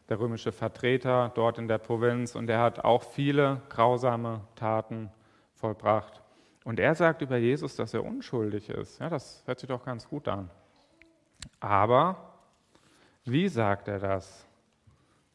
der 0.09 0.19
römische 0.19 0.51
Vertreter 0.51 1.31
dort 1.35 1.57
in 1.57 1.67
der 1.67 1.77
Provinz 1.77 2.35
und 2.35 2.49
er 2.49 2.59
hat 2.59 2.83
auch 2.83 3.03
viele 3.03 3.61
grausame 3.69 4.41
Taten 4.55 5.09
vollbracht. 5.53 6.21
Und 6.63 6.79
er 6.79 6.95
sagt 6.95 7.21
über 7.21 7.37
Jesus, 7.37 7.75
dass 7.75 7.93
er 7.93 8.03
unschuldig 8.03 8.69
ist. 8.69 8.99
Ja, 8.99 9.09
das 9.09 9.43
hört 9.45 9.59
sich 9.59 9.67
doch 9.67 9.83
ganz 9.83 10.07
gut 10.07 10.27
an. 10.27 10.49
Aber 11.59 12.33
wie 13.25 13.47
sagt 13.47 13.87
er 13.87 13.99
das? 13.99 14.45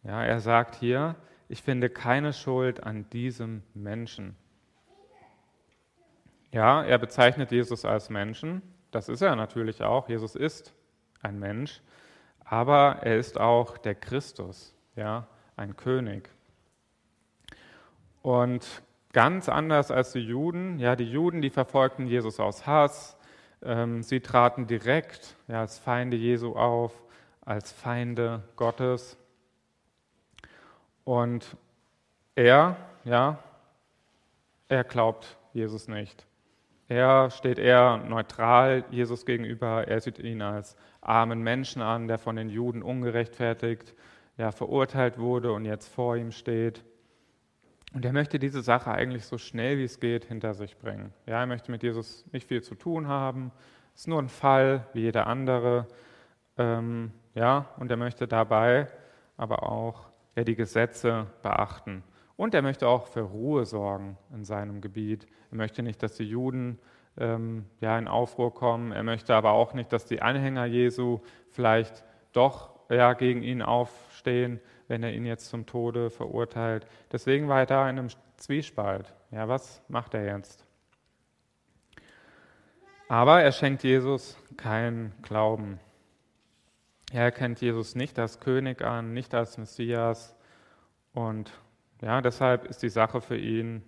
Ja, 0.03 0.25
er 0.25 0.41
sagt 0.41 0.75
hier, 0.77 1.17
ich 1.49 1.63
finde 1.63 1.91
keine 1.91 2.33
Schuld 2.33 2.83
an 2.83 3.09
diesem 3.11 3.63
Menschen. 3.75 4.37
Ja, 6.51 6.83
er 6.83 6.99
bezeichnet 6.99 7.51
Jesus 7.53 7.85
als 7.85 8.09
Menschen. 8.09 8.63
Das 8.91 9.09
ist 9.09 9.21
er 9.21 9.37
natürlich 9.37 9.83
auch. 9.83 10.09
Jesus 10.09 10.35
ist 10.35 10.75
ein 11.23 11.39
Mensch. 11.39 11.81
Aber 12.45 13.01
er 13.03 13.17
ist 13.19 13.39
auch 13.39 13.79
der 13.79 13.95
Christus, 13.95 14.75
ja, 14.97 15.27
ein 15.57 15.77
König. 15.77 16.31
Und 18.23 18.67
ganz 19.13 19.49
anders 19.49 19.91
als 19.91 20.13
die 20.13 20.21
Juden, 20.21 20.79
ja, 20.79 20.97
die 20.97 21.11
Juden, 21.11 21.43
die 21.43 21.51
verfolgten 21.51 22.07
Jesus 22.07 22.41
aus 22.41 22.67
Hass, 22.67 23.17
ähm, 23.63 24.03
sie 24.03 24.21
traten 24.21 24.67
direkt 24.67 25.37
ja, 25.49 25.61
als 25.61 25.79
Feinde 25.79 26.17
Jesu 26.17 26.55
auf, 26.55 26.93
als 27.45 27.73
Feinde 27.73 28.43
Gottes. 28.57 29.17
Und 31.05 31.57
er, 32.35 32.77
ja, 33.05 33.43
er 34.69 34.85
glaubt 34.85 35.37
Jesus 35.53 35.89
nicht. 35.89 36.28
Er 36.89 37.31
steht 37.31 37.59
eher 37.59 37.99
neutral 37.99 38.85
Jesus 38.91 39.27
gegenüber. 39.27 39.87
Er 39.87 40.01
sieht 40.01 40.19
ihn 40.19 40.41
als 40.41 40.75
armen 41.03 41.43
Menschen 41.43 41.83
an, 41.83 42.09
der 42.09 42.19
von 42.19 42.37
den 42.37 42.49
Juden 42.49 42.83
ungerechtfertigt 42.83 43.95
ja, 44.39 44.53
verurteilt 44.53 45.19
wurde 45.19 45.53
und 45.53 45.67
jetzt 45.67 45.89
vor 45.89 46.17
ihm 46.17 46.33
steht. 46.33 46.83
Und 47.93 48.05
er 48.05 48.13
möchte 48.13 48.39
diese 48.39 48.63
Sache 48.63 48.91
eigentlich 48.91 49.27
so 49.27 49.37
schnell 49.37 49.79
wie 49.79 49.85
es 49.85 50.01
geht 50.01 50.25
hinter 50.25 50.55
sich 50.55 50.79
bringen. 50.79 51.13
Ja, 51.27 51.41
er 51.41 51.47
möchte 51.47 51.71
mit 51.71 51.83
Jesus 51.83 52.25
nicht 52.33 52.49
viel 52.49 52.63
zu 52.63 52.75
tun 52.75 53.09
haben. 53.09 53.53
Es 53.95 54.03
ist 54.03 54.09
nur 54.09 54.21
ein 54.21 54.29
Fall 54.29 54.87
wie 54.95 55.01
jeder 55.01 55.27
andere. 55.27 55.87
Ähm, 56.57 57.13
ja, 57.35 57.67
und 57.79 57.91
er 57.91 57.97
möchte 57.97 58.27
dabei 58.27 58.89
aber 59.37 59.63
auch 59.63 60.09
ja, 60.37 60.45
die 60.45 60.57
Gesetze 60.57 61.27
beachten. 61.43 62.03
Und 62.39 62.55
er 62.55 62.63
möchte 62.63 62.87
auch 62.87 63.09
für 63.09 63.23
Ruhe 63.23 63.67
sorgen 63.67 64.17
in 64.33 64.45
seinem 64.45 64.81
Gebiet. 64.81 65.27
Er 65.51 65.57
möchte 65.57 65.83
nicht, 65.83 66.01
dass 66.05 66.15
die 66.15 66.29
Juden 66.29 66.79
ähm, 67.19 67.67
ja, 67.81 67.99
in 67.99 68.07
Aufruhr 68.07 68.55
kommen. 68.55 68.93
Er 68.93 69.03
möchte 69.03 69.35
aber 69.35 69.51
auch 69.51 69.75
nicht, 69.75 69.93
dass 69.93 70.07
die 70.07 70.23
Anhänger 70.23 70.65
Jesu 70.65 71.19
vielleicht 71.51 72.05
doch 72.33 72.71
ja, 72.91 73.15
gegen 73.15 73.43
ihn 73.43 73.61
aufstehen, 73.61 74.61
wenn 74.87 75.03
er 75.03 75.13
ihn 75.13 75.27
jetzt 75.27 75.49
zum 75.49 75.67
Tode 75.67 76.11
verurteilt. 76.11 76.87
Deswegen 77.11 77.49
war 77.49 77.59
er 77.59 77.67
da 77.67 77.91
in 77.91 77.99
einem 77.99 78.09
Zwiespalt. 78.37 79.13
Ja, 79.33 79.49
was 79.49 79.83
macht 79.89 80.15
er 80.15 80.25
jetzt? 80.25 80.65
Aber 83.09 83.43
er 83.43 83.51
schenkt 83.51 83.83
Jesus 83.83 84.39
keinen 84.57 85.13
Glauben. 85.23 85.81
Er 87.11 87.25
erkennt 87.25 87.61
Jesus 87.61 87.97
nicht 87.97 88.17
als 88.21 88.39
König 88.39 88.81
an, 88.83 89.13
nicht 89.13 89.35
als 89.35 89.59
Messias. 89.59 90.37
Und 91.15 91.51
ja, 92.01 92.21
deshalb 92.21 92.65
ist 92.67 92.83
die 92.83 92.89
Sache 92.89 93.21
für 93.21 93.37
ihn 93.37 93.83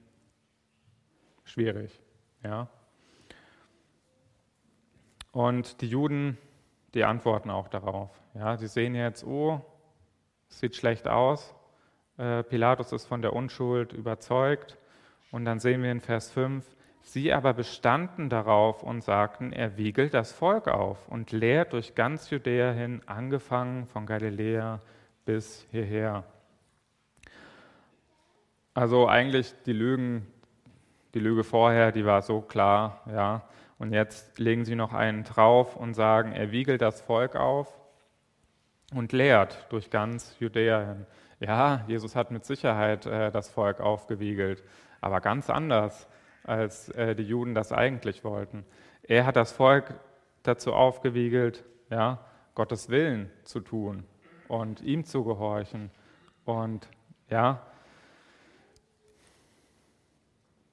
schwierig. 1.45 2.01
Ja. 2.43 2.69
Und 5.33 5.81
die 5.81 5.89
Juden, 5.89 6.39
die 6.95 7.05
antworten 7.05 7.51
auch 7.51 7.69
darauf. 7.69 8.11
Ja, 8.35 8.57
sie 8.57 8.67
sehen 8.67 8.95
jetzt, 8.95 9.25
oh, 9.25 9.61
sieht 10.49 10.75
schlecht 10.77 11.07
aus. 11.07 11.55
Äh, 12.19 12.43
Pilatus 12.43 12.93
ist 12.93 13.07
von 13.07 13.23
der 13.23 13.33
Unschuld 13.33 13.93
überzeugt. 13.93 14.77
Und 15.31 15.45
dann 15.45 15.61
sehen 15.61 15.83
wir 15.83 15.93
in 15.93 16.01
Vers 16.01 16.31
5, 16.33 16.67
sie 17.03 17.33
aber 17.33 17.55
bestanden 17.55 18.29
darauf 18.29 18.83
und 18.83 19.05
sagten, 19.05 19.53
er 19.53 19.77
wiegelt 19.77 20.13
das 20.13 20.33
Volk 20.33 20.67
auf 20.67 21.09
und 21.09 21.31
lehrt 21.31 21.73
durch 21.73 21.95
ganz 21.95 22.31
Judäa 22.31 22.73
hin, 22.73 23.03
angefangen 23.07 23.87
von 23.87 24.07
Galiläa 24.07 24.81
bis 25.25 25.67
hierher. 25.71 26.25
Also 28.75 29.09
eigentlich 29.09 29.55
die 29.67 29.73
Lügen, 29.73 30.27
die 31.15 31.21
Lüge 31.21 31.45
vorher, 31.45 31.93
die 31.93 32.05
war 32.05 32.23
so 32.23 32.41
klar, 32.41 33.03
ja. 33.13 33.43
Und 33.79 33.93
jetzt 33.93 34.39
legen 34.39 34.65
sie 34.65 34.75
noch 34.75 34.93
einen 34.93 35.25
drauf 35.25 35.75
und 35.75 35.95
sagen, 35.95 36.33
er 36.33 36.53
wiegelt 36.53 36.83
das 36.83 37.01
Volk 37.01 37.35
auf 37.35 37.81
und 38.95 39.13
lehrt 39.13 39.67
durch 39.71 39.91
ganz 39.91 40.37
Judäa 40.39 40.81
hin. 40.81 41.07
Ja, 41.41 41.85
Jesus 41.89 42.15
hat 42.15 42.31
mit 42.31 42.45
Sicherheit 42.45 43.07
äh, 43.07 43.31
das 43.31 43.49
Volk 43.49 43.81
aufgewiegelt, 43.81 44.63
aber 45.01 45.21
ganz 45.21 45.49
anders, 45.49 46.07
als 46.45 46.91
äh, 46.91 47.15
die 47.15 47.23
Juden 47.23 47.55
das 47.55 47.73
eigentlich 47.73 48.23
wollten. 48.25 48.65
Er 49.03 49.25
hat 49.25 49.37
das 49.37 49.51
Volk 49.51 49.95
dazu 50.43 50.75
aufgewiegelt, 50.75 51.65
ja, 51.89 52.19
Gottes 52.55 52.91
Willen 52.91 53.31
zu 53.45 53.61
tun 53.61 54.05
und 54.49 54.83
ihm 54.83 55.05
zu 55.05 55.25
gehorchen 55.25 55.91
und 56.45 56.89
ja, 57.31 57.63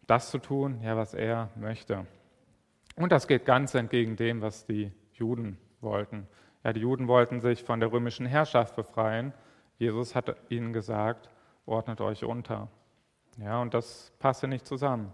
das 0.07 0.31
zu 0.31 0.39
tun, 0.39 0.81
ja, 0.81 0.97
was 0.97 1.13
er 1.13 1.49
möchte. 1.55 2.05
Und 2.95 3.11
das 3.11 3.27
geht 3.27 3.45
ganz 3.45 3.75
entgegen 3.75 4.15
dem, 4.15 4.41
was 4.41 4.65
die 4.65 4.91
Juden 5.13 5.57
wollten. 5.81 6.27
Ja, 6.63 6.73
die 6.73 6.79
Juden 6.79 7.07
wollten 7.07 7.41
sich 7.41 7.63
von 7.63 7.79
der 7.79 7.91
römischen 7.91 8.25
Herrschaft 8.25 8.75
befreien. 8.75 9.33
Jesus 9.77 10.15
hat 10.15 10.35
ihnen 10.49 10.73
gesagt, 10.73 11.29
ordnet 11.65 12.01
euch 12.01 12.23
unter. 12.23 12.69
Ja, 13.37 13.61
und 13.61 13.73
das 13.73 14.11
passe 14.17 14.47
nicht 14.47 14.65
zusammen. 14.65 15.13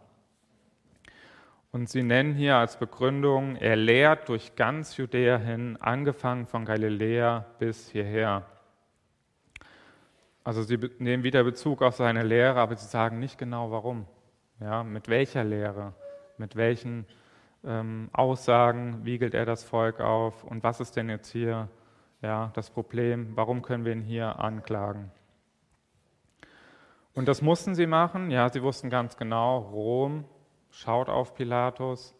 Und 1.72 1.90
sie 1.90 2.04
nennen 2.04 2.36
hier 2.36 2.56
als 2.58 2.78
Begründung, 2.78 3.56
er 3.56 3.76
lehrt 3.76 4.30
durch 4.30 4.56
ganz 4.56 4.96
Judäa 4.96 5.38
hin, 5.38 5.76
angefangen 5.82 6.46
von 6.46 6.66
Galiläa 6.66 7.46
bis 7.58 7.90
hierher. 7.90 8.46
Also 10.44 10.62
sie 10.62 10.78
nehmen 11.00 11.24
wieder 11.24 11.44
Bezug 11.44 11.82
auf 11.82 11.96
seine 11.96 12.22
Lehre, 12.24 12.60
aber 12.60 12.76
sie 12.76 12.86
sagen 12.86 13.20
nicht 13.20 13.38
genau 13.38 13.72
warum. 13.72 14.06
Ja, 14.60 14.84
mit 14.84 15.08
welcher 15.08 15.44
Lehre, 15.44 15.94
mit 16.38 16.56
welchen 16.56 17.06
ähm, 17.64 18.10
Aussagen 18.14 19.04
wiegelt 19.06 19.34
er 19.34 19.46
das 19.46 19.64
Volk 19.64 20.00
auf 20.00 20.44
und 20.44 20.64
was 20.64 20.80
ist 20.80 20.96
denn 20.96 21.10
jetzt 21.10 21.32
hier 21.32 21.70
ja, 22.22 22.52
das 22.54 22.70
Problem, 22.70 23.36
warum 23.36 23.62
können 23.62 23.86
wir 23.86 23.92
ihn 23.92 24.02
hier 24.02 24.40
anklagen? 24.40 25.12
Und 27.14 27.28
das 27.28 27.42
mussten 27.42 27.76
sie 27.76 27.86
machen, 27.86 28.32
ja, 28.32 28.50
sie 28.50 28.64
wussten 28.64 28.90
ganz 28.90 29.18
genau, 29.18 29.60
Rom 29.60 30.26
schaut 30.72 31.10
auf 31.10 31.36
Pilatus, 31.36 32.16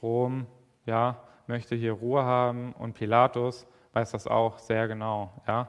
Rom, 0.00 0.46
ja, 0.86 1.22
möchte 1.46 1.74
hier 1.74 1.92
Ruhe 1.92 2.24
haben 2.24 2.72
und 2.72 2.94
Pilatus 2.94 3.66
weiß 3.92 4.12
das 4.12 4.26
auch 4.26 4.58
sehr 4.58 4.88
genau, 4.88 5.32
ja. 5.46 5.68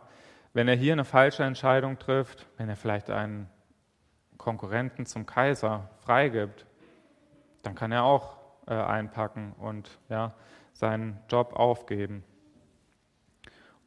Wenn 0.54 0.68
er 0.68 0.76
hier 0.76 0.94
eine 0.94 1.06
falsche 1.06 1.44
Entscheidung 1.44 1.98
trifft, 1.98 2.46
wenn 2.58 2.68
er 2.68 2.76
vielleicht 2.76 3.10
einen 3.10 3.50
Konkurrenten 4.42 5.06
zum 5.06 5.28
Kaiser 5.28 5.88
freigibt, 6.04 6.66
dann 7.62 7.76
kann 7.76 7.92
er 7.92 8.04
auch 8.04 8.38
äh, 8.66 8.74
einpacken 8.74 9.54
und 9.60 10.00
ja, 10.10 10.34
seinen 10.74 11.20
Job 11.30 11.54
aufgeben. 11.54 12.24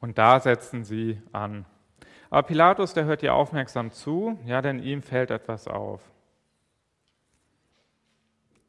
Und 0.01 0.17
da 0.17 0.39
setzen 0.39 0.85
sie 0.85 1.21
an. 1.33 1.67
Aber 2.31 2.45
Pilatus, 2.45 2.95
der 2.95 3.05
hört 3.05 3.23
ihr 3.25 3.35
aufmerksam 3.35 3.91
zu, 3.91 4.39
ja, 4.45 4.63
denn 4.63 4.79
ihm 4.79 5.03
fällt 5.03 5.31
etwas 5.31 5.67
auf. 5.67 6.01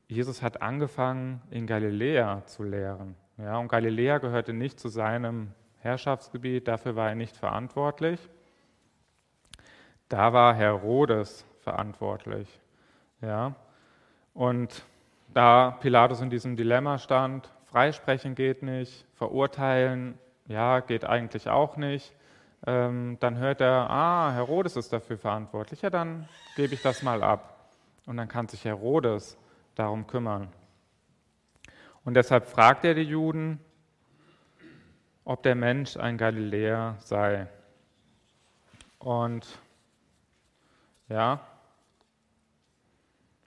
Jesus 0.08 0.41
hat 0.41 0.62
angefangen, 0.62 1.41
in 1.52 1.67
Galiläa 1.67 2.45
zu 2.45 2.63
lehren. 2.63 3.15
Ja, 3.38 3.58
und 3.58 3.67
Galiläa 3.67 4.17
gehörte 4.17 4.54
nicht 4.54 4.80
zu 4.80 4.88
seinem 4.88 5.52
Herrschaftsgebiet, 5.80 6.67
dafür 6.67 6.95
war 6.95 7.10
er 7.10 7.15
nicht 7.15 7.38
verantwortlich. 7.38 8.19
Da 10.10 10.34
war 10.34 10.54
Herodes 10.54 11.45
verantwortlich. 11.65 12.47
Ja, 13.21 13.56
und 14.36 14.86
da 15.34 15.71
Pilatus 15.71 16.21
in 16.21 16.30
diesem 16.30 16.56
Dilemma 16.56 16.99
stand, 16.99 17.49
freisprechen 17.65 18.36
geht 18.36 18.62
nicht, 18.62 19.06
verurteilen, 19.15 20.17
ja, 20.47 20.80
geht 20.80 21.06
eigentlich 21.06 21.49
auch 21.49 21.75
nicht, 21.75 22.13
ähm, 22.67 23.17
dann 23.19 23.38
hört 23.38 23.62
er, 23.62 23.89
ah, 23.89 24.32
Herodes 24.32 24.75
ist 24.75 24.93
dafür 24.93 25.17
verantwortlich, 25.17 25.82
ja, 25.82 25.89
dann 25.89 26.30
gebe 26.56 26.75
ich 26.75 26.84
das 26.84 27.01
mal 27.01 27.23
ab. 27.23 27.71
Und 28.06 28.17
dann 28.17 28.28
kann 28.28 28.47
sich 28.47 28.63
Herodes 28.63 29.36
darum 29.73 30.06
kümmern. 30.06 30.49
Und 32.04 32.13
deshalb 32.13 32.45
fragt 32.45 32.86
er 32.86 32.93
die 32.93 33.01
Juden, 33.01 33.60
ob 35.23 35.41
der 35.41 35.56
Mensch 35.56 35.97
ein 35.97 36.19
Galiläer 36.19 36.97
sei. 36.99 37.47
Und 38.99 39.60
ja, 41.10 41.39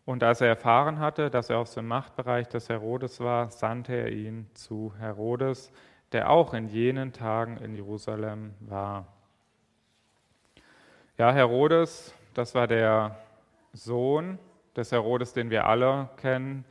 und 0.08 0.22
als 0.22 0.40
er 0.40 0.48
erfahren 0.48 1.00
hatte, 1.00 1.28
dass 1.28 1.50
er 1.50 1.58
aus 1.58 1.74
dem 1.74 1.86
Machtbereich 1.86 2.48
des 2.48 2.70
Herodes 2.70 3.20
war, 3.20 3.50
sandte 3.50 3.92
er 3.92 4.10
ihn 4.10 4.48
zu 4.54 4.94
Herodes, 4.98 5.70
der 6.12 6.30
auch 6.30 6.54
in 6.54 6.66
jenen 6.68 7.12
Tagen 7.12 7.58
in 7.58 7.74
Jerusalem 7.74 8.54
war. 8.60 9.04
Ja, 11.18 11.30
Herodes, 11.30 12.14
das 12.32 12.54
war 12.54 12.66
der 12.66 13.18
Sohn 13.74 14.38
des 14.74 14.92
Herodes, 14.92 15.34
den 15.34 15.50
wir 15.50 15.66
alle 15.66 16.08
kennen, 16.16 16.64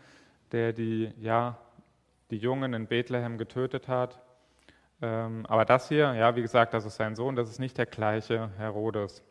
der 0.51 0.73
die, 0.73 1.13
ja, 1.19 1.59
die 2.31 2.37
Jungen 2.37 2.73
in 2.73 2.87
Bethlehem 2.87 3.37
getötet 3.37 3.87
hat. 3.87 4.19
Ähm, 4.99 5.45
aber 5.45 5.63
das 5.63 5.89
hier, 5.89 6.11
ja, 6.15 6.35
wie 6.35 6.41
gesagt, 6.41 6.73
das 6.73 6.85
ist 6.85 6.95
sein 6.95 7.15
Sohn, 7.15 7.35
das 7.35 7.51
ist 7.51 7.59
nicht 7.59 7.77
der 7.77 7.85
gleiche 7.85 8.49
Herodes. 8.57 9.23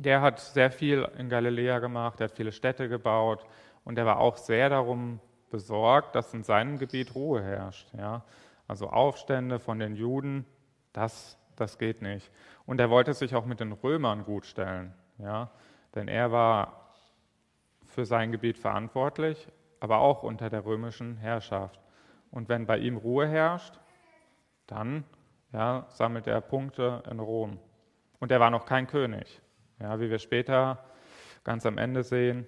Der 0.00 0.22
hat 0.22 0.40
sehr 0.40 0.70
viel 0.70 1.06
in 1.18 1.28
Galiläa 1.28 1.78
gemacht, 1.78 2.20
er 2.20 2.24
hat 2.24 2.32
viele 2.32 2.52
Städte 2.52 2.88
gebaut 2.88 3.44
und 3.84 3.98
er 3.98 4.06
war 4.06 4.18
auch 4.18 4.38
sehr 4.38 4.70
darum 4.70 5.20
besorgt, 5.50 6.14
dass 6.14 6.32
in 6.32 6.42
seinem 6.42 6.78
Gebiet 6.78 7.14
Ruhe 7.14 7.42
herrscht. 7.42 7.86
Ja. 7.92 8.24
Also 8.66 8.88
Aufstände 8.88 9.58
von 9.58 9.78
den 9.78 9.96
Juden, 9.96 10.46
das, 10.94 11.36
das 11.56 11.76
geht 11.76 12.00
nicht. 12.00 12.30
Und 12.64 12.80
er 12.80 12.88
wollte 12.88 13.12
sich 13.12 13.34
auch 13.34 13.44
mit 13.44 13.60
den 13.60 13.72
Römern 13.72 14.24
gutstellen, 14.24 14.94
ja. 15.18 15.50
denn 15.94 16.08
er 16.08 16.32
war 16.32 16.94
für 17.84 18.06
sein 18.06 18.32
Gebiet 18.32 18.56
verantwortlich, 18.56 19.48
aber 19.80 19.98
auch 19.98 20.22
unter 20.22 20.48
der 20.48 20.64
römischen 20.64 21.18
Herrschaft. 21.18 21.78
Und 22.30 22.48
wenn 22.48 22.66
bei 22.66 22.78
ihm 22.78 22.96
Ruhe 22.96 23.28
herrscht, 23.28 23.78
dann 24.66 25.04
ja, 25.52 25.84
sammelt 25.88 26.26
er 26.26 26.40
Punkte 26.40 27.02
in 27.10 27.20
Rom. 27.20 27.58
Und 28.18 28.30
er 28.30 28.40
war 28.40 28.50
noch 28.50 28.64
kein 28.64 28.86
König. 28.86 29.42
Ja, 29.80 29.98
wie 29.98 30.10
wir 30.10 30.18
später 30.18 30.84
ganz 31.42 31.64
am 31.64 31.78
Ende 31.78 32.02
sehen, 32.02 32.46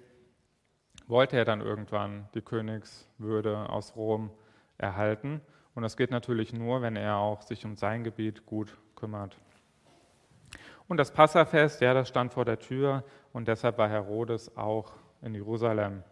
wollte 1.07 1.35
er 1.35 1.45
dann 1.45 1.61
irgendwann 1.61 2.29
die 2.35 2.41
Königswürde 2.41 3.69
aus 3.69 3.95
Rom 3.95 4.31
erhalten. 4.77 5.41
Und 5.75 5.83
das 5.83 5.97
geht 5.97 6.11
natürlich 6.11 6.53
nur, 6.53 6.81
wenn 6.81 6.95
er 6.95 7.17
auch 7.17 7.41
sich 7.41 7.65
um 7.65 7.75
sein 7.75 8.03
Gebiet 8.03 8.45
gut 8.45 8.77
kümmert. 8.95 9.37
Und 10.87 10.97
das 10.97 11.11
Passafest, 11.11 11.81
ja, 11.81 11.93
das 11.93 12.09
stand 12.09 12.33
vor 12.33 12.45
der 12.45 12.59
Tür 12.59 13.03
und 13.31 13.47
deshalb 13.47 13.77
war 13.77 13.89
Herodes 13.89 14.55
auch 14.55 14.93
in 15.21 15.33
Jerusalem. 15.33 16.03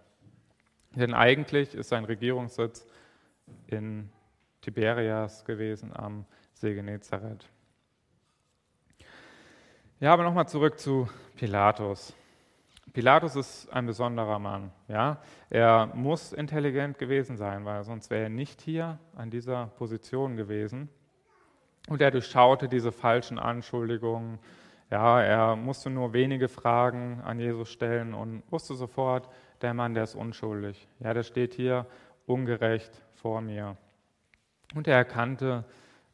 Denn 0.96 1.14
eigentlich 1.14 1.76
ist 1.76 1.90
sein 1.90 2.06
Regierungssitz 2.06 2.88
in 3.68 4.10
Tiberias 4.62 5.46
gewesen 5.46 5.92
am 5.94 6.26
See 6.54 6.74
Genezareth. 6.74 7.48
Ja, 10.02 10.14
aber 10.14 10.24
nochmal 10.24 10.48
zurück 10.48 10.80
zu 10.80 11.08
Pilatus. 11.36 12.16
Pilatus 12.92 13.36
ist 13.36 13.72
ein 13.72 13.86
besonderer 13.86 14.40
Mann. 14.40 14.72
Ja? 14.88 15.22
Er 15.52 15.92
muss 15.94 16.34
intelligent 16.34 16.98
gewesen 16.98 17.38
sein, 17.38 17.66
weil 17.66 17.84
sonst 17.84 18.10
wäre 18.10 18.24
er 18.24 18.30
nicht 18.30 18.62
hier 18.62 18.98
an 19.16 19.30
dieser 19.30 19.68
Position 19.78 20.38
gewesen. 20.38 20.90
Und 21.88 22.02
er 22.02 22.10
durchschaute 22.10 22.68
diese 22.68 22.92
falschen 22.92 23.38
Anschuldigungen. 23.38 24.40
Ja, 24.90 25.22
er 25.22 25.56
musste 25.56 25.92
nur 25.92 26.14
wenige 26.14 26.48
Fragen 26.48 27.22
an 27.24 27.40
Jesus 27.40 27.70
stellen 27.70 28.16
und 28.16 28.42
wusste 28.50 28.74
sofort, 28.74 29.30
der 29.62 29.76
Mann, 29.76 29.94
der 29.94 30.06
ist 30.06 30.16
unschuldig. 30.16 30.88
Ja, 31.00 31.14
der 31.14 31.22
steht 31.22 31.54
hier 31.54 31.86
ungerecht 32.26 33.04
vor 33.14 33.42
mir. 33.42 33.78
Und 34.74 34.88
er 34.88 34.96
erkannte, 34.96 35.64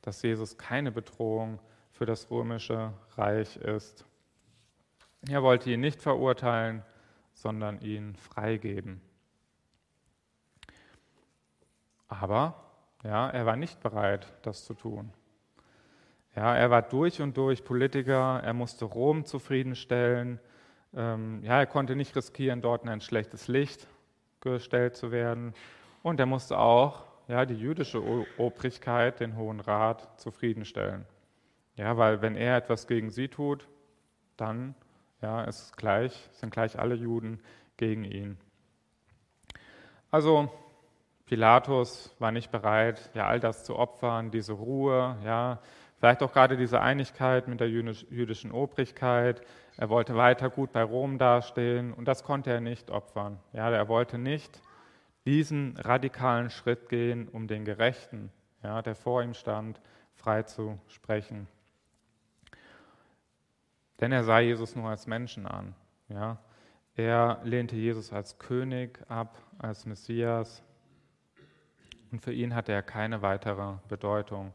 dass 0.01 0.21
Jesus 0.23 0.57
keine 0.57 0.91
Bedrohung 0.91 1.59
für 1.97 2.05
das 2.05 2.29
römische 2.29 2.93
Reich 3.15 3.57
ist. 3.57 4.05
Er 5.27 5.41
wollte 5.41 5.71
ihn 5.71 5.79
nicht 5.79 5.99
verurteilen, 5.99 6.83
sondern 7.33 7.81
ihn 7.81 8.15
freigeben. 8.15 9.01
Aber 12.07 12.63
ja, 13.03 13.29
er 13.29 13.47
war 13.47 13.55
nicht 13.55 13.81
bereit, 13.81 14.31
das 14.43 14.63
zu 14.63 14.75
tun. 14.75 15.11
Ja, 16.35 16.55
er 16.55 16.69
war 16.69 16.83
durch 16.83 17.19
und 17.19 17.35
durch 17.35 17.63
Politiker, 17.63 18.41
er 18.43 18.53
musste 18.53 18.85
Rom 18.85 19.25
zufriedenstellen. 19.25 20.39
Ähm, 20.95 21.43
ja, 21.43 21.57
er 21.57 21.65
konnte 21.65 21.95
nicht 21.95 22.15
riskieren, 22.15 22.61
dort 22.61 22.83
in 22.83 22.89
ein 22.89 23.01
schlechtes 23.01 23.47
Licht 23.47 23.87
gestellt 24.39 24.95
zu 24.95 25.11
werden. 25.11 25.55
Und 26.03 26.19
er 26.19 26.27
musste 26.27 26.59
auch 26.59 27.05
ja, 27.27 27.45
die 27.45 27.55
jüdische 27.55 28.03
Obrigkeit, 28.37 29.19
den 29.19 29.35
Hohen 29.35 29.59
Rat, 29.59 30.19
zufriedenstellen. 30.19 31.05
Ja, 31.77 31.95
weil 31.95 32.21
wenn 32.21 32.35
er 32.35 32.57
etwas 32.57 32.87
gegen 32.87 33.11
sie 33.11 33.27
tut, 33.27 33.67
dann 34.35 34.75
ja, 35.21 35.43
ist 35.43 35.77
gleich, 35.77 36.29
sind 36.33 36.51
gleich 36.51 36.77
alle 36.77 36.95
Juden 36.95 37.39
gegen 37.77 38.03
ihn. 38.03 38.37
Also 40.09 40.51
Pilatus 41.25 42.15
war 42.19 42.31
nicht 42.31 42.51
bereit, 42.51 43.11
ja, 43.13 43.27
all 43.27 43.39
das 43.39 43.63
zu 43.63 43.75
opfern, 43.75 44.31
diese 44.31 44.53
Ruhe, 44.53 45.17
ja, 45.23 45.59
vielleicht 45.99 46.23
auch 46.23 46.31
gerade 46.31 46.57
diese 46.57 46.81
Einigkeit 46.81 47.47
mit 47.47 47.59
der 47.59 47.69
jüdischen 47.69 48.51
Obrigkeit. 48.51 49.41
Er 49.77 49.89
wollte 49.89 50.15
weiter 50.15 50.49
gut 50.49 50.71
bei 50.71 50.81
Rom 50.81 51.17
dastehen 51.17 51.93
und 51.93 52.05
das 52.07 52.23
konnte 52.23 52.51
er 52.51 52.61
nicht 52.61 52.89
opfern. 52.89 53.39
Ja, 53.53 53.69
er 53.69 53.87
wollte 53.87 54.17
nicht 54.17 54.61
diesen 55.25 55.77
radikalen 55.77 56.49
Schritt 56.49 56.89
gehen, 56.89 57.27
um 57.27 57.47
den 57.47 57.65
Gerechten, 57.65 58.31
ja, 58.63 58.81
der 58.81 58.95
vor 58.95 59.21
ihm 59.21 59.33
stand, 59.33 59.81
freizusprechen. 60.15 61.47
Denn 63.99 64.11
er 64.11 64.23
sah 64.23 64.39
Jesus 64.39 64.75
nur 64.75 64.89
als 64.89 65.07
Menschen 65.07 65.45
an. 65.45 65.75
Ja? 66.09 66.37
Er 66.95 67.39
lehnte 67.43 67.75
Jesus 67.75 68.11
als 68.13 68.39
König 68.39 68.99
ab, 69.07 69.37
als 69.59 69.85
Messias. 69.85 70.63
Und 72.11 72.21
für 72.21 72.33
ihn 72.33 72.55
hatte 72.55 72.71
er 72.71 72.83
keine 72.83 73.21
weitere 73.21 73.75
Bedeutung. 73.87 74.53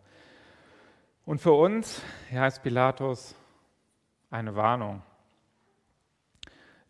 Und 1.24 1.40
für 1.40 1.53
uns, 1.53 2.03
ja, 2.32 2.47
ist 2.47 2.62
Pilatus 2.62 3.36
eine 4.30 4.57
Warnung. 4.57 5.03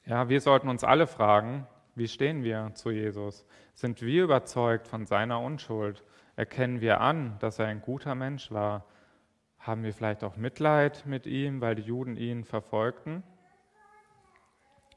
Ja, 0.06 0.28
wir 0.28 0.40
sollten 0.40 0.68
uns 0.68 0.84
alle 0.84 1.06
fragen, 1.06 1.66
wie 1.94 2.08
stehen 2.08 2.42
wir 2.42 2.70
zu 2.74 2.90
Jesus? 2.90 3.44
Sind 3.74 4.00
wir 4.00 4.24
überzeugt 4.24 4.88
von 4.88 5.04
seiner 5.06 5.40
Unschuld? 5.40 6.02
Erkennen 6.34 6.80
wir 6.80 7.00
an, 7.00 7.36
dass 7.40 7.58
er 7.58 7.66
ein 7.66 7.82
guter 7.82 8.14
Mensch 8.14 8.50
war? 8.50 8.86
Haben 9.62 9.84
wir 9.84 9.94
vielleicht 9.94 10.24
auch 10.24 10.36
Mitleid 10.36 11.06
mit 11.06 11.24
ihm, 11.24 11.60
weil 11.60 11.76
die 11.76 11.82
Juden 11.82 12.16
ihn 12.16 12.44
verfolgten? 12.44 13.22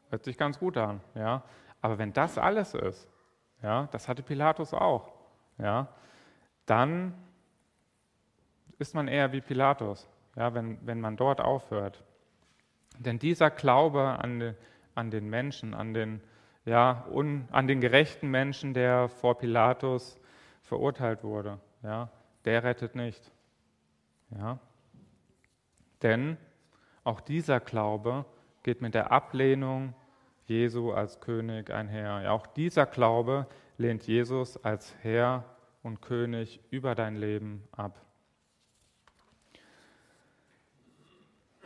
Hört 0.09 0.23
sich 0.23 0.39
ganz 0.39 0.57
gut 0.57 0.75
an, 0.75 1.01
ja. 1.13 1.43
Aber 1.81 1.99
wenn 1.99 2.13
das 2.13 2.39
alles 2.39 2.73
ist, 2.73 3.07
ja, 3.61 3.87
das 3.91 4.07
hatte 4.07 4.23
Pilatus 4.23 4.73
auch, 4.73 5.13
ja, 5.59 5.87
dann 6.65 7.13
ist 8.79 8.95
man 8.95 9.07
eher 9.07 9.31
wie 9.33 9.41
Pilatus, 9.41 10.09
ja, 10.35 10.55
wenn, 10.55 10.79
wenn 10.85 10.99
man 10.99 11.15
dort 11.15 11.41
aufhört. 11.41 12.03
Denn 12.97 13.19
dieser 13.19 13.51
Glaube 13.51 14.17
an, 14.19 14.39
den, 14.39 14.55
an 14.95 15.11
den 15.11 15.29
Menschen, 15.29 15.75
an 15.75 15.93
den, 15.93 16.21
ja, 16.65 17.05
un, 17.11 17.47
an 17.51 17.67
den 17.67 17.81
gerechten 17.81 18.31
Menschen, 18.31 18.73
der 18.73 19.09
vor 19.09 19.37
Pilatus 19.37 20.19
verurteilt 20.63 21.23
wurde, 21.23 21.59
ja, 21.83 22.09
der 22.45 22.63
rettet 22.63 22.95
nicht. 22.95 23.31
Ja? 24.31 24.59
Denn 26.01 26.37
auch 27.03 27.21
dieser 27.21 27.59
Glaube 27.59 28.25
geht 28.63 28.81
mit 28.81 28.93
der 28.93 29.11
Ablehnung 29.11 29.93
Jesu 30.45 30.91
als 30.91 31.19
König 31.19 31.71
einher. 31.71 32.21
Ja, 32.21 32.31
auch 32.31 32.47
dieser 32.47 32.85
Glaube 32.85 33.47
lehnt 33.77 34.07
Jesus 34.07 34.63
als 34.63 34.95
Herr 35.01 35.43
und 35.83 36.01
König 36.01 36.61
über 36.69 36.95
dein 36.95 37.15
Leben 37.15 37.67
ab. 37.71 38.01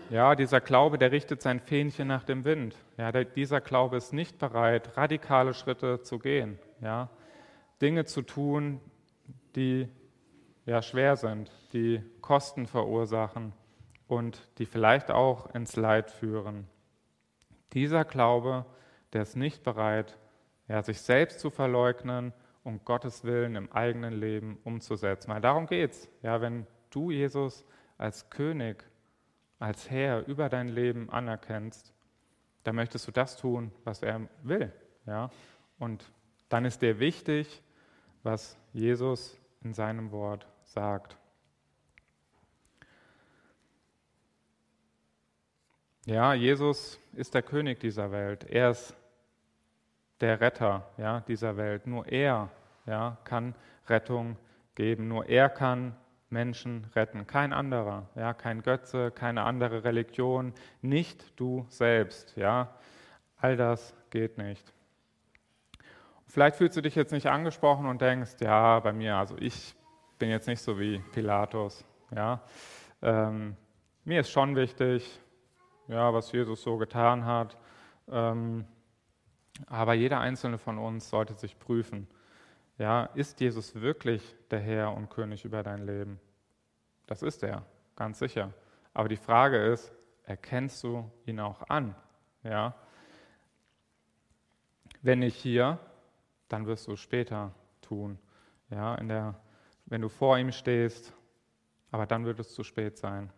Ja, 0.10 0.34
dieser 0.34 0.60
Glaube, 0.60 0.98
der 0.98 1.12
richtet 1.12 1.42
sein 1.42 1.60
Fähnchen 1.60 2.08
nach 2.08 2.24
dem 2.24 2.44
Wind. 2.44 2.76
Ja, 2.98 3.12
dieser 3.12 3.62
Glaube 3.62 3.98
ist 3.98 4.12
nicht 4.12 4.40
bereit, 4.40 4.98
radikale 4.98 5.54
Schritte 5.54 6.02
zu 6.02 6.18
gehen. 6.18 6.58
Ja, 6.82 7.10
Dinge 7.82 8.06
zu 8.06 8.24
tun, 8.24 8.82
die 9.56 9.88
ja, 10.66 10.82
schwer 10.82 11.16
sind, 11.16 11.52
die 11.74 12.02
Kosten 12.22 12.68
verursachen 12.68 13.54
und 14.08 14.42
die 14.58 14.66
vielleicht 14.66 15.12
auch 15.12 15.54
ins 15.54 15.76
Leid 15.76 16.12
führen. 16.12 16.68
Dieser 17.74 18.06
Glaube, 18.06 18.66
der 19.14 19.22
ist 19.22 19.36
nicht 19.36 19.64
bereit, 19.64 20.18
ja, 20.68 20.82
sich 20.82 21.02
selbst 21.02 21.40
zu 21.40 21.50
verleugnen 21.50 22.34
und 22.64 22.86
Gottes 22.86 23.24
Willen 23.24 23.56
im 23.56 23.72
eigenen 23.72 24.14
Leben 24.14 24.58
umzusetzen. 24.64 25.30
Weil 25.30 25.42
darum 25.42 25.68
geht 25.68 25.92
es. 25.92 26.10
Ja, 26.22 26.42
wenn 26.42 26.66
du 26.90 27.12
Jesus 27.12 27.66
als 27.98 28.30
König, 28.30 28.84
als 29.60 29.90
Herr 29.90 30.26
über 30.28 30.50
dein 30.50 30.68
Leben 30.68 31.10
anerkennst, 31.10 31.94
dann 32.64 32.76
möchtest 32.76 33.08
du 33.08 33.12
das 33.12 33.38
tun, 33.38 33.72
was 33.84 34.04
er 34.04 34.28
will. 34.44 34.72
Ja? 35.06 35.30
Und 35.78 36.12
dann 36.50 36.66
ist 36.66 36.82
dir 36.82 37.00
wichtig, 37.00 37.62
was 38.24 38.58
Jesus 38.74 39.40
in 39.64 39.74
seinem 39.74 40.12
Wort 40.12 40.48
sagt. 40.64 41.18
Ja, 46.10 46.34
Jesus 46.34 47.00
ist 47.14 47.36
der 47.36 47.44
König 47.44 47.80
dieser 47.82 48.12
Welt. 48.12 48.44
Er 48.50 48.72
ist 48.72 48.96
der 50.20 50.42
Retter 50.42 50.90
ja, 50.98 51.20
dieser 51.20 51.56
Welt. 51.56 51.86
Nur 51.86 52.08
er 52.08 52.50
ja, 52.88 53.16
kann 53.26 53.54
Rettung 53.88 54.36
geben. 54.74 55.08
Nur 55.08 55.30
er 55.30 55.50
kann 55.50 55.96
Menschen 56.32 56.88
retten. 56.96 57.28
Kein 57.28 57.54
anderer. 57.54 58.10
Ja, 58.16 58.34
kein 58.34 58.64
Götze, 58.64 59.12
keine 59.12 59.44
andere 59.44 59.84
Religion. 59.84 60.54
Nicht 60.82 61.40
du 61.40 61.68
selbst. 61.70 62.36
Ja. 62.36 62.74
All 63.38 63.56
das 63.56 63.94
geht 64.10 64.40
nicht. 64.40 64.74
Vielleicht 66.26 66.56
fühlst 66.56 66.76
du 66.76 66.82
dich 66.82 66.96
jetzt 66.96 67.12
nicht 67.12 67.28
angesprochen 67.28 67.86
und 67.86 68.02
denkst, 68.02 68.38
ja, 68.40 68.80
bei 68.80 68.94
mir, 68.94 69.16
also 69.16 69.38
ich 69.38 69.76
bin 70.18 70.32
jetzt 70.32 70.48
nicht 70.48 70.64
so 70.64 70.80
wie 70.80 71.04
Pilatus. 71.14 71.86
Ja. 72.16 72.42
Ähm, 73.04 73.56
mir 74.06 74.22
ist 74.22 74.32
schon 74.32 74.56
wichtig, 74.56 75.22
ja, 75.90 76.14
was 76.14 76.32
Jesus 76.32 76.64
so 76.64 76.78
getan 76.78 77.26
hat. 77.26 77.58
Ähm, 78.08 78.66
aber 79.68 79.94
jeder 79.94 80.22
einzelne 80.22 80.58
von 80.58 80.78
uns 80.78 81.10
sollte 81.10 81.34
sich 81.34 81.60
prüfen. 81.60 82.08
Ja, 82.78 83.04
ist 83.16 83.42
Jesus 83.42 83.76
wirklich 83.76 84.38
der 84.50 84.62
Herr 84.62 84.94
und 84.96 85.10
König 85.10 85.44
über 85.44 85.62
dein 85.62 85.86
Leben? 85.86 86.18
Das 87.08 87.22
ist 87.22 87.44
er, 87.44 87.66
ganz 87.98 88.20
sicher. 88.20 88.54
Aber 88.94 89.10
die 89.10 89.18
Frage 89.18 89.58
ist, 89.58 89.92
erkennst 90.24 90.82
du 90.84 91.12
ihn 91.26 91.42
auch 91.42 91.68
an? 91.68 91.94
Ja? 92.44 92.74
Wenn 95.02 95.20
nicht 95.20 95.36
hier, 95.36 95.78
dann 96.48 96.66
wirst 96.68 96.88
du 96.88 96.94
es 96.94 97.02
später 97.02 97.52
tun. 97.82 98.18
Ja, 98.70 98.96
in 98.96 99.10
der 99.10 99.36
wenn 99.90 100.02
du 100.02 100.10
vor 100.10 100.38
ihm 100.38 100.52
stehst, 100.52 101.12
aber 101.92 102.06
dann 102.06 102.24
wird 102.26 102.40
es 102.40 102.54
zu 102.54 102.64
spät 102.64 102.98
sein. 102.98 103.32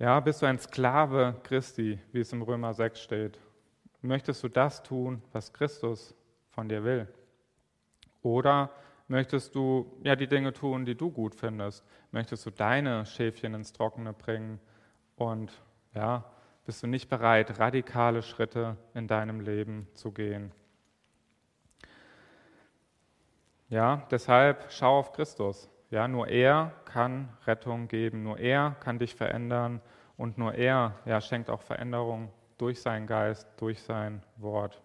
Ja, 0.00 0.18
bist 0.18 0.40
du 0.40 0.46
ein 0.46 0.58
Sklave 0.58 1.38
Christi, 1.42 1.98
wie 2.12 2.20
es 2.20 2.32
im 2.32 2.40
Römer 2.40 2.72
6 2.72 3.02
steht? 3.02 3.38
Möchtest 4.00 4.42
du 4.42 4.48
das 4.48 4.82
tun, 4.82 5.22
was 5.32 5.52
Christus 5.52 6.14
von 6.48 6.70
dir 6.70 6.84
will? 6.84 7.06
Oder 8.22 8.70
möchtest 9.08 9.54
du 9.54 10.00
ja 10.02 10.16
die 10.16 10.26
Dinge 10.26 10.54
tun, 10.54 10.86
die 10.86 10.94
du 10.94 11.10
gut 11.10 11.34
findest? 11.34 11.84
Möchtest 12.12 12.46
du 12.46 12.50
deine 12.50 13.04
Schäfchen 13.04 13.52
ins 13.52 13.74
Trockene 13.74 14.14
bringen? 14.14 14.58
Und 15.16 15.52
ja, 15.94 16.24
bist 16.64 16.82
du 16.82 16.86
nicht 16.86 17.10
bereit, 17.10 17.58
radikale 17.58 18.22
Schritte 18.22 18.78
in 18.94 19.06
deinem 19.06 19.40
Leben 19.40 19.86
zu 19.92 20.12
gehen? 20.12 20.50
Ja, 23.68 24.06
deshalb 24.10 24.72
schau 24.72 24.98
auf 24.98 25.12
Christus. 25.12 25.68
Ja, 25.90 26.06
nur 26.06 26.28
er 26.28 26.72
kann 26.84 27.28
Rettung 27.46 27.88
geben, 27.88 28.22
nur 28.22 28.38
er 28.38 28.76
kann 28.80 28.98
dich 28.98 29.14
verändern 29.14 29.80
und 30.16 30.38
nur 30.38 30.54
er 30.54 30.94
ja, 31.04 31.20
schenkt 31.20 31.50
auch 31.50 31.62
Veränderung 31.62 32.30
durch 32.58 32.80
seinen 32.80 33.06
Geist, 33.06 33.48
durch 33.56 33.82
sein 33.82 34.22
Wort. 34.36 34.80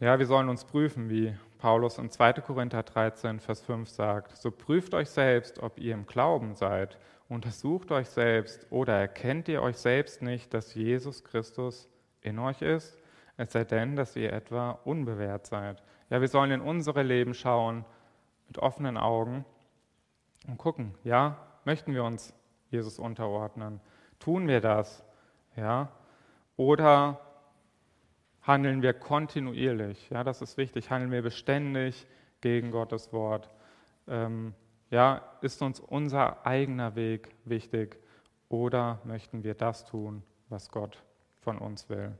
Ja, 0.00 0.18
wir 0.18 0.26
sollen 0.26 0.50
uns 0.50 0.64
prüfen, 0.64 1.08
wie 1.08 1.34
Paulus 1.58 1.96
in 1.96 2.10
2. 2.10 2.34
Korinther 2.34 2.82
13, 2.82 3.40
Vers 3.40 3.62
5 3.62 3.88
sagt. 3.88 4.36
So 4.36 4.50
prüft 4.50 4.92
euch 4.92 5.08
selbst, 5.08 5.60
ob 5.60 5.78
ihr 5.78 5.94
im 5.94 6.06
Glauben 6.06 6.54
seid. 6.54 6.98
Untersucht 7.28 7.90
euch 7.90 8.10
selbst 8.10 8.66
oder 8.70 8.98
erkennt 8.98 9.48
ihr 9.48 9.62
euch 9.62 9.78
selbst 9.78 10.20
nicht, 10.20 10.52
dass 10.52 10.74
Jesus 10.74 11.24
Christus 11.24 11.88
in 12.20 12.38
euch 12.38 12.60
ist? 12.60 12.98
es 13.36 13.52
sei 13.52 13.64
denn, 13.64 13.96
dass 13.96 14.16
ihr 14.16 14.32
etwa 14.32 14.70
unbewährt 14.84 15.46
seid. 15.46 15.82
Ja, 16.10 16.20
wir 16.20 16.28
sollen 16.28 16.50
in 16.50 16.60
unsere 16.60 17.02
Leben 17.02 17.34
schauen 17.34 17.84
mit 18.46 18.58
offenen 18.58 18.96
Augen 18.96 19.44
und 20.46 20.58
gucken, 20.58 20.94
ja, 21.04 21.36
möchten 21.64 21.94
wir 21.94 22.04
uns 22.04 22.34
Jesus 22.70 22.98
unterordnen? 22.98 23.80
Tun 24.18 24.48
wir 24.48 24.60
das? 24.60 25.04
Ja? 25.56 25.90
Oder 26.56 27.20
handeln 28.42 28.82
wir 28.82 28.92
kontinuierlich? 28.92 30.10
Ja, 30.10 30.24
das 30.24 30.42
ist 30.42 30.56
wichtig. 30.56 30.90
Handeln 30.90 31.10
wir 31.10 31.22
beständig 31.22 32.06
gegen 32.40 32.70
Gottes 32.70 33.12
Wort? 33.12 33.50
Ähm, 34.06 34.54
ja, 34.90 35.22
ist 35.40 35.62
uns 35.62 35.80
unser 35.80 36.46
eigener 36.46 36.94
Weg 36.94 37.34
wichtig? 37.44 37.98
Oder 38.48 39.00
möchten 39.04 39.42
wir 39.42 39.54
das 39.54 39.84
tun, 39.86 40.22
was 40.48 40.70
Gott 40.70 41.02
von 41.40 41.58
uns 41.58 41.88
will? 41.88 42.12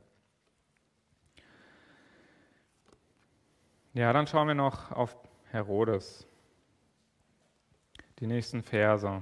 Ja, 3.93 4.11
dann 4.11 4.27
schauen 4.27 4.47
wir 4.47 4.55
noch 4.55 4.91
auf 4.91 5.15
Herodes. 5.55 6.27
Die 8.19 8.27
nächsten 8.27 8.61
Verse. 8.61 9.21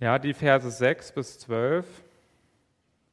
Ja, 0.00 0.18
die 0.18 0.34
Verse 0.34 0.70
6 0.70 1.12
bis 1.12 1.38
12 1.40 1.86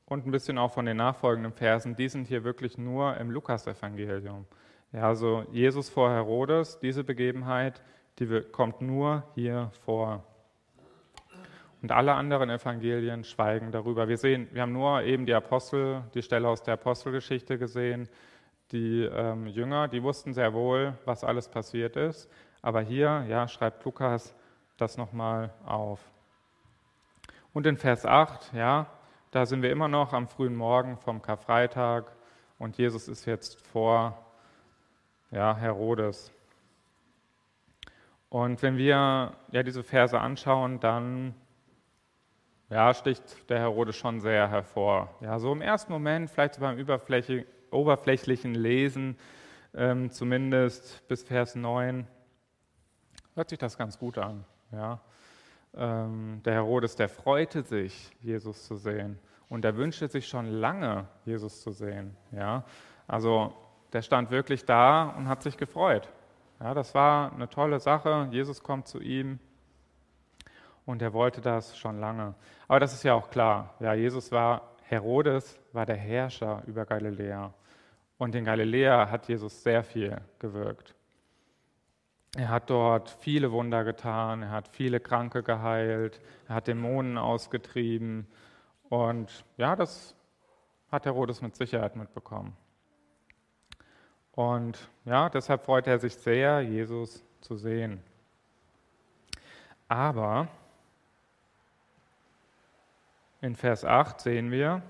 und 0.07 0.27
ein 0.27 0.31
bisschen 0.31 0.57
auch 0.57 0.73
von 0.73 0.85
den 0.85 0.97
nachfolgenden 0.97 1.53
Versen, 1.53 1.95
die 1.95 2.09
sind 2.09 2.27
hier 2.27 2.43
wirklich 2.43 2.77
nur 2.77 3.15
im 3.15 3.31
Lukasevangelium. 3.31 4.45
Ja, 4.91 5.07
also 5.07 5.45
Jesus 5.53 5.89
vor 5.89 6.11
Herodes, 6.11 6.79
diese 6.79 7.05
Begebenheit, 7.05 7.81
die 8.19 8.41
kommt 8.51 8.81
nur 8.81 9.23
hier 9.35 9.71
vor. 9.85 10.21
Und 11.81 11.93
alle 11.93 12.13
anderen 12.13 12.49
Evangelien 12.49 13.23
schweigen 13.23 13.71
darüber. 13.71 14.09
Wir 14.09 14.17
sehen, 14.17 14.49
wir 14.51 14.63
haben 14.63 14.73
nur 14.73 15.01
eben 15.03 15.25
die 15.25 15.33
Apostel, 15.33 16.03
die 16.13 16.21
Stelle 16.21 16.49
aus 16.49 16.61
der 16.61 16.73
Apostelgeschichte 16.73 17.57
gesehen 17.57 18.09
die 18.71 19.03
ähm, 19.03 19.47
Jünger, 19.47 19.87
die 19.87 20.01
wussten 20.03 20.33
sehr 20.33 20.53
wohl, 20.53 20.97
was 21.05 21.23
alles 21.23 21.47
passiert 21.47 21.95
ist, 21.95 22.29
Aber 22.61 22.81
hier 22.81 23.25
ja, 23.27 23.47
schreibt 23.47 23.83
Lukas 23.85 24.33
das 24.77 24.97
nochmal 24.97 25.53
auf. 25.65 25.99
Und 27.53 27.65
in 27.67 27.77
Vers 27.77 28.05
8, 28.05 28.53
ja, 28.53 28.87
da 29.31 29.45
sind 29.45 29.61
wir 29.61 29.71
immer 29.71 29.87
noch 29.87 30.13
am 30.13 30.27
frühen 30.27 30.55
Morgen 30.55 30.97
vom 30.97 31.21
Karfreitag 31.21 32.11
und 32.57 32.77
Jesus 32.77 33.07
ist 33.07 33.25
jetzt 33.25 33.61
vor 33.67 34.17
ja, 35.31 35.55
Herodes. 35.55 36.31
Und 38.29 38.61
wenn 38.61 38.77
wir 38.77 39.33
ja, 39.51 39.63
diese 39.63 39.83
Verse 39.83 40.19
anschauen, 40.19 40.79
dann 40.79 41.35
ja, 42.69 42.93
sticht 42.93 43.49
der 43.49 43.59
Herodes 43.59 43.95
schon 43.95 44.19
sehr 44.19 44.49
hervor. 44.49 45.13
Ja, 45.21 45.37
so 45.39 45.51
im 45.51 45.61
ersten 45.61 45.91
Moment, 45.93 46.29
vielleicht 46.29 46.55
so 46.55 46.61
beim 46.61 46.77
oberflächlichen 47.75 48.55
Lesen, 48.55 49.17
ähm, 49.73 50.11
zumindest 50.11 51.07
bis 51.07 51.23
Vers 51.23 51.55
9, 51.55 52.07
hört 53.35 53.49
sich 53.49 53.59
das 53.59 53.77
ganz 53.77 53.99
gut 53.99 54.17
an. 54.17 54.45
Ja. 54.71 55.01
Ähm, 55.75 56.41
der 56.45 56.53
Herodes, 56.53 56.95
der 56.95 57.09
freute 57.09 57.63
sich, 57.63 58.11
Jesus 58.21 58.65
zu 58.65 58.75
sehen. 58.75 59.19
Und 59.49 59.65
er 59.65 59.75
wünschte 59.75 60.07
sich 60.07 60.27
schon 60.27 60.47
lange, 60.47 61.07
Jesus 61.25 61.61
zu 61.61 61.71
sehen. 61.71 62.15
Ja. 62.31 62.63
Also 63.07 63.53
der 63.93 64.01
stand 64.01 64.31
wirklich 64.31 64.65
da 64.65 65.09
und 65.17 65.27
hat 65.27 65.43
sich 65.43 65.57
gefreut. 65.57 66.09
Ja, 66.59 66.73
das 66.73 66.95
war 66.95 67.33
eine 67.33 67.49
tolle 67.49 67.79
Sache. 67.79 68.27
Jesus 68.31 68.63
kommt 68.63 68.87
zu 68.87 68.99
ihm 68.99 69.39
und 70.85 71.01
er 71.01 71.13
wollte 71.13 71.41
das 71.41 71.77
schon 71.77 71.99
lange. 71.99 72.35
Aber 72.67 72.79
das 72.79 72.93
ist 72.93 73.03
ja 73.03 73.13
auch 73.13 73.29
klar. 73.29 73.75
Ja, 73.79 73.93
Jesus 73.93 74.31
war, 74.31 74.75
Herodes 74.83 75.59
war 75.73 75.85
der 75.85 75.97
Herrscher 75.97 76.63
über 76.67 76.85
Galiläa. 76.85 77.53
Und 78.17 78.35
in 78.35 78.45
Galiläa 78.45 79.09
hat 79.09 79.27
Jesus 79.27 79.61
sehr 79.63 79.83
viel 79.83 80.21
gewirkt. 80.39 80.95
Er 82.37 82.49
hat 82.49 82.69
dort 82.69 83.09
viele 83.09 83.51
Wunder 83.51 83.83
getan, 83.83 84.43
er 84.43 84.51
hat 84.51 84.67
viele 84.67 84.99
Kranke 84.99 85.41
geheilt, 85.41 86.21
er 86.47 86.55
hat 86.55 86.67
Dämonen 86.67 87.17
ausgetrieben. 87.17 88.27
Und 88.89 89.45
ja, 89.57 89.75
das 89.75 90.15
hat 90.91 91.05
Herodes 91.05 91.41
mit 91.41 91.55
Sicherheit 91.55 91.95
mitbekommen. 91.95 92.55
Und 94.33 94.89
ja, 95.05 95.29
deshalb 95.29 95.63
freut 95.63 95.87
er 95.87 95.97
sich 95.97 96.15
sehr, 96.15 96.61
Jesus 96.61 97.23
zu 97.39 97.55
sehen. 97.55 98.03
Aber 99.87 100.49
in 103.39 103.55
Vers 103.55 103.85
8 103.85 104.19
sehen 104.19 104.51
wir 104.51 104.81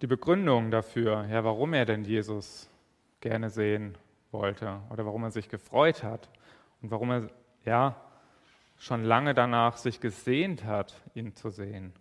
die 0.00 0.06
Begründung 0.06 0.70
dafür, 0.70 1.26
ja, 1.30 1.44
warum 1.44 1.72
er 1.72 1.84
denn 1.84 2.04
Jesus 2.04 2.68
gerne 3.20 3.50
sehen 3.50 3.96
wollte 4.30 4.80
oder 4.90 5.06
warum 5.06 5.24
er 5.24 5.30
sich 5.30 5.48
gefreut 5.48 6.02
hat 6.02 6.28
und 6.82 6.90
warum 6.90 7.10
er 7.10 7.28
ja 7.64 7.96
schon 8.76 9.04
lange 9.04 9.34
danach 9.34 9.76
sich 9.76 10.00
gesehnt 10.00 10.64
hat, 10.64 11.00
ihn 11.14 11.34
zu 11.34 11.50
sehen. 11.50 11.92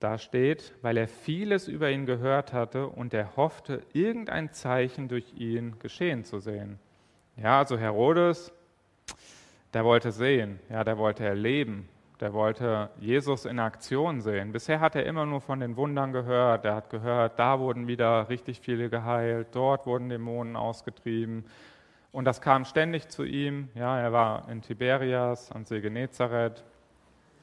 Da 0.00 0.18
steht, 0.18 0.74
weil 0.82 0.96
er 0.96 1.08
vieles 1.08 1.68
über 1.68 1.90
ihn 1.90 2.04
gehört 2.04 2.52
hatte 2.52 2.88
und 2.88 3.14
er 3.14 3.36
hoffte, 3.36 3.82
irgendein 3.92 4.52
Zeichen 4.52 5.08
durch 5.08 5.32
ihn 5.34 5.78
geschehen 5.78 6.24
zu 6.24 6.40
sehen. 6.40 6.78
Ja, 7.36 7.58
also 7.58 7.78
Herodes, 7.78 8.52
der 9.72 9.84
wollte 9.84 10.12
sehen, 10.12 10.60
ja, 10.68 10.84
der 10.84 10.98
wollte 10.98 11.24
erleben, 11.24 11.88
der 12.20 12.32
wollte 12.32 12.90
Jesus 13.00 13.44
in 13.44 13.58
Aktion 13.58 14.20
sehen. 14.20 14.52
Bisher 14.52 14.80
hat 14.80 14.94
er 14.94 15.04
immer 15.04 15.26
nur 15.26 15.40
von 15.40 15.60
den 15.60 15.76
Wundern 15.76 16.12
gehört. 16.12 16.64
Er 16.64 16.76
hat 16.76 16.90
gehört, 16.90 17.38
da 17.38 17.58
wurden 17.58 17.88
wieder 17.88 18.28
richtig 18.28 18.60
viele 18.60 18.88
geheilt, 18.88 19.48
dort 19.52 19.86
wurden 19.86 20.08
Dämonen 20.08 20.54
ausgetrieben. 20.54 21.44
Und 22.12 22.24
das 22.26 22.40
kam 22.40 22.64
ständig 22.64 23.08
zu 23.08 23.24
ihm. 23.24 23.68
Ja, 23.74 23.98
er 23.98 24.12
war 24.12 24.48
in 24.48 24.62
Tiberias 24.62 25.50
am 25.50 25.64
See 25.64 25.80
Genezareth. 25.80 26.62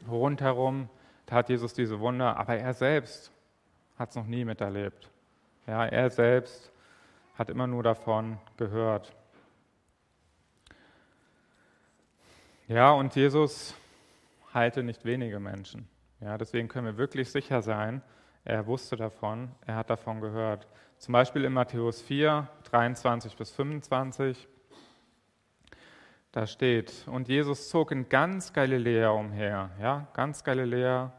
Rundherum 0.10 0.88
tat 1.26 1.50
Jesus 1.50 1.74
diese 1.74 2.00
Wunder, 2.00 2.38
aber 2.38 2.56
er 2.56 2.74
selbst 2.74 3.32
hat 4.00 4.12
es 4.12 4.16
noch 4.16 4.26
nie 4.26 4.46
miterlebt. 4.46 5.10
Ja, 5.68 5.86
er 5.86 6.10
selbst 6.10 6.72
hat 7.38 7.50
immer 7.50 7.68
nur 7.68 7.84
davon 7.84 8.38
gehört. 8.58 9.14
Ja, 12.68 12.92
und 12.92 13.14
Jesus 13.16 13.76
heilte 14.54 14.84
nicht 14.84 15.06
wenige 15.06 15.40
Menschen. 15.40 15.88
Ja, 16.20 16.38
deswegen 16.38 16.68
können 16.68 16.86
wir 16.86 16.98
wirklich 16.98 17.32
sicher 17.32 17.62
sein, 17.62 18.02
er 18.44 18.66
wusste 18.66 18.96
davon, 18.96 19.52
er 19.66 19.76
hat 19.76 19.90
davon 19.90 20.20
gehört. 20.20 20.68
Zum 20.98 21.14
Beispiel 21.14 21.46
in 21.46 21.54
Matthäus 21.54 22.02
4, 22.02 22.48
23 22.64 23.36
bis 23.36 23.52
25. 23.52 24.48
Da 26.32 26.48
steht, 26.48 27.06
und 27.08 27.28
Jesus 27.28 27.70
zog 27.70 27.92
in 27.92 28.10
ganz 28.10 28.54
Galiläa 28.54 29.10
umher, 29.10 29.70
ja, 29.80 30.08
ganz 30.14 30.44
Galiläa 30.44 31.12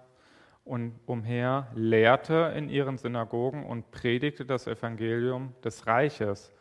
und 0.65 0.99
umher, 1.07 1.69
lehrte 1.75 2.53
in 2.57 2.69
ihren 2.69 2.97
Synagogen 2.97 3.65
und 3.65 3.91
predigte 3.91 4.47
das 4.47 4.67
Evangelium 4.67 5.55
des 5.63 5.87
Reiches 5.87 6.53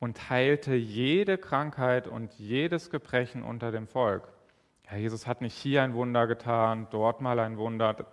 und 0.00 0.28
heilte 0.28 0.74
jede 0.74 1.38
Krankheit 1.38 2.08
und 2.08 2.34
jedes 2.34 2.90
Gebrechen 2.90 3.42
unter 3.42 3.70
dem 3.70 3.86
Volk. 3.86 4.33
Ja, 4.90 4.96
Jesus 4.96 5.26
hat 5.26 5.40
nicht 5.40 5.56
hier 5.56 5.82
ein 5.82 5.94
Wunder 5.94 6.26
getan, 6.26 6.86
dort 6.90 7.20
mal 7.20 7.38
ein 7.38 7.56
Wunder. 7.56 8.06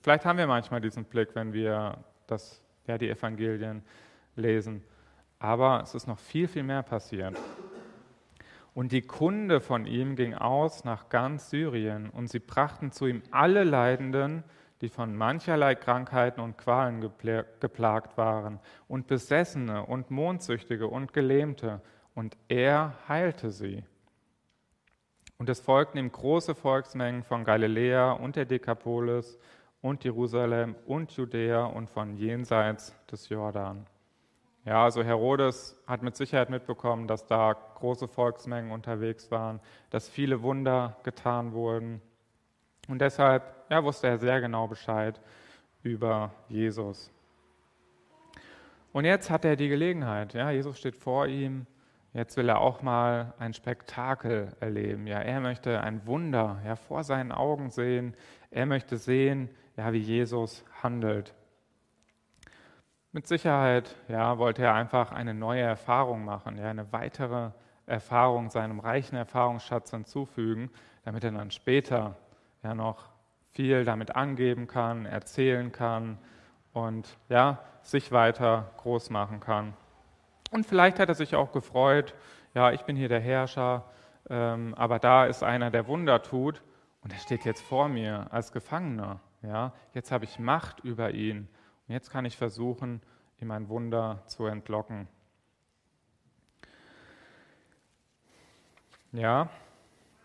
Vielleicht 0.00 0.24
haben 0.24 0.38
wir 0.38 0.46
manchmal 0.46 0.80
diesen 0.80 1.04
Blick, 1.04 1.34
wenn 1.34 1.52
wir 1.52 1.98
das, 2.26 2.62
ja, 2.86 2.96
die 2.96 3.10
Evangelien 3.10 3.82
lesen. 4.34 4.82
Aber 5.38 5.82
es 5.82 5.94
ist 5.94 6.06
noch 6.06 6.18
viel, 6.18 6.48
viel 6.48 6.62
mehr 6.62 6.82
passiert. 6.82 7.38
Und 8.72 8.92
die 8.92 9.02
Kunde 9.02 9.60
von 9.60 9.86
ihm 9.86 10.16
ging 10.16 10.34
aus 10.34 10.84
nach 10.84 11.08
ganz 11.08 11.50
Syrien, 11.50 12.10
und 12.10 12.28
sie 12.28 12.40
brachten 12.40 12.90
zu 12.90 13.06
ihm 13.06 13.22
alle 13.30 13.62
Leidenden, 13.62 14.42
die 14.80 14.88
von 14.88 15.14
mancherlei 15.14 15.76
Krankheiten 15.76 16.40
und 16.40 16.58
Qualen 16.58 17.00
geplagt 17.60 18.16
waren, 18.16 18.58
und 18.88 19.06
Besessene 19.06 19.84
und 19.86 20.10
Mondsüchtige 20.10 20.88
und 20.88 21.12
Gelähmte, 21.12 21.82
und 22.14 22.36
er 22.48 22.94
heilte 23.08 23.50
sie. 23.50 23.84
Und 25.38 25.48
es 25.48 25.60
folgten 25.60 25.98
ihm 25.98 26.12
große 26.12 26.54
Volksmengen 26.54 27.22
von 27.22 27.44
Galiläa 27.44 28.12
und 28.12 28.36
der 28.36 28.44
Dekapolis 28.44 29.38
und 29.82 30.04
Jerusalem 30.04 30.76
und 30.86 31.12
Judäa 31.12 31.64
und 31.64 31.90
von 31.90 32.16
jenseits 32.16 32.94
des 33.10 33.28
Jordan. 33.28 33.86
Ja, 34.64 34.82
also 34.82 35.02
Herodes 35.02 35.78
hat 35.86 36.02
mit 36.02 36.16
Sicherheit 36.16 36.48
mitbekommen, 36.48 37.06
dass 37.06 37.26
da 37.26 37.52
große 37.52 38.08
Volksmengen 38.08 38.70
unterwegs 38.70 39.30
waren, 39.30 39.60
dass 39.90 40.08
viele 40.08 40.42
Wunder 40.42 40.96
getan 41.02 41.52
wurden. 41.52 42.00
Und 42.88 43.00
deshalb 43.00 43.42
ja, 43.68 43.84
wusste 43.84 44.06
er 44.06 44.18
sehr 44.18 44.40
genau 44.40 44.66
Bescheid 44.66 45.20
über 45.82 46.30
Jesus. 46.48 47.10
Und 48.92 49.04
jetzt 49.04 49.28
hat 49.28 49.44
er 49.44 49.56
die 49.56 49.68
Gelegenheit. 49.68 50.32
Ja, 50.32 50.50
Jesus 50.50 50.78
steht 50.78 50.96
vor 50.96 51.26
ihm 51.26 51.66
Jetzt 52.14 52.36
will 52.36 52.48
er 52.48 52.60
auch 52.60 52.80
mal 52.80 53.34
ein 53.40 53.54
Spektakel 53.54 54.52
erleben. 54.60 55.08
Ja, 55.08 55.18
er 55.18 55.40
möchte 55.40 55.80
ein 55.80 56.06
Wunder 56.06 56.62
ja, 56.64 56.76
vor 56.76 57.02
seinen 57.02 57.32
Augen 57.32 57.70
sehen. 57.70 58.14
Er 58.52 58.66
möchte 58.66 58.98
sehen, 58.98 59.50
ja, 59.76 59.92
wie 59.92 59.98
Jesus 59.98 60.64
handelt. 60.80 61.34
Mit 63.10 63.26
Sicherheit 63.26 63.96
ja, 64.06 64.38
wollte 64.38 64.62
er 64.62 64.74
einfach 64.74 65.10
eine 65.10 65.34
neue 65.34 65.62
Erfahrung 65.62 66.24
machen, 66.24 66.56
ja, 66.56 66.70
eine 66.70 66.92
weitere 66.92 67.50
Erfahrung 67.84 68.48
seinem 68.48 68.78
reichen 68.78 69.16
Erfahrungsschatz 69.16 69.90
hinzufügen, 69.90 70.70
damit 71.04 71.24
er 71.24 71.32
dann 71.32 71.50
später 71.50 72.16
ja 72.62 72.76
noch 72.76 73.08
viel 73.50 73.84
damit 73.84 74.14
angeben 74.14 74.68
kann, 74.68 75.04
erzählen 75.04 75.72
kann 75.72 76.18
und 76.72 77.18
ja, 77.28 77.58
sich 77.82 78.12
weiter 78.12 78.70
groß 78.76 79.10
machen 79.10 79.40
kann. 79.40 79.74
Und 80.54 80.66
vielleicht 80.66 81.00
hat 81.00 81.08
er 81.08 81.16
sich 81.16 81.34
auch 81.34 81.50
gefreut, 81.50 82.14
ja, 82.54 82.70
ich 82.70 82.82
bin 82.82 82.94
hier 82.94 83.08
der 83.08 83.18
Herrscher, 83.18 83.90
ähm, 84.30 84.72
aber 84.74 85.00
da 85.00 85.26
ist 85.26 85.42
einer, 85.42 85.72
der 85.72 85.88
Wunder 85.88 86.22
tut 86.22 86.62
und 87.02 87.12
er 87.12 87.18
steht 87.18 87.44
jetzt 87.44 87.60
vor 87.60 87.88
mir 87.88 88.28
als 88.30 88.52
Gefangener. 88.52 89.18
Ja, 89.42 89.72
jetzt 89.94 90.12
habe 90.12 90.26
ich 90.26 90.38
Macht 90.38 90.78
über 90.84 91.10
ihn 91.10 91.48
und 91.88 91.92
jetzt 91.92 92.08
kann 92.08 92.24
ich 92.24 92.36
versuchen, 92.36 93.02
ihm 93.40 93.50
ein 93.50 93.68
Wunder 93.68 94.22
zu 94.28 94.46
entlocken. 94.46 95.08
Ja, 99.10 99.48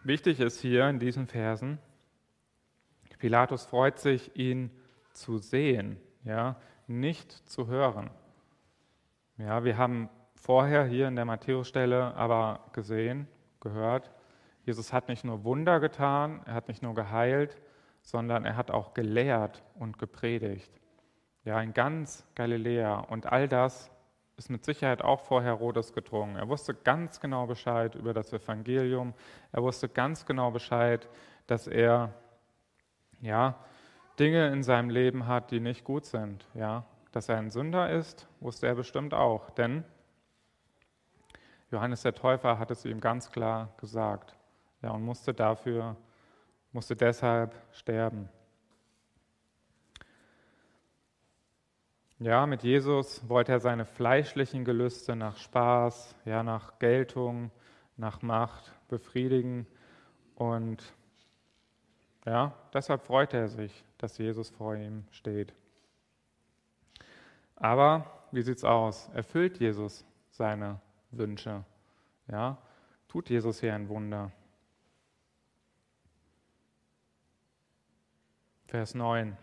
wichtig 0.03 0.39
ist 0.41 0.61
hier 0.61 0.87
in 0.89 0.99
diesen 0.99 1.25
Versen, 1.25 1.79
Pilatus 3.17 3.65
freut 3.65 3.97
sich, 3.97 4.35
ihn 4.35 4.69
zu 5.11 5.39
sehen, 5.39 5.97
ja, 6.23 6.55
nicht 6.85 7.31
zu 7.49 7.65
hören. 7.65 8.11
Ja, 9.39 9.63
wir 9.63 9.75
haben 9.75 10.07
vorher 10.39 10.85
hier 10.85 11.07
in 11.07 11.15
der 11.15 11.25
Matthäusstelle 11.25 12.15
aber 12.15 12.61
gesehen, 12.73 13.27
gehört, 13.59 14.09
Jesus 14.65 14.93
hat 14.93 15.07
nicht 15.07 15.23
nur 15.23 15.43
Wunder 15.43 15.79
getan, 15.79 16.41
er 16.45 16.53
hat 16.53 16.67
nicht 16.67 16.81
nur 16.81 16.93
geheilt, 16.93 17.57
sondern 18.01 18.45
er 18.45 18.55
hat 18.55 18.71
auch 18.71 18.93
gelehrt 18.93 19.63
und 19.75 19.97
gepredigt. 19.99 20.71
Ja, 21.43 21.61
in 21.61 21.73
ganz 21.73 22.25
Galiläa. 22.35 22.99
Und 22.99 23.25
all 23.25 23.47
das 23.47 23.89
ist 24.37 24.49
mit 24.49 24.63
Sicherheit 24.63 25.01
auch 25.01 25.21
vor 25.21 25.41
Herodes 25.41 25.93
gedrungen. 25.93 26.35
Er 26.35 26.47
wusste 26.47 26.73
ganz 26.73 27.19
genau 27.19 27.45
Bescheid 27.45 27.95
über 27.95 28.13
das 28.13 28.31
Evangelium. 28.31 29.13
Er 29.51 29.63
wusste 29.63 29.89
ganz 29.89 30.25
genau 30.25 30.51
Bescheid, 30.51 31.09
dass 31.47 31.67
er 31.67 32.13
ja, 33.21 33.55
Dinge 34.19 34.47
in 34.49 34.63
seinem 34.63 34.89
Leben 34.89 35.27
hat, 35.27 35.51
die 35.51 35.59
nicht 35.59 35.83
gut 35.83 36.05
sind. 36.05 36.45
Ja, 36.53 36.85
dass 37.11 37.29
er 37.29 37.37
ein 37.37 37.49
Sünder 37.49 37.89
ist, 37.89 38.27
wusste 38.39 38.67
er 38.67 38.75
bestimmt 38.75 39.13
auch, 39.13 39.49
denn 39.49 39.83
Johannes 41.71 42.01
der 42.01 42.15
Täufer 42.15 42.57
hat 42.57 42.71
es 42.71 42.85
ihm 42.85 42.99
ganz 42.99 43.31
klar 43.31 43.73
gesagt. 43.77 44.35
Ja, 44.81 44.91
und 44.91 45.03
musste 45.03 45.33
dafür, 45.33 45.95
musste 46.71 46.95
deshalb 46.95 47.53
sterben. 47.71 48.29
Ja, 52.17 52.45
mit 52.45 52.63
Jesus 52.63 53.27
wollte 53.29 53.53
er 53.53 53.59
seine 53.59 53.85
fleischlichen 53.85 54.65
Gelüste 54.65 55.15
nach 55.15 55.37
Spaß, 55.37 56.15
ja, 56.25 56.43
nach 56.43 56.77
Geltung, 56.79 57.51
nach 57.95 58.21
Macht 58.21 58.73
befriedigen. 58.89 59.65
Und 60.35 60.83
ja, 62.25 62.53
deshalb 62.73 63.03
freute 63.03 63.37
er 63.37 63.47
sich, 63.47 63.85
dass 63.97 64.17
Jesus 64.17 64.49
vor 64.49 64.75
ihm 64.75 65.05
steht. 65.11 65.53
Aber 67.55 68.05
wie 68.31 68.41
sieht's 68.41 68.63
aus? 68.63 69.09
Erfüllt 69.13 69.59
Jesus 69.59 70.05
seine 70.29 70.79
Wünsche? 71.11 71.63
Ja, 72.27 72.57
tut 73.07 73.29
Jesus 73.29 73.59
hier 73.59 73.73
ein 73.73 73.89
Wunder? 73.89 74.31
Vers 78.67 78.93
9. 78.93 79.35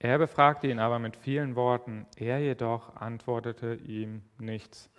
Er 0.00 0.18
befragte 0.18 0.68
ihn 0.68 0.78
aber 0.78 0.98
mit 0.98 1.16
vielen 1.16 1.56
Worten, 1.56 2.06
er 2.16 2.38
jedoch 2.40 2.96
antwortete 2.96 3.74
ihm 3.74 4.22
nichts. 4.38 4.90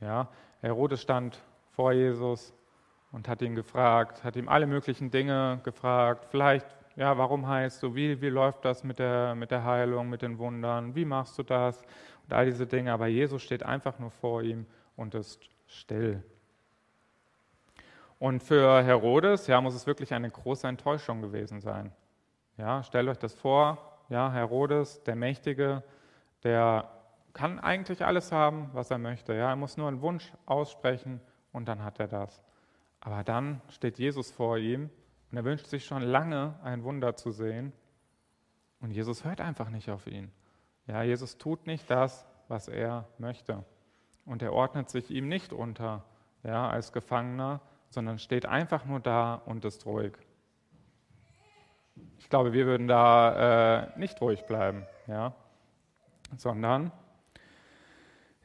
Ja, 0.00 0.28
Herodes 0.60 1.02
stand 1.02 1.40
vor 1.70 1.92
Jesus 1.92 2.54
und 3.12 3.28
hat 3.28 3.42
ihn 3.42 3.54
gefragt, 3.54 4.24
hat 4.24 4.36
ihm 4.36 4.48
alle 4.48 4.66
möglichen 4.66 5.10
Dinge 5.10 5.60
gefragt. 5.62 6.26
Vielleicht, 6.30 6.66
ja, 6.96 7.16
warum 7.18 7.46
heißt 7.46 7.82
du, 7.82 7.94
wie, 7.94 8.20
wie 8.20 8.28
läuft 8.28 8.64
das 8.64 8.82
mit 8.82 8.98
der, 8.98 9.34
mit 9.34 9.50
der 9.50 9.64
Heilung, 9.64 10.08
mit 10.08 10.22
den 10.22 10.38
Wundern, 10.38 10.94
wie 10.94 11.04
machst 11.04 11.38
du 11.38 11.42
das 11.42 11.82
und 12.24 12.32
all 12.32 12.46
diese 12.46 12.66
Dinge. 12.66 12.92
Aber 12.92 13.06
Jesus 13.06 13.42
steht 13.42 13.62
einfach 13.62 13.98
nur 13.98 14.10
vor 14.10 14.42
ihm 14.42 14.66
und 15.02 15.14
ist 15.14 15.50
still. 15.66 16.22
Und 18.18 18.42
für 18.42 18.82
Herodes, 18.84 19.48
ja, 19.48 19.60
muss 19.60 19.74
es 19.74 19.86
wirklich 19.86 20.14
eine 20.14 20.30
große 20.30 20.66
Enttäuschung 20.68 21.20
gewesen 21.20 21.60
sein. 21.60 21.92
Ja, 22.56 22.82
stellt 22.84 23.08
euch 23.08 23.18
das 23.18 23.34
vor, 23.34 23.98
ja, 24.08 24.30
Herodes, 24.30 25.02
der 25.02 25.16
Mächtige, 25.16 25.82
der 26.44 26.88
kann 27.32 27.58
eigentlich 27.58 28.04
alles 28.04 28.30
haben, 28.30 28.70
was 28.74 28.90
er 28.90 28.98
möchte. 28.98 29.34
Ja, 29.34 29.50
er 29.50 29.56
muss 29.56 29.76
nur 29.76 29.88
einen 29.88 30.02
Wunsch 30.02 30.32
aussprechen 30.46 31.20
und 31.50 31.66
dann 31.66 31.82
hat 31.82 31.98
er 31.98 32.06
das. 32.06 32.40
Aber 33.00 33.24
dann 33.24 33.60
steht 33.68 33.98
Jesus 33.98 34.30
vor 34.30 34.58
ihm 34.58 34.88
und 35.30 35.36
er 35.36 35.44
wünscht 35.44 35.66
sich 35.66 35.84
schon 35.84 36.02
lange 36.02 36.54
ein 36.62 36.84
Wunder 36.84 37.16
zu 37.16 37.32
sehen. 37.32 37.72
Und 38.80 38.92
Jesus 38.92 39.24
hört 39.24 39.40
einfach 39.40 39.70
nicht 39.70 39.90
auf 39.90 40.06
ihn. 40.06 40.30
Ja, 40.86 41.02
Jesus 41.02 41.38
tut 41.38 41.66
nicht 41.66 41.90
das, 41.90 42.24
was 42.46 42.68
er 42.68 43.08
möchte. 43.18 43.64
Und 44.24 44.42
er 44.42 44.52
ordnet 44.52 44.88
sich 44.90 45.10
ihm 45.10 45.28
nicht 45.28 45.52
unter, 45.52 46.04
ja, 46.42 46.68
als 46.68 46.92
Gefangener, 46.92 47.60
sondern 47.88 48.18
steht 48.18 48.46
einfach 48.46 48.84
nur 48.84 49.00
da 49.00 49.34
und 49.34 49.64
ist 49.64 49.84
ruhig. 49.84 50.14
Ich 52.18 52.28
glaube, 52.28 52.52
wir 52.52 52.66
würden 52.66 52.88
da 52.88 53.82
äh, 53.82 53.98
nicht 53.98 54.20
ruhig 54.20 54.44
bleiben, 54.46 54.86
ja, 55.06 55.34
sondern, 56.36 56.90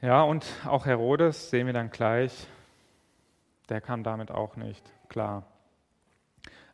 ja, 0.01 0.21
und 0.23 0.45
auch 0.65 0.85
Herodes 0.85 1.49
sehen 1.49 1.67
wir 1.67 1.73
dann 1.73 1.89
gleich, 1.89 2.47
der 3.69 3.81
kam 3.81 4.03
damit 4.03 4.31
auch 4.31 4.55
nicht 4.55 4.83
klar. 5.09 5.43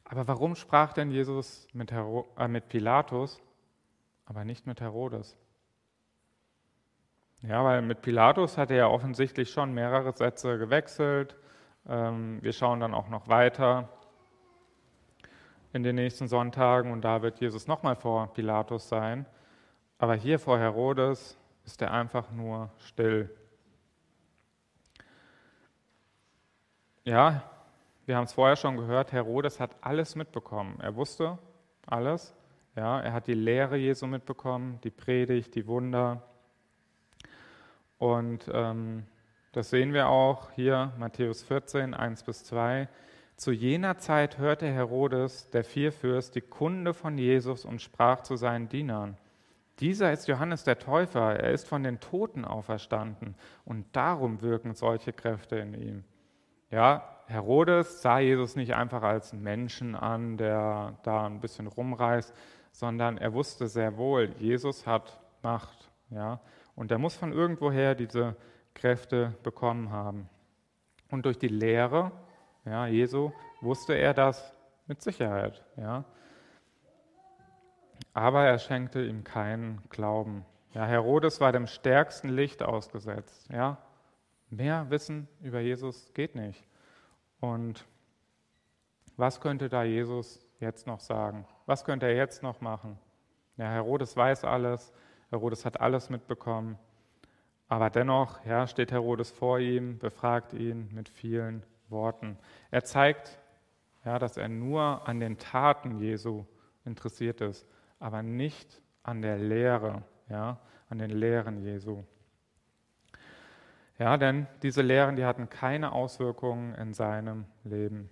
Aber 0.05 0.27
warum 0.27 0.55
sprach 0.55 0.93
denn 0.93 1.11
Jesus 1.11 1.67
mit, 1.73 1.91
Hero 1.91 2.27
äh, 2.37 2.47
mit 2.47 2.69
Pilatus, 2.69 3.41
aber 4.25 4.45
nicht 4.45 4.65
mit 4.67 4.81
Herodes? 4.81 5.37
Ja, 7.45 7.61
weil 7.65 7.81
mit 7.81 8.01
Pilatus 8.01 8.57
hat 8.57 8.71
er 8.71 8.77
ja 8.77 8.87
offensichtlich 8.87 9.51
schon 9.51 9.73
mehrere 9.73 10.13
Sätze 10.13 10.57
gewechselt. 10.57 11.35
Ähm, 11.85 12.41
wir 12.41 12.53
schauen 12.53 12.79
dann 12.79 12.93
auch 12.93 13.09
noch 13.09 13.27
weiter 13.27 13.89
in 15.73 15.83
den 15.83 15.97
nächsten 15.97 16.29
Sonntagen 16.29 16.93
und 16.93 17.01
da 17.01 17.21
wird 17.21 17.41
Jesus 17.41 17.67
nochmal 17.67 17.97
vor 17.97 18.33
Pilatus 18.33 18.87
sein. 18.87 19.25
Aber 19.97 20.15
hier 20.15 20.39
vor 20.39 20.57
Herodes 20.57 21.37
ist 21.65 21.81
er 21.81 21.91
einfach 21.91 22.31
nur 22.31 22.69
still. 22.77 23.29
Ja, 27.03 27.43
wir 28.05 28.15
haben 28.15 28.23
es 28.23 28.31
vorher 28.31 28.55
schon 28.55 28.77
gehört, 28.77 29.11
Herodes 29.11 29.59
hat 29.59 29.75
alles 29.81 30.15
mitbekommen. 30.15 30.79
Er 30.79 30.95
wusste 30.95 31.37
alles. 31.87 32.33
Ja, 32.77 33.01
er 33.01 33.11
hat 33.11 33.27
die 33.27 33.33
Lehre 33.33 33.75
Jesu 33.75 34.07
mitbekommen, 34.07 34.79
die 34.85 34.91
Predigt, 34.91 35.55
die 35.55 35.67
Wunder. 35.67 36.23
Und 37.97 38.49
ähm, 38.53 39.05
das 39.51 39.69
sehen 39.69 39.93
wir 39.93 40.09
auch 40.09 40.51
hier, 40.51 40.93
Matthäus 40.97 41.43
14, 41.43 41.93
1 41.93 42.23
bis 42.23 42.43
2. 42.45 42.87
Zu 43.35 43.51
jener 43.51 43.97
Zeit 43.97 44.37
hörte 44.37 44.67
Herodes, 44.67 45.49
der 45.49 45.63
Vierfürst, 45.63 46.35
die 46.35 46.41
Kunde 46.41 46.93
von 46.93 47.17
Jesus 47.17 47.65
und 47.65 47.81
sprach 47.81 48.21
zu 48.21 48.35
seinen 48.35 48.69
Dienern, 48.69 49.17
dieser 49.79 50.13
ist 50.13 50.27
Johannes 50.27 50.63
der 50.63 50.77
Täufer, 50.77 51.35
er 51.39 51.51
ist 51.51 51.67
von 51.67 51.83
den 51.83 51.99
Toten 51.99 52.45
auferstanden 52.45 53.35
und 53.65 53.85
darum 53.95 54.41
wirken 54.41 54.75
solche 54.75 55.13
Kräfte 55.13 55.57
in 55.57 55.73
ihm. 55.73 56.03
Ja, 56.69 57.17
Herodes 57.25 58.01
sah 58.01 58.19
Jesus 58.19 58.55
nicht 58.55 58.75
einfach 58.75 59.01
als 59.01 59.33
Menschen 59.33 59.95
an, 59.95 60.37
der 60.37 60.97
da 61.03 61.25
ein 61.25 61.39
bisschen 61.39 61.67
rumreist, 61.67 62.33
sondern 62.71 63.17
er 63.17 63.33
wusste 63.33 63.67
sehr 63.67 63.97
wohl, 63.97 64.33
Jesus 64.39 64.85
hat 64.85 65.19
Macht. 65.41 65.89
Ja, 66.09 66.39
und 66.75 66.91
er 66.91 66.97
muss 66.97 67.15
von 67.15 67.31
irgendwoher 67.31 67.95
diese 67.95 68.35
Kräfte 68.73 69.35
bekommen 69.43 69.91
haben. 69.91 70.29
Und 71.11 71.25
durch 71.25 71.37
die 71.37 71.47
Lehre 71.47 72.11
ja, 72.65 72.87
Jesu, 72.87 73.31
wusste 73.61 73.93
er 73.93 74.13
das 74.13 74.53
mit 74.87 75.01
Sicherheit. 75.01 75.63
Ja. 75.75 76.05
Aber 78.13 78.45
er 78.45 78.59
schenkte 78.59 79.03
ihm 79.03 79.23
keinen 79.23 79.81
Glauben. 79.89 80.45
Ja, 80.73 80.85
Herodes 80.85 81.41
war 81.41 81.51
dem 81.51 81.67
stärksten 81.67 82.29
Licht 82.29 82.63
ausgesetzt. 82.63 83.49
Ja. 83.51 83.77
Mehr 84.49 84.89
Wissen 84.89 85.27
über 85.41 85.59
Jesus 85.59 86.13
geht 86.13 86.35
nicht. 86.35 86.65
Und 87.39 87.85
was 89.17 89.41
könnte 89.41 89.67
da 89.67 89.83
Jesus 89.83 90.39
jetzt 90.59 90.87
noch 90.87 90.99
sagen? 90.99 91.45
Was 91.65 91.83
könnte 91.83 92.05
er 92.05 92.15
jetzt 92.15 92.43
noch 92.43 92.61
machen? 92.61 92.97
Ja, 93.57 93.69
Herodes 93.69 94.15
weiß 94.15 94.45
alles, 94.45 94.93
Herodes 95.33 95.65
hat 95.65 95.81
alles 95.81 96.11
mitbekommen, 96.11 96.77
aber 97.67 97.89
dennoch 97.89 98.45
ja, 98.45 98.67
steht 98.67 98.91
Herodes 98.91 99.31
vor 99.31 99.57
ihm, 99.57 99.97
befragt 99.97 100.53
ihn 100.53 100.89
mit 100.93 101.09
vielen 101.09 101.63
Worten. 101.89 102.37
Er 102.69 102.83
zeigt, 102.83 103.39
ja, 104.05 104.19
dass 104.19 104.37
er 104.37 104.47
nur 104.47 105.07
an 105.07 105.19
den 105.19 105.39
Taten 105.39 105.97
Jesu 105.97 106.45
interessiert 106.85 107.41
ist, 107.41 107.65
aber 107.99 108.21
nicht 108.21 108.79
an 109.01 109.23
der 109.23 109.37
Lehre, 109.39 110.03
ja, 110.29 110.59
an 110.89 110.99
den 110.99 111.09
Lehren 111.09 111.63
Jesu. 111.63 112.03
Ja, 113.97 114.17
denn 114.17 114.45
diese 114.61 114.83
Lehren, 114.83 115.15
die 115.15 115.25
hatten 115.25 115.49
keine 115.49 115.93
Auswirkungen 115.93 116.75
in 116.75 116.93
seinem 116.93 117.45
Leben. 117.63 118.11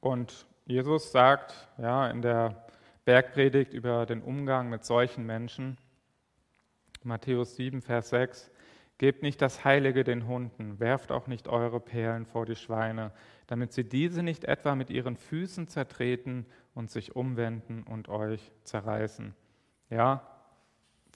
Und 0.00 0.46
Jesus 0.66 1.12
sagt 1.12 1.68
ja, 1.78 2.08
in 2.08 2.20
der 2.20 2.64
Bergpredigt 3.04 3.72
über 3.72 4.06
den 4.06 4.22
Umgang 4.22 4.70
mit 4.70 4.84
solchen 4.84 5.24
Menschen, 5.24 5.78
Matthäus 7.02 7.56
7, 7.56 7.82
Vers 7.82 8.10
6, 8.10 8.50
Gebt 9.00 9.22
nicht 9.22 9.40
das 9.40 9.64
Heilige 9.64 10.04
den 10.04 10.26
Hunden, 10.26 10.78
werft 10.78 11.10
auch 11.10 11.26
nicht 11.26 11.48
eure 11.48 11.80
Perlen 11.80 12.26
vor 12.26 12.44
die 12.44 12.54
Schweine, 12.54 13.12
damit 13.46 13.72
sie 13.72 13.88
diese 13.88 14.22
nicht 14.22 14.44
etwa 14.44 14.74
mit 14.74 14.90
ihren 14.90 15.16
Füßen 15.16 15.68
zertreten 15.68 16.44
und 16.74 16.90
sich 16.90 17.16
umwenden 17.16 17.82
und 17.84 18.10
euch 18.10 18.52
zerreißen. 18.64 19.34
Ja, 19.88 20.20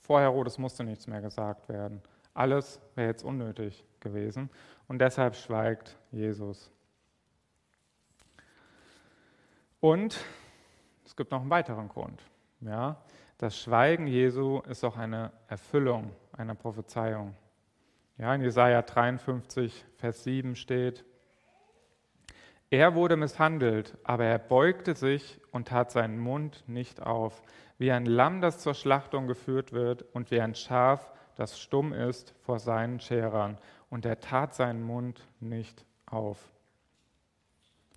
vor 0.01 0.23
Herodes 0.23 0.57
musste 0.57 0.83
nichts 0.83 1.07
mehr 1.07 1.21
gesagt 1.21 1.69
werden. 1.69 2.01
Alles 2.33 2.81
wäre 2.95 3.09
jetzt 3.09 3.23
unnötig 3.23 3.85
gewesen 4.01 4.49
und 4.89 4.99
deshalb 5.01 5.37
schweigt 5.37 5.99
Jesus. 6.11 6.73
Und 9.81 10.25
es 11.05 11.15
gibt 11.15 11.33
noch 11.33 11.43
einen 11.43 11.51
weiteren 11.51 11.91
Grund. 11.91 12.23
Ja, 12.63 12.97
das 13.45 13.61
Schweigen 13.61 14.07
Jesu 14.07 14.61
ist 14.61 14.85
auch 14.85 14.97
eine 14.97 15.31
Erfüllung 15.49 16.13
einer 16.33 16.55
Prophezeiung. 16.55 17.35
Ja, 18.17 18.35
in 18.35 18.41
Jesaja 18.41 18.81
53, 18.81 19.85
Vers 19.99 20.25
7 20.25 20.57
steht: 20.57 21.05
Er 22.71 22.95
wurde 22.95 23.19
misshandelt, 23.19 23.99
aber 24.03 24.25
er 24.25 24.39
beugte 24.39 24.95
sich 24.95 25.43
und 25.53 25.69
tat 25.69 25.91
seinen 25.91 26.19
Mund 26.19 26.65
nicht 26.67 27.03
auf, 27.03 27.43
wie 27.77 27.93
ein 27.93 28.07
Lamm, 28.07 28.41
das 28.41 28.61
zur 28.61 28.73
Schlachtung 28.73 29.27
geführt 29.27 29.75
wird 29.75 30.07
und 30.15 30.31
wie 30.31 30.41
ein 30.41 30.55
Schaf, 30.55 31.13
das 31.37 31.61
stumm 31.61 31.93
ist 31.93 32.35
vor 32.41 32.59
seinen 32.59 32.99
Scherern, 32.99 33.59
und 33.91 34.07
er 34.07 34.21
tat 34.21 34.55
seinen 34.55 34.83
Mund 34.83 35.29
nicht 35.41 35.85
auf. 36.07 36.51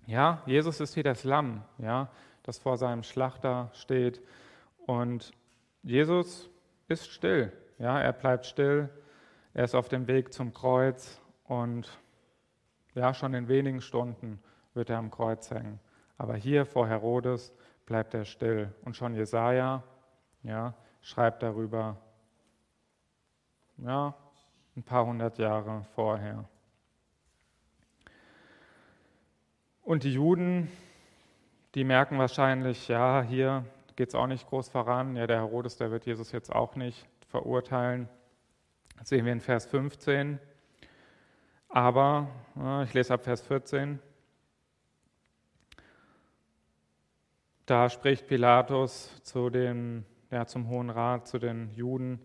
Ja, 0.04 0.42
Jesus 0.44 0.78
ist 0.80 0.94
wie 0.96 1.02
das 1.02 1.24
Lamm, 1.24 1.64
ja, 1.78 2.10
das 2.42 2.58
vor 2.58 2.76
seinem 2.76 3.02
Schlachter 3.02 3.70
steht. 3.72 4.20
Und 4.88 5.32
Jesus 5.88 6.50
ist 6.86 7.10
still, 7.10 7.50
ja, 7.78 7.98
er 7.98 8.12
bleibt 8.12 8.44
still, 8.44 8.90
er 9.54 9.64
ist 9.64 9.74
auf 9.74 9.88
dem 9.88 10.06
Weg 10.06 10.34
zum 10.34 10.52
Kreuz 10.52 11.18
und 11.44 11.98
ja, 12.94 13.14
schon 13.14 13.32
in 13.32 13.48
wenigen 13.48 13.80
Stunden 13.80 14.38
wird 14.74 14.90
er 14.90 14.98
am 14.98 15.10
Kreuz 15.10 15.50
hängen. 15.50 15.80
Aber 16.18 16.36
hier 16.36 16.66
vor 16.66 16.86
Herodes 16.86 17.54
bleibt 17.86 18.12
er 18.12 18.26
still. 18.26 18.70
Und 18.84 18.96
schon 18.96 19.14
Jesaja 19.14 19.82
ja, 20.42 20.74
schreibt 21.00 21.42
darüber, 21.42 21.96
ja, 23.78 24.14
ein 24.76 24.82
paar 24.82 25.06
hundert 25.06 25.38
Jahre 25.38 25.84
vorher. 25.94 26.44
Und 29.80 30.02
die 30.02 30.12
Juden, 30.12 30.70
die 31.74 31.84
merken 31.84 32.18
wahrscheinlich, 32.18 32.88
ja, 32.88 33.22
hier 33.22 33.64
geht 33.98 34.10
es 34.10 34.14
auch 34.14 34.28
nicht 34.28 34.46
groß 34.46 34.68
voran. 34.68 35.16
Ja, 35.16 35.26
der 35.26 35.38
Herodes, 35.38 35.76
der 35.76 35.90
wird 35.90 36.06
Jesus 36.06 36.30
jetzt 36.30 36.54
auch 36.54 36.76
nicht 36.76 37.04
verurteilen. 37.26 38.08
Das 38.96 39.08
sehen 39.08 39.24
wir 39.24 39.32
in 39.32 39.40
Vers 39.40 39.66
15. 39.66 40.38
Aber, 41.68 42.28
ich 42.84 42.94
lese 42.94 43.12
ab 43.12 43.24
Vers 43.24 43.42
14. 43.42 43.98
Da 47.66 47.90
spricht 47.90 48.28
Pilatus 48.28 49.20
zu 49.24 49.50
den, 49.50 50.06
ja, 50.30 50.46
zum 50.46 50.68
Hohen 50.68 50.90
Rat, 50.90 51.26
zu 51.26 51.40
den 51.40 51.74
Juden, 51.74 52.20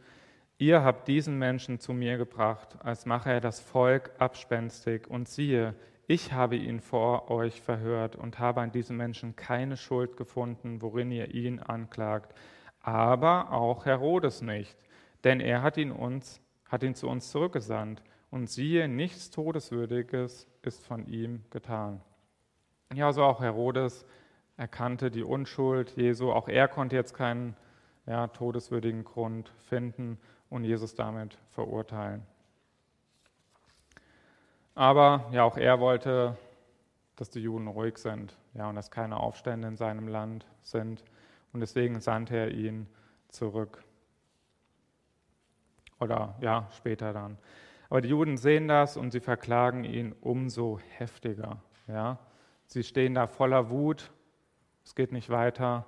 ihr 0.59 0.83
habt 0.83 1.07
diesen 1.07 1.39
Menschen 1.39 1.79
zu 1.79 1.91
mir 1.91 2.17
gebracht, 2.17 2.77
als 2.83 3.07
mache 3.07 3.31
er 3.31 3.41
das 3.41 3.59
Volk 3.59 4.11
abspenstig. 4.19 5.07
Und 5.07 5.27
siehe, 5.27 5.73
ich 6.07 6.33
habe 6.33 6.55
ihn 6.55 6.81
vor 6.81 7.31
euch 7.31 7.61
verhört 7.61 8.15
und 8.15 8.39
habe 8.39 8.61
an 8.61 8.71
diesem 8.71 8.97
Menschen 8.97 9.35
keine 9.35 9.77
Schuld 9.77 10.17
gefunden, 10.17 10.81
worin 10.81 11.11
ihr 11.11 11.33
ihn 11.33 11.59
anklagt. 11.59 12.35
Aber 12.81 13.51
auch 13.51 13.85
Herodes 13.85 14.41
nicht, 14.41 14.77
denn 15.23 15.39
er 15.39 15.61
hat 15.61 15.77
ihn, 15.77 15.91
uns, 15.91 16.41
hat 16.67 16.83
ihn 16.83 16.95
zu 16.95 17.07
uns 17.07 17.31
zurückgesandt. 17.31 18.03
Und 18.29 18.49
siehe, 18.49 18.87
nichts 18.87 19.29
Todeswürdiges 19.29 20.47
ist 20.63 20.85
von 20.85 21.05
ihm 21.05 21.43
getan. 21.51 22.01
Ja, 22.93 23.13
so 23.13 23.23
auch 23.23 23.41
Herodes 23.41 24.05
erkannte 24.57 25.11
die 25.11 25.23
Unschuld 25.23 25.91
Jesu. 25.95 26.31
Auch 26.31 26.47
er 26.47 26.67
konnte 26.67 26.95
jetzt 26.95 27.13
keinen 27.13 27.55
ja, 28.05 28.27
todeswürdigen 28.27 29.03
Grund 29.03 29.53
finden 29.57 30.17
und 30.49 30.63
Jesus 30.63 30.95
damit 30.95 31.37
verurteilen. 31.51 32.23
Aber 34.75 35.25
ja, 35.31 35.43
auch 35.43 35.57
er 35.57 35.79
wollte, 35.79 36.37
dass 37.15 37.29
die 37.29 37.41
Juden 37.41 37.67
ruhig 37.67 37.97
sind 37.97 38.37
ja, 38.53 38.69
und 38.69 38.75
dass 38.75 38.91
keine 38.91 39.17
Aufstände 39.17 39.67
in 39.67 39.77
seinem 39.77 40.07
Land 40.07 40.45
sind. 40.61 41.03
Und 41.51 41.59
deswegen 41.59 41.99
sandte 41.99 42.35
er 42.35 42.51
ihn 42.51 42.87
zurück. 43.29 43.83
Oder 45.99 46.35
ja, 46.41 46.67
später 46.75 47.13
dann. 47.13 47.37
Aber 47.89 48.01
die 48.01 48.09
Juden 48.09 48.37
sehen 48.37 48.67
das 48.67 48.97
und 48.97 49.11
sie 49.11 49.19
verklagen 49.19 49.83
ihn 49.83 50.15
umso 50.21 50.79
heftiger. 50.97 51.61
Ja. 51.87 52.17
Sie 52.65 52.83
stehen 52.83 53.13
da 53.13 53.27
voller 53.27 53.69
Wut 53.69 54.11
es 54.83 54.95
geht 54.95 55.11
nicht 55.11 55.29
weiter 55.29 55.85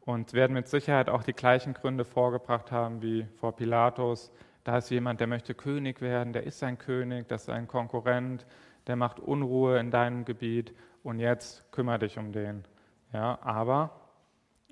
und 0.00 0.32
werden 0.32 0.52
mit 0.54 0.68
Sicherheit 0.68 1.08
auch 1.08 1.24
die 1.24 1.32
gleichen 1.32 1.74
Gründe 1.74 2.04
vorgebracht 2.04 2.70
haben 2.70 3.02
wie 3.02 3.26
vor 3.38 3.56
Pilatus. 3.56 4.30
Da 4.66 4.78
ist 4.78 4.90
jemand, 4.90 5.20
der 5.20 5.28
möchte 5.28 5.54
König 5.54 6.00
werden, 6.00 6.32
der 6.32 6.42
ist 6.42 6.60
ein 6.64 6.76
König, 6.76 7.28
das 7.28 7.42
ist 7.42 7.50
ein 7.50 7.68
Konkurrent, 7.68 8.44
der 8.88 8.96
macht 8.96 9.20
Unruhe 9.20 9.78
in 9.78 9.92
deinem 9.92 10.24
Gebiet 10.24 10.74
und 11.04 11.20
jetzt 11.20 11.70
kümmere 11.70 12.00
dich 12.00 12.18
um 12.18 12.32
den. 12.32 12.64
Ja, 13.12 13.38
aber 13.42 13.92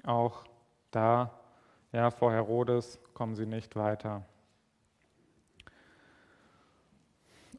auch 0.03 0.43
da, 0.91 1.39
ja, 1.93 2.11
vor 2.11 2.33
Herodes 2.33 2.99
kommen 3.13 3.37
sie 3.37 3.47
nicht 3.47 3.77
weiter. 3.77 4.27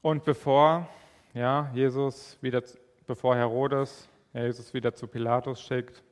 Und 0.02 0.26
bevor 0.26 0.90
ja, 1.34 1.72
Jesus 1.74 2.38
wieder, 2.42 2.64
bevor 3.08 3.38
Herodes 3.38 4.10
Jesus 4.34 4.74
wieder 4.74 4.94
zu 4.94 5.08
Pilatus 5.08 5.62
schickt, 5.62 6.04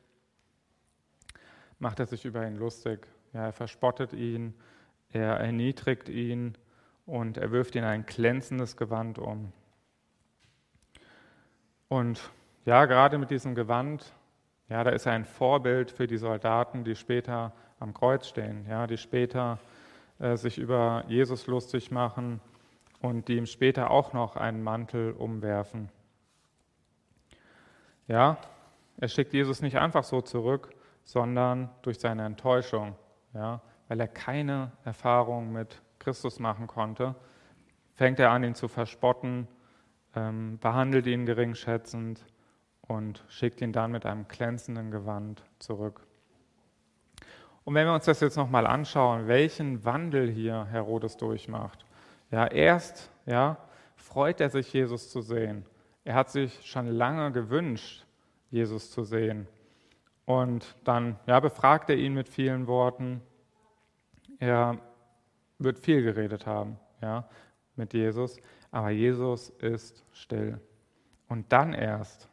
macht 1.79 1.99
er 1.99 2.05
sich 2.05 2.23
über 2.23 2.47
ihn 2.47 2.55
lustig. 2.55 3.09
Ja, 3.33 3.47
er 3.47 3.51
verspottet 3.51 4.13
ihn, 4.13 4.53
er 5.13 5.37
erniedrigt 5.39 6.09
ihn 6.09 6.57
und 7.05 7.37
er 7.37 7.51
wirft 7.51 7.75
ihn 7.75 7.83
ein 7.83 8.05
glänzendes 8.05 8.75
Gewand 8.75 9.19
um. 9.19 9.53
Und 11.87 12.31
ja, 12.65 12.85
gerade 12.85 13.17
mit 13.17 13.29
diesem 13.29 13.55
Gewand, 13.55 14.13
ja, 14.69 14.83
da 14.83 14.89
ist 14.89 15.05
er 15.05 15.13
ein 15.13 15.25
Vorbild 15.25 15.91
für 15.91 16.07
die 16.07 16.17
Soldaten, 16.17 16.83
die 16.83 16.95
später 16.95 17.53
am 17.79 17.93
Kreuz 17.93 18.27
stehen, 18.27 18.65
ja, 18.67 18.87
die 18.87 18.97
später 18.97 19.59
äh, 20.19 20.35
sich 20.35 20.57
über 20.57 21.03
Jesus 21.07 21.45
lustig 21.47 21.91
machen 21.91 22.41
und 23.01 23.27
die 23.27 23.37
ihm 23.37 23.45
später 23.45 23.91
auch 23.91 24.13
noch 24.13 24.35
einen 24.35 24.63
Mantel 24.63 25.11
umwerfen. 25.11 25.89
Ja, 28.07 28.37
er 28.97 29.07
schickt 29.07 29.33
Jesus 29.33 29.61
nicht 29.61 29.77
einfach 29.77 30.03
so 30.03 30.21
zurück, 30.21 30.69
sondern 31.03 31.69
durch 31.81 31.99
seine 31.99 32.25
Enttäuschung, 32.25 32.95
ja, 33.33 33.61
weil 33.87 33.99
er 33.99 34.07
keine 34.07 34.71
Erfahrung 34.83 35.51
mit 35.51 35.81
Christus 35.99 36.39
machen 36.39 36.67
konnte, 36.67 37.15
fängt 37.95 38.19
er 38.19 38.31
an, 38.31 38.43
ihn 38.43 38.55
zu 38.55 38.67
verspotten, 38.67 39.47
ähm, 40.15 40.57
behandelt 40.59 41.07
ihn 41.07 41.25
geringschätzend 41.25 42.25
und 42.81 43.23
schickt 43.27 43.61
ihn 43.61 43.71
dann 43.71 43.91
mit 43.91 44.05
einem 44.05 44.27
glänzenden 44.27 44.91
Gewand 44.91 45.43
zurück. 45.59 46.05
Und 47.63 47.75
wenn 47.75 47.87
wir 47.87 47.93
uns 47.93 48.05
das 48.05 48.19
jetzt 48.19 48.35
nochmal 48.35 48.67
anschauen, 48.67 49.27
welchen 49.27 49.85
Wandel 49.85 50.29
hier 50.29 50.65
Herodes 50.65 51.15
durchmacht. 51.17 51.85
Ja, 52.29 52.47
erst 52.47 53.09
ja, 53.25 53.57
freut 53.95 54.41
er 54.41 54.49
sich, 54.49 54.73
Jesus 54.73 55.09
zu 55.09 55.21
sehen. 55.21 55.65
Er 56.03 56.15
hat 56.15 56.29
sich 56.29 56.69
schon 56.69 56.87
lange 56.87 57.31
gewünscht, 57.31 58.05
Jesus 58.49 58.91
zu 58.91 59.03
sehen. 59.03 59.47
Und 60.25 60.75
dann 60.83 61.17
ja, 61.25 61.39
befragt 61.39 61.89
er 61.89 61.95
ihn 61.95 62.13
mit 62.13 62.27
vielen 62.27 62.67
Worten. 62.67 63.21
Er 64.43 64.77
wird 65.57 65.79
viel 65.79 66.03
geredet 66.03 66.45
haben 66.45 66.77
ja, 67.01 67.23
mit 67.77 67.93
Jesus, 67.93 68.35
aber 68.71 68.89
Jesus 68.89 69.47
ist 69.51 70.03
still. 70.11 70.59
Und 71.29 71.53
dann 71.53 71.71
erst, 71.71 72.27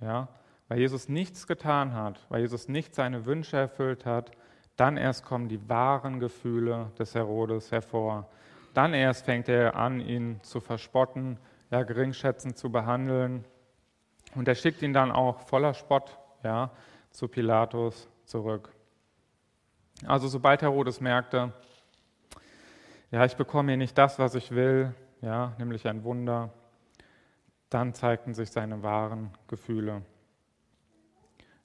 ja, 0.00 0.28
weil 0.68 0.78
Jesus 0.78 1.10
nichts 1.10 1.46
getan 1.46 1.92
hat, 1.92 2.24
weil 2.30 2.40
Jesus 2.40 2.68
nicht 2.68 2.94
seine 2.94 3.26
Wünsche 3.26 3.58
erfüllt 3.58 4.06
hat, 4.06 4.30
dann 4.76 4.96
erst 4.96 5.26
kommen 5.26 5.50
die 5.50 5.68
wahren 5.68 6.20
Gefühle 6.20 6.90
des 6.98 7.14
Herodes 7.14 7.70
hervor. 7.70 8.30
Dann 8.72 8.94
erst 8.94 9.26
fängt 9.26 9.50
er 9.50 9.76
an, 9.76 10.00
ihn 10.00 10.42
zu 10.42 10.60
verspotten, 10.60 11.38
ja, 11.70 11.82
geringschätzend 11.82 12.56
zu 12.56 12.72
behandeln. 12.72 13.44
Und 14.34 14.48
er 14.48 14.54
schickt 14.54 14.80
ihn 14.80 14.94
dann 14.94 15.12
auch 15.12 15.40
voller 15.40 15.74
Spott 15.74 16.18
ja, 16.42 16.70
zu 17.10 17.28
Pilatus 17.28 18.08
zurück. 18.24 18.75
Also 20.04 20.28
sobald 20.28 20.62
Herodes 20.62 21.00
merkte, 21.00 21.52
ja, 23.10 23.24
ich 23.24 23.36
bekomme 23.36 23.72
hier 23.72 23.78
nicht 23.78 23.96
das, 23.96 24.18
was 24.18 24.34
ich 24.34 24.50
will, 24.50 24.94
ja, 25.22 25.54
nämlich 25.58 25.86
ein 25.88 26.04
Wunder, 26.04 26.50
dann 27.70 27.94
zeigten 27.94 28.34
sich 28.34 28.50
seine 28.50 28.82
wahren 28.82 29.30
Gefühle. 29.48 30.02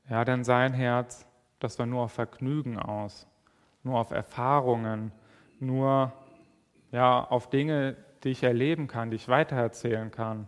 Ja, 0.09 0.23
denn 0.23 0.43
sein 0.43 0.73
Herz, 0.73 1.25
das 1.59 1.77
war 1.79 1.85
nur 1.85 2.03
auf 2.03 2.13
Vergnügen 2.13 2.79
aus, 2.79 3.27
nur 3.83 3.99
auf 3.99 4.11
Erfahrungen, 4.11 5.11
nur 5.59 6.13
ja, 6.91 7.23
auf 7.23 7.49
Dinge, 7.49 7.95
die 8.23 8.29
ich 8.29 8.43
erleben 8.43 8.87
kann, 8.87 9.09
die 9.09 9.15
ich 9.15 9.27
weitererzählen 9.27 10.11
kann. 10.11 10.47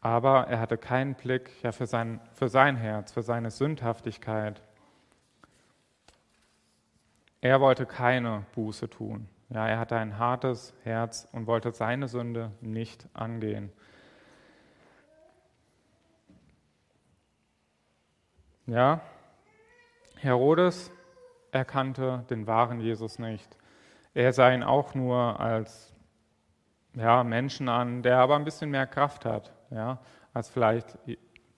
Aber 0.00 0.46
er 0.46 0.60
hatte 0.60 0.78
keinen 0.78 1.14
Blick 1.14 1.50
ja, 1.62 1.72
für, 1.72 1.86
sein, 1.86 2.20
für 2.32 2.48
sein 2.48 2.76
Herz, 2.76 3.12
für 3.12 3.22
seine 3.22 3.50
Sündhaftigkeit. 3.50 4.62
Er 7.46 7.60
wollte 7.60 7.86
keine 7.86 8.44
Buße 8.56 8.90
tun. 8.90 9.28
Ja, 9.50 9.68
er 9.68 9.78
hatte 9.78 9.94
ein 9.94 10.18
hartes 10.18 10.74
Herz 10.82 11.28
und 11.30 11.46
wollte 11.46 11.70
seine 11.70 12.08
Sünde 12.08 12.50
nicht 12.60 13.08
angehen. 13.14 13.72
Ja, 18.66 19.00
Herodes 20.16 20.90
erkannte 21.52 22.24
den 22.30 22.48
wahren 22.48 22.80
Jesus 22.80 23.20
nicht. 23.20 23.56
Er 24.12 24.32
sah 24.32 24.50
ihn 24.50 24.64
auch 24.64 24.96
nur 24.96 25.38
als 25.38 25.94
ja, 26.94 27.22
Menschen 27.22 27.68
an, 27.68 28.02
der 28.02 28.18
aber 28.18 28.34
ein 28.34 28.44
bisschen 28.44 28.70
mehr 28.70 28.88
Kraft 28.88 29.24
hat 29.24 29.52
ja, 29.70 30.00
als 30.34 30.48
vielleicht 30.48 30.98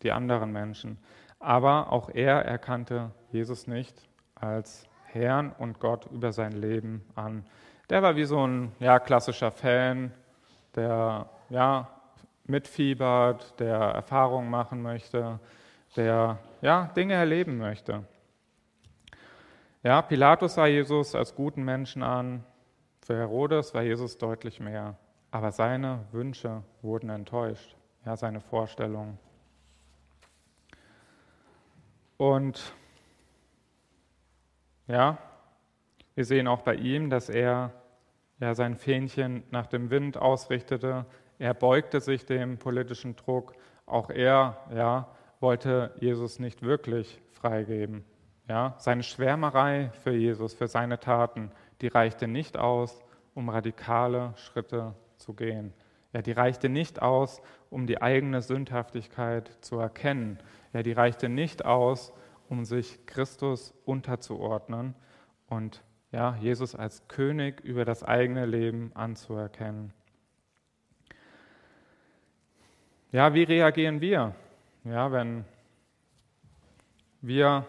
die 0.03 0.13
anderen 0.13 0.53
Menschen. 0.53 0.99
Aber 1.39 1.91
auch 1.91 2.11
er 2.11 2.45
erkannte 2.45 3.11
Jesus 3.33 3.67
nicht 3.67 4.07
als 4.35 4.88
Herrn 5.13 5.53
und 5.59 5.81
Gott 5.81 6.07
über 6.11 6.33
sein 6.33 6.53
Leben 6.53 7.05
an. 7.15 7.45
Der 7.91 8.03
war 8.03 8.17
wie 8.17 8.25
so 8.25 8.47
ein 8.47 8.73
ja, 8.81 8.99
klassischer 8.99 9.51
Fan, 9.51 10.13
der 10.75 11.29
ja, 11.49 11.89
mitfiebert, 12.45 13.59
der 13.61 13.79
Erfahrungen 13.79 14.51
machen 14.51 14.83
möchte, 14.83 15.41
der 15.97 16.39
ja, 16.61 16.91
Dinge 16.97 17.15
erleben 17.15 17.59
möchte. 17.59 18.05
Ja, 19.83 20.03
Pilatus 20.03 20.55
sah 20.55 20.67
Jesus 20.67 21.15
als 21.15 21.35
guten 21.35 21.63
Menschen 21.63 22.03
an, 22.03 22.45
für 23.01 23.17
Herodes 23.17 23.73
war 23.73 23.83
Jesus 23.83 24.19
deutlich 24.19 24.61
mehr, 24.61 24.97
aber 25.31 25.51
seine 25.51 26.05
Wünsche 26.13 26.63
wurden 26.83 27.09
enttäuscht, 27.09 27.75
ja, 28.05 28.17
seine 28.17 28.41
Vorstellungen. 28.41 29.19
Und 32.19 32.75
ja, 34.89 35.19
wir 36.15 36.25
sehen 36.25 36.49
auch 36.49 36.63
bei 36.63 36.75
ihm, 36.75 37.11
dass 37.11 37.29
er 37.29 37.73
ja, 38.41 38.55
sein 38.55 38.75
Fähnchen 38.75 39.45
nach 39.51 39.67
dem 39.67 39.91
Wind 39.91 40.17
ausrichtete. 40.17 41.07
Er 41.39 41.55
beugte 41.55 42.01
sich 42.01 42.27
dem 42.27 42.59
politischen 42.59 43.15
Druck. 43.15 43.55
Auch 43.87 44.11
er 44.11 44.59
ja, 44.75 45.09
wollte 45.41 45.95
Jesus 46.01 46.41
nicht 46.41 46.63
wirklich 46.63 47.21
freigeben. 47.31 48.05
Ja, 48.49 48.75
seine 48.79 49.03
Schwärmerei 49.03 49.91
für 50.03 50.13
Jesus, 50.13 50.55
für 50.55 50.67
seine 50.69 50.99
Taten, 50.99 51.53
die 51.83 51.89
reichte 51.89 52.27
nicht 52.27 52.57
aus, 52.57 53.05
um 53.35 53.51
radikale 53.51 54.33
Schritte 54.37 54.95
zu 55.17 55.35
gehen. 55.35 55.75
Ja, 56.15 56.23
die 56.23 56.33
reichte 56.33 56.69
nicht 56.69 57.03
aus, 57.03 57.43
um 57.71 57.87
die 57.87 58.01
eigene 58.01 58.41
Sündhaftigkeit 58.41 59.51
zu 59.61 59.79
erkennen. 59.79 60.39
Ja, 60.73 60.83
die 60.83 60.93
reichte 60.93 61.29
nicht 61.29 61.65
aus, 61.65 62.11
um 62.11 62.19
sich 62.65 63.05
Christus 63.07 63.75
unterzuordnen 63.85 64.95
und 65.49 65.83
ja, 66.11 66.37
Jesus 66.37 66.75
als 66.75 67.07
König 67.09 67.61
über 67.61 67.85
das 67.85 68.03
eigene 68.03 68.47
Leben 68.47 68.93
anzuerkennen. 68.95 69.93
Ja, 73.13 73.35
wie 73.35 73.43
reagieren 73.43 74.01
wir? 74.01 74.35
Ja, 74.85 75.13
wenn 75.13 75.45
wir, 77.21 77.67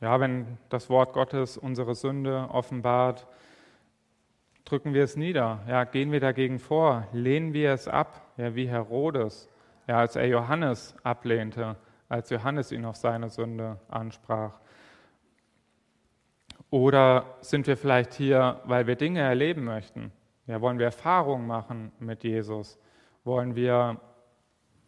ja, 0.00 0.20
wenn 0.20 0.58
das 0.68 0.88
Wort 0.90 1.12
Gottes 1.12 1.56
unsere 1.56 1.94
Sünde 1.94 2.48
offenbart, 2.50 3.26
drücken 4.64 4.94
wir 4.94 5.04
es 5.04 5.16
nieder? 5.16 5.60
Ja, 5.68 5.84
gehen 5.84 6.12
wir 6.12 6.20
dagegen 6.20 6.58
vor? 6.58 7.06
Lehnen 7.12 7.52
wir 7.52 7.72
es 7.72 7.88
ab? 7.88 8.32
Ja, 8.36 8.54
wie 8.54 8.68
Herodes, 8.68 9.48
ja, 9.86 9.98
als 9.98 10.16
er 10.16 10.26
Johannes 10.26 10.94
ablehnte, 11.02 11.76
als 12.08 12.30
Johannes 12.30 12.72
ihn 12.72 12.84
auf 12.84 12.96
seine 12.96 13.28
Sünde 13.28 13.78
ansprach. 13.88 14.60
Oder 16.70 17.36
sind 17.40 17.66
wir 17.66 17.76
vielleicht 17.76 18.14
hier, 18.14 18.60
weil 18.64 18.86
wir 18.86 18.96
Dinge 18.96 19.20
erleben 19.20 19.64
möchten? 19.64 20.12
Ja, 20.46 20.60
wollen 20.60 20.78
wir 20.78 20.86
Erfahrungen 20.86 21.46
machen 21.46 21.92
mit 21.98 22.24
Jesus? 22.24 22.78
Wollen 23.24 23.54
wir 23.54 24.00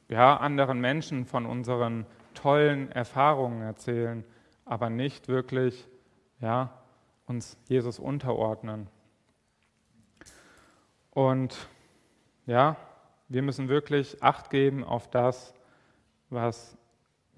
ja, 0.08 0.36
anderen 0.36 0.80
Menschen 0.80 1.24
von 1.24 1.46
unseren 1.46 2.06
tollen 2.34 2.90
Erfahrungen 2.92 3.62
erzählen, 3.62 4.24
aber 4.64 4.90
nicht 4.90 5.28
wirklich 5.28 5.88
ja, 6.40 6.70
uns 7.26 7.56
Jesus 7.68 7.98
unterordnen? 7.98 8.88
Und 11.10 11.68
ja, 12.46 12.76
wir 13.28 13.42
müssen 13.42 13.68
wirklich 13.68 14.22
Acht 14.22 14.50
geben 14.50 14.84
auf 14.84 15.08
das, 15.08 15.54
was 16.30 16.76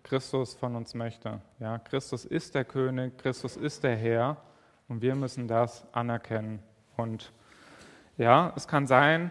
Christus 0.03 0.55
von 0.55 0.77
uns 0.77 0.95
möchte. 0.95 1.41
Ja, 1.59 1.79
Christus 1.79 2.25
ist 2.25 2.55
der 2.55 2.65
König, 2.65 3.19
Christus 3.19 3.57
ist 3.57 3.85
der 3.85 3.97
Herr 3.97 4.37
und 4.89 5.03
wir 5.03 5.15
müssen 5.15 5.49
das 5.49 5.87
anerkennen. 5.93 6.63
Und 6.97 7.33
ja, 8.17 8.53
es 8.57 8.69
kann 8.69 8.87
sein, 8.87 9.31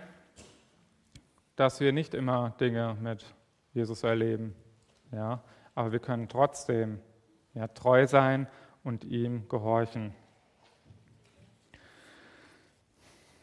dass 1.55 1.79
wir 1.79 1.91
nicht 1.91 2.13
immer 2.13 2.51
Dinge 2.59 2.97
mit 3.01 3.25
Jesus 3.73 4.03
erleben. 4.03 4.55
Ja, 5.11 5.43
aber 5.75 5.91
wir 5.91 5.99
können 5.99 6.27
trotzdem 6.29 6.99
ja, 7.53 7.67
treu 7.67 8.07
sein 8.07 8.47
und 8.83 9.03
ihm 9.03 9.47
gehorchen. 9.49 10.15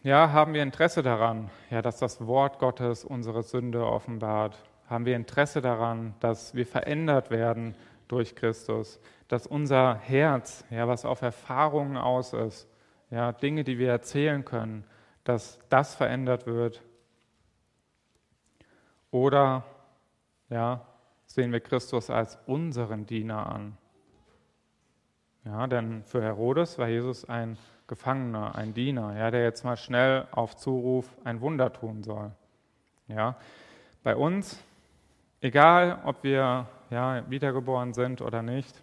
Ja, 0.02 0.32
haben 0.32 0.54
wir 0.54 0.62
Interesse 0.62 1.02
daran, 1.02 1.50
ja, 1.70 1.82
dass 1.82 1.98
das 1.98 2.26
Wort 2.26 2.58
Gottes 2.58 3.04
unsere 3.04 3.42
Sünde 3.42 3.84
offenbart 3.84 4.58
haben 4.88 5.04
wir 5.04 5.16
Interesse 5.16 5.60
daran, 5.60 6.14
dass 6.20 6.54
wir 6.54 6.66
verändert 6.66 7.30
werden 7.30 7.74
durch 8.08 8.34
Christus, 8.34 9.00
dass 9.28 9.46
unser 9.46 9.96
Herz, 9.96 10.64
ja, 10.70 10.88
was 10.88 11.04
auf 11.04 11.22
Erfahrungen 11.22 11.96
aus 11.96 12.32
ist, 12.32 12.68
ja, 13.10 13.32
Dinge, 13.32 13.64
die 13.64 13.78
wir 13.78 13.90
erzählen 13.90 14.44
können, 14.44 14.84
dass 15.24 15.58
das 15.68 15.94
verändert 15.94 16.46
wird. 16.46 16.82
Oder 19.10 19.64
ja, 20.48 20.86
sehen 21.26 21.52
wir 21.52 21.60
Christus 21.60 22.10
als 22.10 22.38
unseren 22.46 23.06
Diener 23.06 23.46
an. 23.46 23.76
Ja, 25.44 25.66
denn 25.66 26.02
für 26.04 26.22
Herodes 26.22 26.78
war 26.78 26.88
Jesus 26.88 27.26
ein 27.26 27.58
Gefangener, 27.86 28.54
ein 28.54 28.74
Diener, 28.74 29.16
ja, 29.16 29.30
der 29.30 29.42
jetzt 29.42 29.64
mal 29.64 29.76
schnell 29.76 30.26
auf 30.30 30.56
Zuruf 30.56 31.10
ein 31.24 31.40
Wunder 31.40 31.72
tun 31.72 32.02
soll. 32.02 32.32
Ja, 33.06 33.36
bei 34.02 34.14
uns 34.14 34.62
Egal, 35.40 36.00
ob 36.04 36.24
wir 36.24 36.66
ja, 36.90 37.22
wiedergeboren 37.30 37.94
sind 37.94 38.22
oder 38.22 38.42
nicht. 38.42 38.82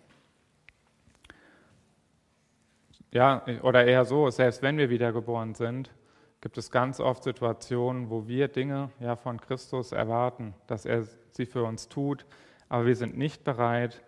Ja, 3.12 3.46
oder 3.62 3.86
eher 3.86 4.06
so, 4.06 4.30
selbst 4.30 4.62
wenn 4.62 4.78
wir 4.78 4.90
wiedergeboren 4.90 5.54
sind, 5.54 5.92
gibt 6.40 6.58
es 6.58 6.72
ganz 6.72 7.00
oft 7.02 7.24
Situationen, 7.24 8.10
wo 8.10 8.28
wir 8.28 8.48
Dinge 8.48 8.90
ja, 9.00 9.18
von 9.18 9.40
Christus 9.40 9.92
erwarten, 9.92 10.54
dass 10.68 10.86
er 10.86 11.04
sie 11.32 11.46
für 11.46 11.64
uns 11.64 11.90
tut, 11.90 12.26
aber 12.70 12.86
wir 12.86 12.96
sind 12.96 13.18
nicht 13.18 13.44
bereit, 13.44 14.02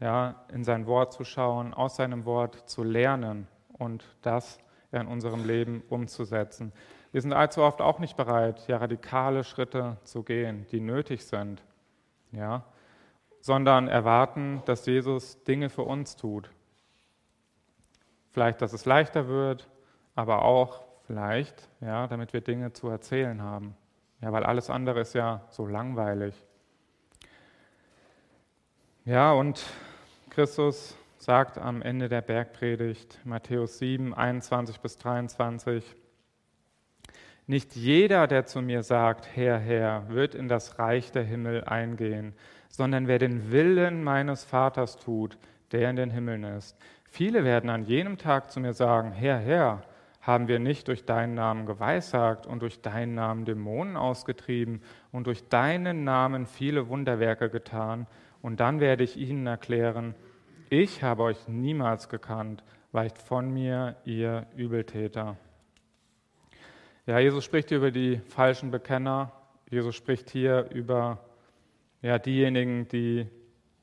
ja, 0.00 0.46
in 0.52 0.64
sein 0.64 0.86
Wort 0.86 1.12
zu 1.12 1.24
schauen, 1.24 1.74
aus 1.74 1.96
seinem 1.96 2.24
Wort 2.24 2.68
zu 2.68 2.82
lernen 2.82 3.46
und 3.72 4.04
das 4.22 4.58
in 4.92 5.06
unserem 5.06 5.46
Leben 5.46 5.82
umzusetzen. 5.90 6.72
Wir 7.12 7.20
sind 7.20 7.34
allzu 7.34 7.62
oft 7.62 7.82
auch 7.82 7.98
nicht 7.98 8.16
bereit, 8.16 8.66
ja, 8.68 8.78
radikale 8.78 9.44
Schritte 9.44 9.98
zu 10.04 10.22
gehen, 10.22 10.66
die 10.70 10.80
nötig 10.80 11.26
sind 11.26 11.62
ja, 12.32 12.64
sondern 13.40 13.88
erwarten, 13.88 14.62
dass 14.66 14.86
Jesus 14.86 15.42
Dinge 15.44 15.70
für 15.70 15.82
uns 15.82 16.16
tut. 16.16 16.50
Vielleicht, 18.30 18.62
dass 18.62 18.72
es 18.72 18.84
leichter 18.84 19.28
wird, 19.28 19.68
aber 20.14 20.42
auch 20.42 20.82
vielleicht, 21.06 21.68
ja, 21.80 22.06
damit 22.06 22.32
wir 22.32 22.40
Dinge 22.40 22.72
zu 22.72 22.88
erzählen 22.88 23.42
haben. 23.42 23.76
Ja, 24.20 24.32
weil 24.32 24.44
alles 24.44 24.70
andere 24.70 25.00
ist 25.00 25.14
ja 25.14 25.40
so 25.48 25.66
langweilig. 25.66 26.34
Ja, 29.04 29.32
und 29.32 29.64
Christus 30.28 30.96
sagt 31.18 31.58
am 31.58 31.82
Ende 31.82 32.08
der 32.08 32.20
Bergpredigt, 32.20 33.18
Matthäus 33.24 33.78
7, 33.78 34.14
21 34.14 34.80
bis 34.80 34.98
23, 34.98 35.96
nicht 37.46 37.74
jeder, 37.74 38.26
der 38.26 38.46
zu 38.46 38.62
mir 38.62 38.82
sagt, 38.82 39.28
Herr, 39.34 39.58
Herr, 39.58 40.08
wird 40.08 40.34
in 40.34 40.48
das 40.48 40.78
Reich 40.78 41.10
der 41.12 41.24
Himmel 41.24 41.64
eingehen, 41.64 42.34
sondern 42.68 43.08
wer 43.08 43.18
den 43.18 43.50
Willen 43.50 44.04
meines 44.04 44.44
Vaters 44.44 44.98
tut, 44.98 45.36
der 45.72 45.90
in 45.90 45.96
den 45.96 46.10
Himmeln 46.10 46.44
ist. 46.44 46.76
Viele 47.04 47.44
werden 47.44 47.70
an 47.70 47.84
jenem 47.84 48.18
Tag 48.18 48.50
zu 48.52 48.60
mir 48.60 48.72
sagen, 48.72 49.12
Herr, 49.12 49.38
Herr, 49.38 49.82
haben 50.20 50.48
wir 50.48 50.58
nicht 50.58 50.88
durch 50.88 51.04
deinen 51.04 51.34
Namen 51.34 51.66
geweissagt 51.66 52.46
und 52.46 52.62
durch 52.62 52.82
deinen 52.82 53.14
Namen 53.14 53.44
Dämonen 53.44 53.96
ausgetrieben 53.96 54.82
und 55.12 55.26
durch 55.26 55.48
deinen 55.48 56.04
Namen 56.04 56.46
viele 56.46 56.88
Wunderwerke 56.88 57.50
getan? 57.50 58.06
Und 58.42 58.60
dann 58.60 58.80
werde 58.80 59.02
ich 59.02 59.16
ihnen 59.16 59.46
erklären, 59.46 60.14
ich 60.68 61.02
habe 61.02 61.24
euch 61.24 61.48
niemals 61.48 62.08
gekannt, 62.08 62.62
weicht 62.92 63.18
von 63.18 63.52
mir, 63.52 63.96
ihr 64.04 64.46
Übeltäter. 64.56 65.36
Ja, 67.06 67.18
Jesus 67.18 67.44
spricht 67.44 67.70
hier 67.70 67.78
über 67.78 67.90
die 67.90 68.18
falschen 68.18 68.70
Bekenner. 68.70 69.32
Jesus 69.70 69.96
spricht 69.96 70.28
hier 70.30 70.68
über 70.70 71.18
ja, 72.02 72.18
diejenigen, 72.18 72.88
die 72.88 73.26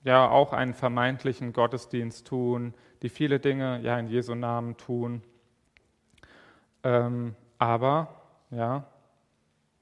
ja 0.04 0.30
auch 0.30 0.54
einen 0.54 0.74
vermeintlichen 0.74 1.52
Gottesdienst 1.52 2.28
tun, 2.28 2.74
die 3.02 3.10
viele 3.10 3.40
Dinge 3.40 3.82
ja 3.82 3.98
in 3.98 4.08
Jesu 4.08 4.36
Namen 4.36 4.78
tun. 4.78 5.24
Ähm, 6.84 7.36
aber 7.58 8.22
ja, 8.52 8.86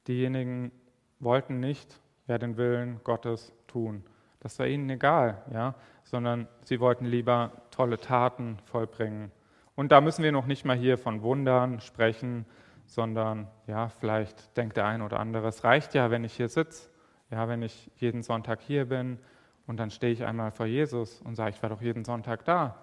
diejenigen 0.08 0.72
wollten 1.20 1.60
nicht 1.60 2.00
ja, 2.28 2.38
den 2.38 2.56
Willen 2.56 3.02
Gottes 3.04 3.54
tun. 3.68 4.04
Das 4.40 4.58
war 4.60 4.68
ihnen 4.68 4.90
egal, 4.90 5.42
ja, 5.52 5.76
sondern 6.04 6.48
sie 6.62 6.80
wollten 6.80 7.06
lieber 7.06 7.52
tolle 7.72 8.00
Taten 8.00 8.60
vollbringen. 8.66 9.32
Und 9.76 9.92
da 9.92 10.00
müssen 10.00 10.24
wir 10.24 10.32
noch 10.32 10.46
nicht 10.46 10.64
mal 10.64 10.78
hier 10.78 10.98
von 10.98 11.22
Wundern 11.22 11.82
sprechen, 11.82 12.46
sondern 12.86 13.48
ja, 13.68 13.90
vielleicht 13.90 14.56
denkt 14.58 14.78
der 14.78 14.86
ein 14.86 15.02
oder 15.02 15.20
andere, 15.20 15.48
es 15.48 15.64
reicht 15.64 15.94
ja, 15.94 16.12
wenn 16.12 16.24
ich 16.24 16.34
hier 16.34 16.50
sitze, 16.50 16.90
ja, 17.32 17.48
wenn 17.48 17.62
ich 17.62 17.92
jeden 17.96 18.24
Sonntag 18.24 18.62
hier 18.62 18.86
bin 18.86 19.20
und 19.68 19.78
dann 19.78 19.90
stehe 19.90 20.14
ich 20.14 20.24
einmal 20.26 20.52
vor 20.52 20.66
Jesus 20.66 21.22
und 21.22 21.36
sage, 21.36 21.52
ich 21.52 21.62
war 21.62 21.70
doch 21.70 21.82
jeden 21.82 22.06
Sonntag 22.06 22.46
da. 22.46 22.76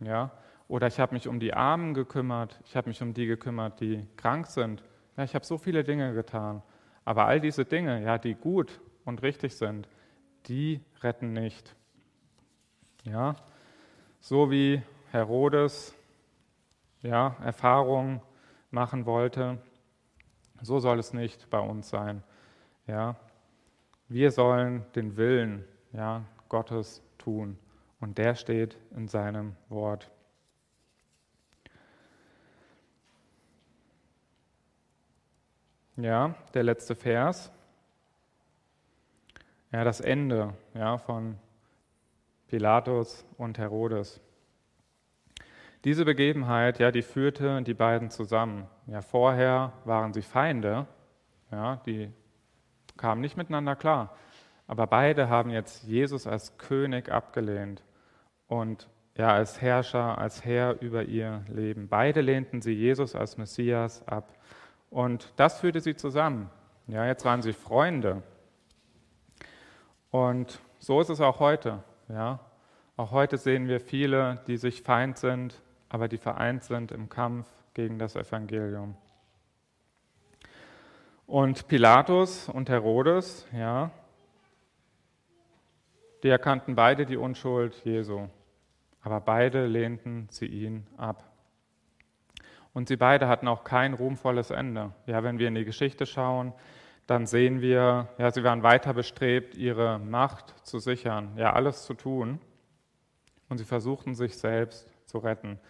Ja? 0.00 0.30
Oder 0.68 0.86
ich 0.86 0.98
habe 0.98 1.14
mich 1.14 1.28
um 1.28 1.38
die 1.38 1.54
Armen 1.54 1.94
gekümmert, 1.94 2.60
ich 2.64 2.76
habe 2.76 2.88
mich 2.88 3.02
um 3.02 3.12
die 3.12 3.26
gekümmert, 3.26 3.80
die 3.80 4.06
krank 4.16 4.46
sind. 4.46 4.82
Ja, 5.16 5.24
ich 5.24 5.34
habe 5.34 5.44
so 5.44 5.58
viele 5.58 5.84
Dinge 5.84 6.14
getan. 6.14 6.62
Aber 7.04 7.26
all 7.26 7.40
diese 7.40 7.64
Dinge, 7.64 8.02
ja, 8.02 8.16
die 8.16 8.34
gut 8.34 8.80
und 9.04 9.22
richtig 9.22 9.56
sind, 9.56 9.88
die 10.46 10.80
retten 11.02 11.32
nicht. 11.32 11.74
Ja, 13.04 13.36
so 14.20 14.50
wie 14.50 14.82
Herodes 15.10 15.94
ja, 17.02 17.36
Erfahrungen 17.44 18.22
machen 18.72 19.06
wollte, 19.06 19.58
so 20.60 20.78
soll 20.78 20.98
es 20.98 21.12
nicht 21.12 21.50
bei 21.50 21.60
uns 21.60 21.88
sein. 21.88 22.22
Ja, 22.86 23.16
wir 24.08 24.30
sollen 24.30 24.84
den 24.94 25.16
Willen 25.16 25.64
ja, 25.92 26.24
Gottes 26.48 27.02
tun 27.18 27.58
und 28.00 28.18
der 28.18 28.34
steht 28.34 28.76
in 28.96 29.08
seinem 29.08 29.56
Wort. 29.68 30.10
Ja, 35.96 36.34
der 36.54 36.62
letzte 36.62 36.94
Vers. 36.94 37.52
Ja, 39.70 39.84
das 39.84 40.00
Ende 40.00 40.54
ja, 40.74 40.98
von 40.98 41.38
Pilatus 42.48 43.24
und 43.38 43.58
Herodes. 43.58 44.20
Diese 45.84 46.04
Begebenheit, 46.04 46.78
ja, 46.78 46.92
die 46.92 47.02
führte 47.02 47.62
die 47.62 47.74
beiden 47.74 48.10
zusammen. 48.10 48.68
Ja, 48.86 49.02
vorher 49.02 49.72
waren 49.84 50.12
sie 50.12 50.22
Feinde, 50.22 50.86
ja, 51.50 51.76
die 51.86 52.12
kamen 52.96 53.20
nicht 53.20 53.36
miteinander 53.36 53.74
klar. 53.74 54.16
Aber 54.68 54.86
beide 54.86 55.28
haben 55.28 55.50
jetzt 55.50 55.82
Jesus 55.82 56.26
als 56.26 56.56
König 56.56 57.10
abgelehnt 57.10 57.82
und 58.46 58.88
ja, 59.16 59.32
als 59.32 59.60
Herrscher, 59.60 60.18
als 60.18 60.44
Herr 60.44 60.80
über 60.80 61.02
ihr 61.04 61.44
Leben. 61.48 61.88
Beide 61.88 62.20
lehnten 62.20 62.62
sie 62.62 62.72
Jesus 62.72 63.14
als 63.14 63.36
Messias 63.36 64.06
ab. 64.06 64.32
Und 64.88 65.32
das 65.36 65.60
führte 65.60 65.80
sie 65.80 65.96
zusammen. 65.96 66.48
Ja, 66.86 67.06
jetzt 67.06 67.24
waren 67.24 67.42
sie 67.42 67.52
Freunde. 67.52 68.22
Und 70.10 70.60
so 70.78 71.00
ist 71.00 71.10
es 71.10 71.20
auch 71.20 71.40
heute. 71.40 71.82
Ja. 72.08 72.40
Auch 72.96 73.10
heute 73.10 73.36
sehen 73.36 73.68
wir 73.68 73.80
viele, 73.80 74.40
die 74.46 74.56
sich 74.56 74.82
Feind 74.82 75.18
sind, 75.18 75.60
aber 75.92 76.08
die 76.08 76.16
vereint 76.16 76.64
sind 76.64 76.90
im 76.90 77.10
Kampf 77.10 77.46
gegen 77.74 77.98
das 77.98 78.16
Evangelium. 78.16 78.96
Und 81.26 81.68
Pilatus 81.68 82.48
und 82.48 82.70
Herodes, 82.70 83.46
ja, 83.52 83.90
die 86.22 86.30
erkannten 86.30 86.74
beide 86.76 87.04
die 87.04 87.18
Unschuld 87.18 87.74
Jesu, 87.84 88.28
aber 89.02 89.20
beide 89.20 89.66
lehnten 89.66 90.28
sie 90.30 90.46
ihn 90.46 90.86
ab. 90.96 91.30
Und 92.72 92.88
sie 92.88 92.96
beide 92.96 93.28
hatten 93.28 93.46
auch 93.46 93.62
kein 93.62 93.92
ruhmvolles 93.92 94.50
Ende. 94.50 94.92
Ja, 95.04 95.22
wenn 95.22 95.38
wir 95.38 95.48
in 95.48 95.54
die 95.54 95.66
Geschichte 95.66 96.06
schauen, 96.06 96.54
dann 97.06 97.26
sehen 97.26 97.60
wir, 97.60 98.08
ja, 98.16 98.30
sie 98.30 98.44
waren 98.44 98.62
weiter 98.62 98.94
bestrebt, 98.94 99.56
ihre 99.56 99.98
Macht 99.98 100.54
zu 100.66 100.78
sichern, 100.78 101.36
ja, 101.36 101.52
alles 101.52 101.84
zu 101.84 101.92
tun. 101.92 102.40
Und 103.50 103.58
sie 103.58 103.66
versuchten 103.66 104.14
sich 104.14 104.38
selbst 104.38 104.90
zu 105.04 105.18
retten. 105.18 105.60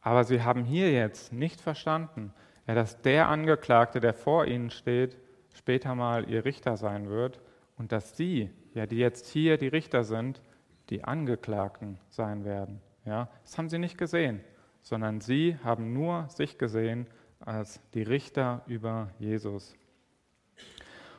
Aber 0.00 0.24
sie 0.24 0.42
haben 0.42 0.64
hier 0.64 0.90
jetzt 0.92 1.32
nicht 1.32 1.60
verstanden, 1.60 2.32
dass 2.66 3.02
der 3.02 3.28
Angeklagte, 3.28 4.00
der 4.00 4.14
vor 4.14 4.46
ihnen 4.46 4.70
steht, 4.70 5.16
später 5.54 5.94
mal 5.94 6.28
ihr 6.30 6.44
Richter 6.44 6.76
sein 6.76 7.08
wird 7.08 7.40
und 7.76 7.92
dass 7.92 8.16
sie, 8.16 8.50
ja, 8.74 8.86
die 8.86 8.98
jetzt 8.98 9.26
hier 9.26 9.58
die 9.58 9.68
Richter 9.68 10.04
sind, 10.04 10.40
die 10.88 11.04
Angeklagten 11.04 11.98
sein 12.08 12.44
werden. 12.44 12.80
Ja, 13.04 13.28
das 13.42 13.58
haben 13.58 13.68
sie 13.68 13.78
nicht 13.78 13.98
gesehen, 13.98 14.40
sondern 14.82 15.20
sie 15.20 15.56
haben 15.64 15.92
nur 15.92 16.28
sich 16.28 16.58
gesehen 16.58 17.06
als 17.40 17.80
die 17.94 18.02
Richter 18.02 18.62
über 18.66 19.10
Jesus. 19.18 19.74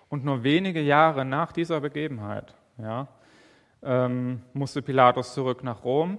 Und 0.10 0.24
nur 0.26 0.44
wenige 0.44 0.82
Jahre 0.82 1.26
nach 1.26 1.52
dieser 1.52 1.82
Begebenheit 1.82 2.54
ja, 2.78 3.08
ähm, 3.82 4.42
musste 4.54 4.82
Pilatus 4.82 5.34
zurück 5.34 5.64
nach 5.64 5.84
Rom 5.84 6.18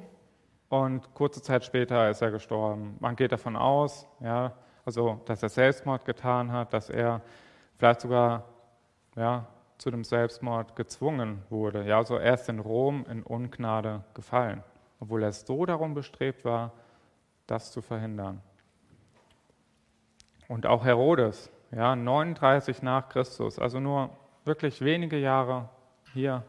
und 0.72 1.12
kurze 1.12 1.42
Zeit 1.42 1.66
später 1.66 2.08
ist 2.08 2.22
er 2.22 2.30
gestorben. 2.30 2.96
Man 2.98 3.14
geht 3.14 3.30
davon 3.30 3.56
aus, 3.56 4.08
ja, 4.20 4.52
also, 4.86 5.20
dass 5.26 5.42
er 5.42 5.50
Selbstmord 5.50 6.06
getan 6.06 6.50
hat, 6.50 6.72
dass 6.72 6.88
er 6.88 7.20
vielleicht 7.76 8.00
sogar 8.00 8.46
ja, 9.14 9.46
zu 9.76 9.90
dem 9.90 10.02
Selbstmord 10.02 10.74
gezwungen 10.74 11.42
wurde. 11.50 11.84
Ja, 11.84 11.98
also 11.98 12.16
erst 12.18 12.48
in 12.48 12.58
Rom 12.58 13.04
in 13.10 13.22
Ungnade 13.22 14.02
gefallen, 14.14 14.62
obwohl 14.98 15.22
er 15.22 15.32
so 15.32 15.66
darum 15.66 15.92
bestrebt 15.92 16.42
war, 16.46 16.72
das 17.46 17.70
zu 17.70 17.82
verhindern. 17.82 18.40
Und 20.48 20.64
auch 20.64 20.86
Herodes, 20.86 21.52
ja, 21.70 21.94
39 21.94 22.80
nach 22.80 23.10
Christus, 23.10 23.58
also 23.58 23.78
nur 23.78 24.08
wirklich 24.46 24.80
wenige 24.80 25.18
Jahre 25.18 25.68
hier 26.14 26.44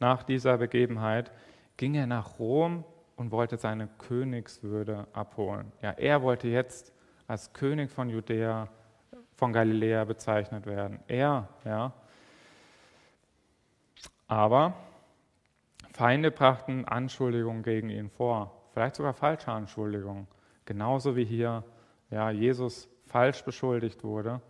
nach 0.00 0.22
dieser 0.22 0.56
Begebenheit, 0.56 1.30
ging 1.76 1.94
er 1.94 2.06
nach 2.06 2.38
Rom 2.38 2.82
und 3.16 3.30
wollte 3.30 3.56
seine 3.56 3.88
Königswürde 3.98 5.06
abholen. 5.12 5.72
Ja, 5.82 5.92
er 5.92 6.22
wollte 6.22 6.48
jetzt 6.48 6.92
als 7.26 7.52
König 7.52 7.90
von 7.90 8.08
Judäa, 8.08 8.68
von 9.34 9.52
Galiläa 9.52 10.04
bezeichnet 10.04 10.66
werden. 10.66 11.00
Er, 11.08 11.48
ja. 11.64 11.92
Aber 14.28 14.74
Feinde 15.92 16.30
brachten 16.30 16.84
Anschuldigungen 16.84 17.62
gegen 17.62 17.88
ihn 17.88 18.10
vor, 18.10 18.52
vielleicht 18.72 18.96
sogar 18.96 19.14
falsche 19.14 19.50
Anschuldigungen. 19.50 20.26
Genauso 20.66 21.16
wie 21.16 21.24
hier 21.24 21.64
ja, 22.10 22.30
Jesus 22.30 22.88
falsch 23.06 23.44
beschuldigt 23.44 24.04
wurde, 24.04 24.40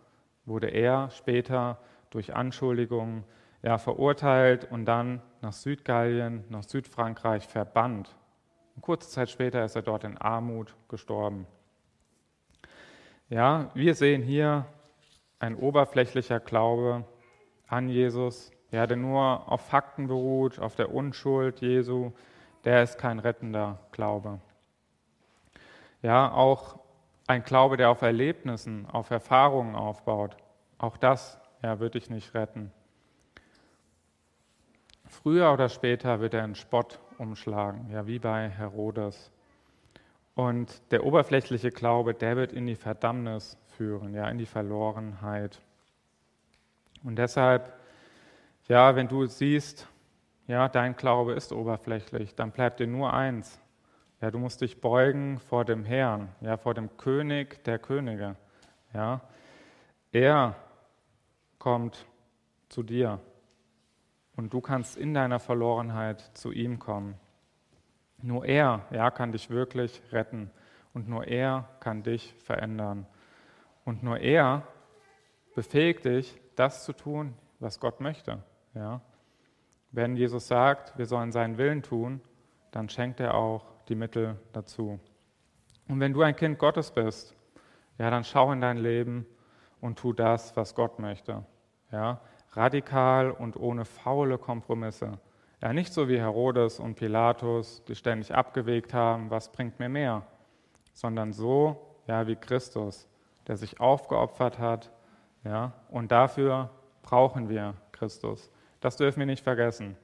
wurde 0.44 0.68
er 0.68 1.10
später 1.10 1.78
durch 2.10 2.34
Anschuldigungen 2.34 3.24
ja, 3.62 3.78
verurteilt 3.78 4.70
und 4.70 4.86
dann 4.86 5.22
nach 5.40 5.52
Südgallien, 5.52 6.44
nach 6.48 6.62
Südfrankreich 6.62 7.46
verbannt. 7.46 8.14
Und 8.76 8.82
kurze 8.82 9.08
Zeit 9.08 9.30
später 9.30 9.64
ist 9.64 9.74
er 9.74 9.82
dort 9.82 10.04
in 10.04 10.18
Armut 10.18 10.74
gestorben. 10.88 11.46
Ja, 13.28 13.70
wir 13.74 13.94
sehen 13.94 14.22
hier 14.22 14.66
ein 15.40 15.56
oberflächlicher 15.56 16.38
Glaube 16.38 17.04
an 17.66 17.88
Jesus, 17.88 18.52
ja, 18.70 18.86
der 18.86 18.96
nur 18.96 19.50
auf 19.50 19.62
Fakten 19.62 20.06
beruht, 20.06 20.58
auf 20.58 20.76
der 20.76 20.92
Unschuld 20.92 21.60
Jesu, 21.60 22.12
der 22.64 22.82
ist 22.82 22.98
kein 22.98 23.18
rettender 23.18 23.80
Glaube. 23.92 24.40
Ja, 26.02 26.30
auch 26.32 26.78
ein 27.26 27.42
Glaube, 27.42 27.76
der 27.76 27.90
auf 27.90 28.02
Erlebnissen, 28.02 28.86
auf 28.86 29.10
Erfahrungen 29.10 29.74
aufbaut, 29.74 30.36
auch 30.78 30.96
das 30.96 31.40
ja, 31.62 31.80
wird 31.80 31.94
dich 31.94 32.10
nicht 32.10 32.34
retten. 32.34 32.70
Früher 35.06 35.52
oder 35.52 35.68
später 35.68 36.20
wird 36.20 36.34
er 36.34 36.44
in 36.44 36.54
Spott 36.54 37.00
umschlagen, 37.18 37.90
ja, 37.90 38.06
wie 38.06 38.18
bei 38.18 38.48
Herodes. 38.48 39.30
Und 40.34 40.82
der 40.92 41.04
oberflächliche 41.04 41.70
Glaube, 41.70 42.14
der 42.14 42.36
wird 42.36 42.52
in 42.52 42.66
die 42.66 42.76
Verdammnis 42.76 43.56
führen, 43.76 44.14
ja, 44.14 44.28
in 44.28 44.38
die 44.38 44.46
Verlorenheit. 44.46 45.60
Und 47.02 47.16
deshalb, 47.16 47.72
ja, 48.68 48.94
wenn 48.96 49.08
du 49.08 49.26
siehst, 49.26 49.88
ja, 50.46 50.68
dein 50.68 50.96
Glaube 50.96 51.32
ist 51.32 51.52
oberflächlich, 51.52 52.34
dann 52.34 52.50
bleibt 52.52 52.80
dir 52.80 52.86
nur 52.86 53.12
eins. 53.12 53.60
Ja, 54.20 54.30
du 54.30 54.38
musst 54.38 54.60
dich 54.60 54.80
beugen 54.80 55.38
vor 55.38 55.64
dem 55.64 55.84
Herrn, 55.84 56.28
ja, 56.40 56.56
vor 56.56 56.74
dem 56.74 56.96
König 56.96 57.62
der 57.64 57.78
Könige. 57.78 58.36
Ja. 58.94 59.20
Er 60.12 60.56
kommt 61.58 62.06
zu 62.68 62.82
dir 62.82 63.20
und 64.36 64.52
du 64.52 64.60
kannst 64.60 64.96
in 64.96 65.14
deiner 65.14 65.38
Verlorenheit 65.38 66.20
zu 66.34 66.52
ihm 66.52 66.78
kommen. 66.78 67.14
Nur 68.22 68.44
er 68.44 68.84
ja, 68.90 69.10
kann 69.10 69.32
dich 69.32 69.50
wirklich 69.50 70.02
retten 70.12 70.50
und 70.94 71.08
nur 71.08 71.26
er 71.26 71.68
kann 71.80 72.02
dich 72.02 72.34
verändern. 72.38 73.06
Und 73.84 74.02
nur 74.02 74.18
er 74.18 74.62
befähigt 75.54 76.04
dich, 76.04 76.38
das 76.54 76.84
zu 76.84 76.92
tun, 76.92 77.34
was 77.60 77.80
Gott 77.80 78.00
möchte. 78.00 78.42
Ja? 78.74 79.00
Wenn 79.92 80.16
Jesus 80.16 80.48
sagt, 80.48 80.96
wir 80.98 81.06
sollen 81.06 81.32
seinen 81.32 81.58
Willen 81.58 81.82
tun, 81.82 82.20
dann 82.70 82.88
schenkt 82.88 83.20
er 83.20 83.34
auch 83.34 83.64
die 83.88 83.94
Mittel 83.94 84.38
dazu. 84.52 84.98
Und 85.88 86.00
wenn 86.00 86.12
du 86.12 86.22
ein 86.22 86.36
Kind 86.36 86.58
Gottes 86.58 86.90
bist, 86.90 87.34
ja, 87.98 88.10
dann 88.10 88.24
schau 88.24 88.52
in 88.52 88.60
dein 88.60 88.76
Leben 88.76 89.26
und 89.80 89.98
tu 89.98 90.12
das, 90.12 90.56
was 90.56 90.74
Gott 90.74 90.98
möchte. 90.98 91.44
Ja? 91.92 92.20
Radikal 92.56 93.30
und 93.30 93.56
ohne 93.56 93.84
faule 93.84 94.38
Kompromisse. 94.38 95.18
Ja, 95.62 95.72
nicht 95.72 95.92
so 95.92 96.08
wie 96.08 96.18
Herodes 96.18 96.80
und 96.80 96.96
Pilatus, 96.96 97.82
die 97.84 97.94
ständig 97.94 98.34
abgewegt 98.34 98.94
haben, 98.94 99.30
was 99.30 99.52
bringt 99.52 99.78
mir 99.78 99.88
mehr, 99.88 100.22
sondern 100.92 101.32
so, 101.32 101.94
ja, 102.06 102.26
wie 102.26 102.36
Christus, 102.36 103.08
der 103.46 103.56
sich 103.56 103.80
aufgeopfert 103.80 104.58
hat, 104.58 104.90
ja, 105.44 105.72
und 105.90 106.10
dafür 106.10 106.70
brauchen 107.02 107.48
wir 107.48 107.74
Christus. 107.92 108.50
Das 108.80 108.96
dürfen 108.96 109.20
wir 109.20 109.26
nicht 109.26 109.44
vergessen. 109.44 109.96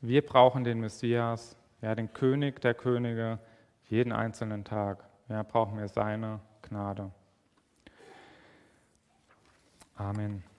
Wir 0.00 0.24
brauchen 0.24 0.64
den 0.64 0.80
Messias, 0.80 1.56
ja, 1.80 1.94
den 1.94 2.12
König 2.12 2.60
der 2.60 2.74
Könige, 2.74 3.38
jeden 3.84 4.12
einzelnen 4.12 4.64
Tag. 4.64 5.04
Ja, 5.28 5.42
brauchen 5.42 5.78
wir 5.78 5.88
seine 5.88 6.40
Gnade. 6.62 7.10
Amen. 9.96 10.53